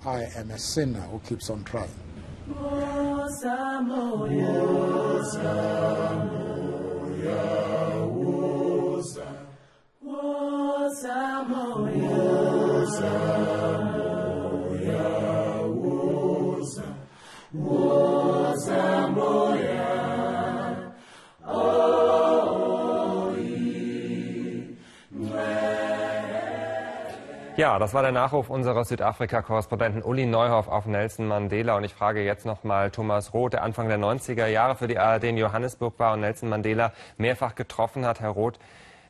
Ja, 27.57 27.79
das 27.79 27.95
war 27.95 28.03
der 28.03 28.11
Nachruf 28.11 28.51
unseres 28.51 28.89
Südafrika-Korrespondenten 28.89 30.03
Uli 30.03 30.27
Neuhoff 30.27 30.67
auf 30.67 30.87
Nelson 30.87 31.29
Mandela. 31.29 31.77
Und 31.77 31.85
ich 31.85 31.95
frage 31.95 32.25
jetzt 32.25 32.45
noch 32.45 32.65
mal 32.65 32.91
Thomas 32.91 33.33
Roth, 33.33 33.53
der 33.53 33.63
Anfang 33.63 33.87
der 33.87 33.97
90er 33.97 34.49
Jahre 34.49 34.75
für 34.75 34.89
die 34.89 34.99
ARD 34.99 35.23
in 35.23 35.37
Johannesburg 35.37 35.97
war 35.99 36.15
und 36.15 36.21
Nelson 36.23 36.49
Mandela 36.49 36.93
mehrfach 37.17 37.55
getroffen 37.55 38.05
hat. 38.07 38.19
Herr 38.19 38.31
Roth, 38.31 38.59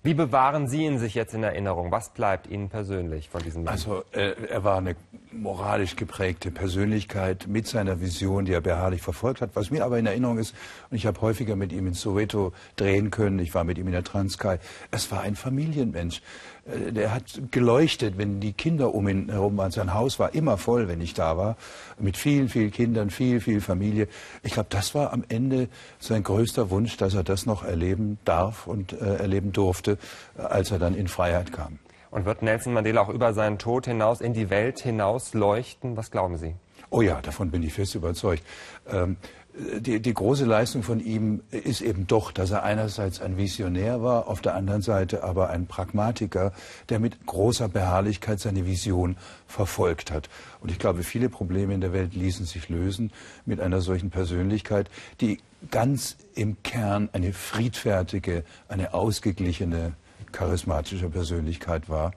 wie 0.02 0.12
bewahren 0.12 0.68
Sie 0.68 0.84
ihn 0.84 0.98
sich 0.98 1.14
jetzt 1.14 1.32
in 1.32 1.42
Erinnerung? 1.42 1.90
Was 1.90 2.10
bleibt 2.10 2.46
Ihnen 2.46 2.68
persönlich 2.68 3.30
von 3.30 3.42
diesem 3.42 3.64
Mann? 3.64 3.72
Also 3.72 4.04
äh, 4.12 4.34
er 4.50 4.62
war 4.62 4.76
eine 4.76 4.96
moralisch 5.32 5.96
geprägte 5.96 6.50
Persönlichkeit 6.50 7.46
mit 7.48 7.66
seiner 7.66 8.02
Vision, 8.02 8.44
die 8.44 8.52
er 8.52 8.60
beharrlich 8.60 9.00
verfolgt 9.00 9.40
hat. 9.40 9.52
Was 9.54 9.70
mir 9.70 9.82
aber 9.82 9.98
in 9.98 10.04
Erinnerung 10.04 10.36
ist, 10.36 10.54
und 10.90 10.98
ich 10.98 11.06
habe 11.06 11.18
häufiger 11.22 11.56
mit 11.56 11.72
ihm 11.72 11.86
in 11.86 11.94
Soweto 11.94 12.52
drehen 12.76 13.10
können, 13.10 13.38
ich 13.38 13.54
war 13.54 13.64
mit 13.64 13.78
ihm 13.78 13.86
in 13.86 13.92
der 13.92 14.04
Transkai, 14.04 14.58
es 14.90 15.10
war 15.10 15.22
ein 15.22 15.36
Familienmensch. 15.36 16.20
Äh, 16.66 16.92
der 16.92 17.12
hat 17.12 17.24
geleuchtet, 17.50 18.18
wenn 18.18 18.40
die 18.40 18.52
Kinder 18.52 18.94
um 18.94 19.08
ihn 19.08 19.28
herum 19.30 19.56
waren. 19.56 19.70
Sein 19.70 19.94
Haus 19.94 20.18
war 20.18 20.34
immer 20.34 20.58
voll, 20.58 20.88
wenn 20.88 21.00
ich 21.00 21.14
da 21.14 21.36
war, 21.36 21.56
mit 21.98 22.16
vielen, 22.16 22.48
vielen 22.48 22.70
Kindern, 22.70 23.10
viel, 23.10 23.40
viel 23.40 23.60
Familie. 23.60 24.08
Ich 24.42 24.52
glaube, 24.52 24.68
das 24.70 24.94
war 24.94 25.12
am 25.12 25.24
Ende 25.28 25.68
sein 25.98 26.22
größter 26.22 26.70
Wunsch, 26.70 26.96
dass 26.96 27.14
er 27.14 27.24
das 27.24 27.46
noch 27.46 27.64
erleben 27.64 28.18
darf 28.24 28.66
und 28.66 28.92
äh, 28.92 29.16
erleben 29.16 29.52
durfte, 29.52 29.98
äh, 30.38 30.42
als 30.42 30.70
er 30.70 30.78
dann 30.78 30.94
in 30.94 31.08
Freiheit 31.08 31.52
kam. 31.52 31.78
Und 32.10 32.26
wird 32.26 32.42
Nelson 32.42 32.72
Mandela 32.72 33.00
auch 33.00 33.08
über 33.08 33.34
seinen 33.34 33.58
Tod 33.58 33.86
hinaus 33.86 34.20
in 34.20 34.34
die 34.34 34.48
Welt 34.48 34.78
hinaus 34.78 35.34
leuchten? 35.34 35.96
Was 35.96 36.12
glauben 36.12 36.36
Sie? 36.36 36.54
Oh 36.90 37.02
ja, 37.02 37.20
davon 37.20 37.50
bin 37.50 37.64
ich 37.64 37.72
fest 37.72 37.96
überzeugt. 37.96 38.44
Ähm, 38.88 39.16
die, 39.56 40.00
die 40.00 40.14
große 40.14 40.44
Leistung 40.44 40.82
von 40.82 40.98
ihm 40.98 41.42
ist 41.50 41.80
eben 41.80 42.08
doch, 42.08 42.32
dass 42.32 42.50
er 42.50 42.64
einerseits 42.64 43.20
ein 43.20 43.36
Visionär 43.36 44.02
war, 44.02 44.26
auf 44.26 44.40
der 44.40 44.54
anderen 44.56 44.82
Seite 44.82 45.22
aber 45.22 45.50
ein 45.50 45.66
Pragmatiker, 45.66 46.52
der 46.88 46.98
mit 46.98 47.24
großer 47.24 47.68
Beharrlichkeit 47.68 48.40
seine 48.40 48.66
Vision 48.66 49.16
verfolgt 49.46 50.10
hat. 50.10 50.28
Und 50.60 50.72
ich 50.72 50.78
glaube, 50.78 51.04
viele 51.04 51.28
Probleme 51.28 51.72
in 51.72 51.80
der 51.80 51.92
Welt 51.92 52.14
ließen 52.14 52.46
sich 52.46 52.68
lösen 52.68 53.12
mit 53.46 53.60
einer 53.60 53.80
solchen 53.80 54.10
Persönlichkeit, 54.10 54.90
die 55.20 55.38
ganz 55.70 56.16
im 56.34 56.60
Kern 56.64 57.08
eine 57.12 57.32
friedfertige, 57.32 58.44
eine 58.68 58.92
ausgeglichene, 58.92 59.92
charismatische 60.32 61.10
Persönlichkeit 61.10 61.88
war. 61.88 62.12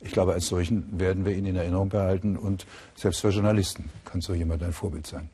Ich 0.00 0.10
glaube, 0.10 0.32
als 0.32 0.48
solchen 0.48 0.98
werden 0.98 1.24
wir 1.24 1.36
ihn 1.36 1.46
in 1.46 1.54
Erinnerung 1.54 1.90
behalten 1.90 2.36
und 2.36 2.66
selbst 2.96 3.20
für 3.20 3.28
Journalisten 3.28 3.90
kann 4.04 4.20
so 4.20 4.34
jemand 4.34 4.62
ein 4.64 4.72
Vorbild 4.72 5.06
sein. 5.06 5.30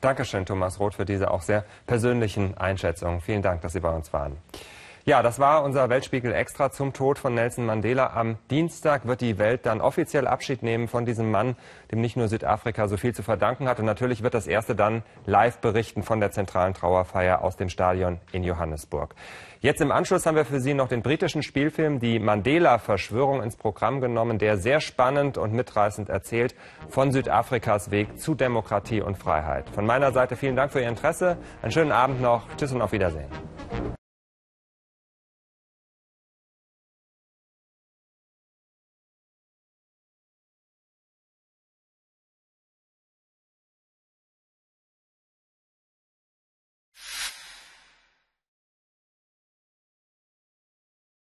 Dankeschön, 0.00 0.44
Thomas 0.44 0.78
Roth, 0.78 0.94
für 0.94 1.04
diese 1.04 1.30
auch 1.30 1.42
sehr 1.42 1.64
persönlichen 1.86 2.56
Einschätzungen. 2.56 3.20
Vielen 3.20 3.42
Dank, 3.42 3.62
dass 3.62 3.72
Sie 3.72 3.80
bei 3.80 3.90
uns 3.90 4.12
waren. 4.12 4.36
Ja, 5.08 5.22
das 5.22 5.38
war 5.38 5.62
unser 5.62 5.88
Weltspiegel 5.88 6.32
Extra 6.32 6.72
zum 6.72 6.92
Tod 6.92 7.20
von 7.20 7.32
Nelson 7.32 7.64
Mandela. 7.64 8.08
Am 8.16 8.38
Dienstag 8.50 9.06
wird 9.06 9.20
die 9.20 9.38
Welt 9.38 9.64
dann 9.64 9.80
offiziell 9.80 10.26
Abschied 10.26 10.64
nehmen 10.64 10.88
von 10.88 11.06
diesem 11.06 11.30
Mann, 11.30 11.54
dem 11.92 12.00
nicht 12.00 12.16
nur 12.16 12.26
Südafrika 12.26 12.88
so 12.88 12.96
viel 12.96 13.14
zu 13.14 13.22
verdanken 13.22 13.68
hat. 13.68 13.78
Und 13.78 13.84
natürlich 13.86 14.24
wird 14.24 14.34
das 14.34 14.48
erste 14.48 14.74
dann 14.74 15.04
live 15.24 15.58
berichten 15.58 16.02
von 16.02 16.18
der 16.18 16.32
zentralen 16.32 16.74
Trauerfeier 16.74 17.44
aus 17.44 17.54
dem 17.54 17.68
Stadion 17.68 18.18
in 18.32 18.42
Johannesburg. 18.42 19.14
Jetzt 19.60 19.80
im 19.80 19.92
Anschluss 19.92 20.26
haben 20.26 20.34
wir 20.34 20.44
für 20.44 20.58
Sie 20.58 20.74
noch 20.74 20.88
den 20.88 21.02
britischen 21.02 21.44
Spielfilm 21.44 22.00
Die 22.00 22.18
Mandela-Verschwörung 22.18 23.44
ins 23.44 23.54
Programm 23.54 24.00
genommen, 24.00 24.38
der 24.38 24.56
sehr 24.56 24.80
spannend 24.80 25.38
und 25.38 25.52
mitreißend 25.52 26.08
erzählt 26.08 26.56
von 26.88 27.12
Südafrikas 27.12 27.92
Weg 27.92 28.18
zu 28.18 28.34
Demokratie 28.34 29.02
und 29.02 29.16
Freiheit. 29.16 29.70
Von 29.70 29.86
meiner 29.86 30.10
Seite 30.10 30.34
vielen 30.34 30.56
Dank 30.56 30.72
für 30.72 30.80
Ihr 30.80 30.88
Interesse. 30.88 31.36
Einen 31.62 31.70
schönen 31.70 31.92
Abend 31.92 32.20
noch. 32.20 32.42
Tschüss 32.56 32.72
und 32.72 32.82
auf 32.82 32.90
Wiedersehen. 32.90 33.28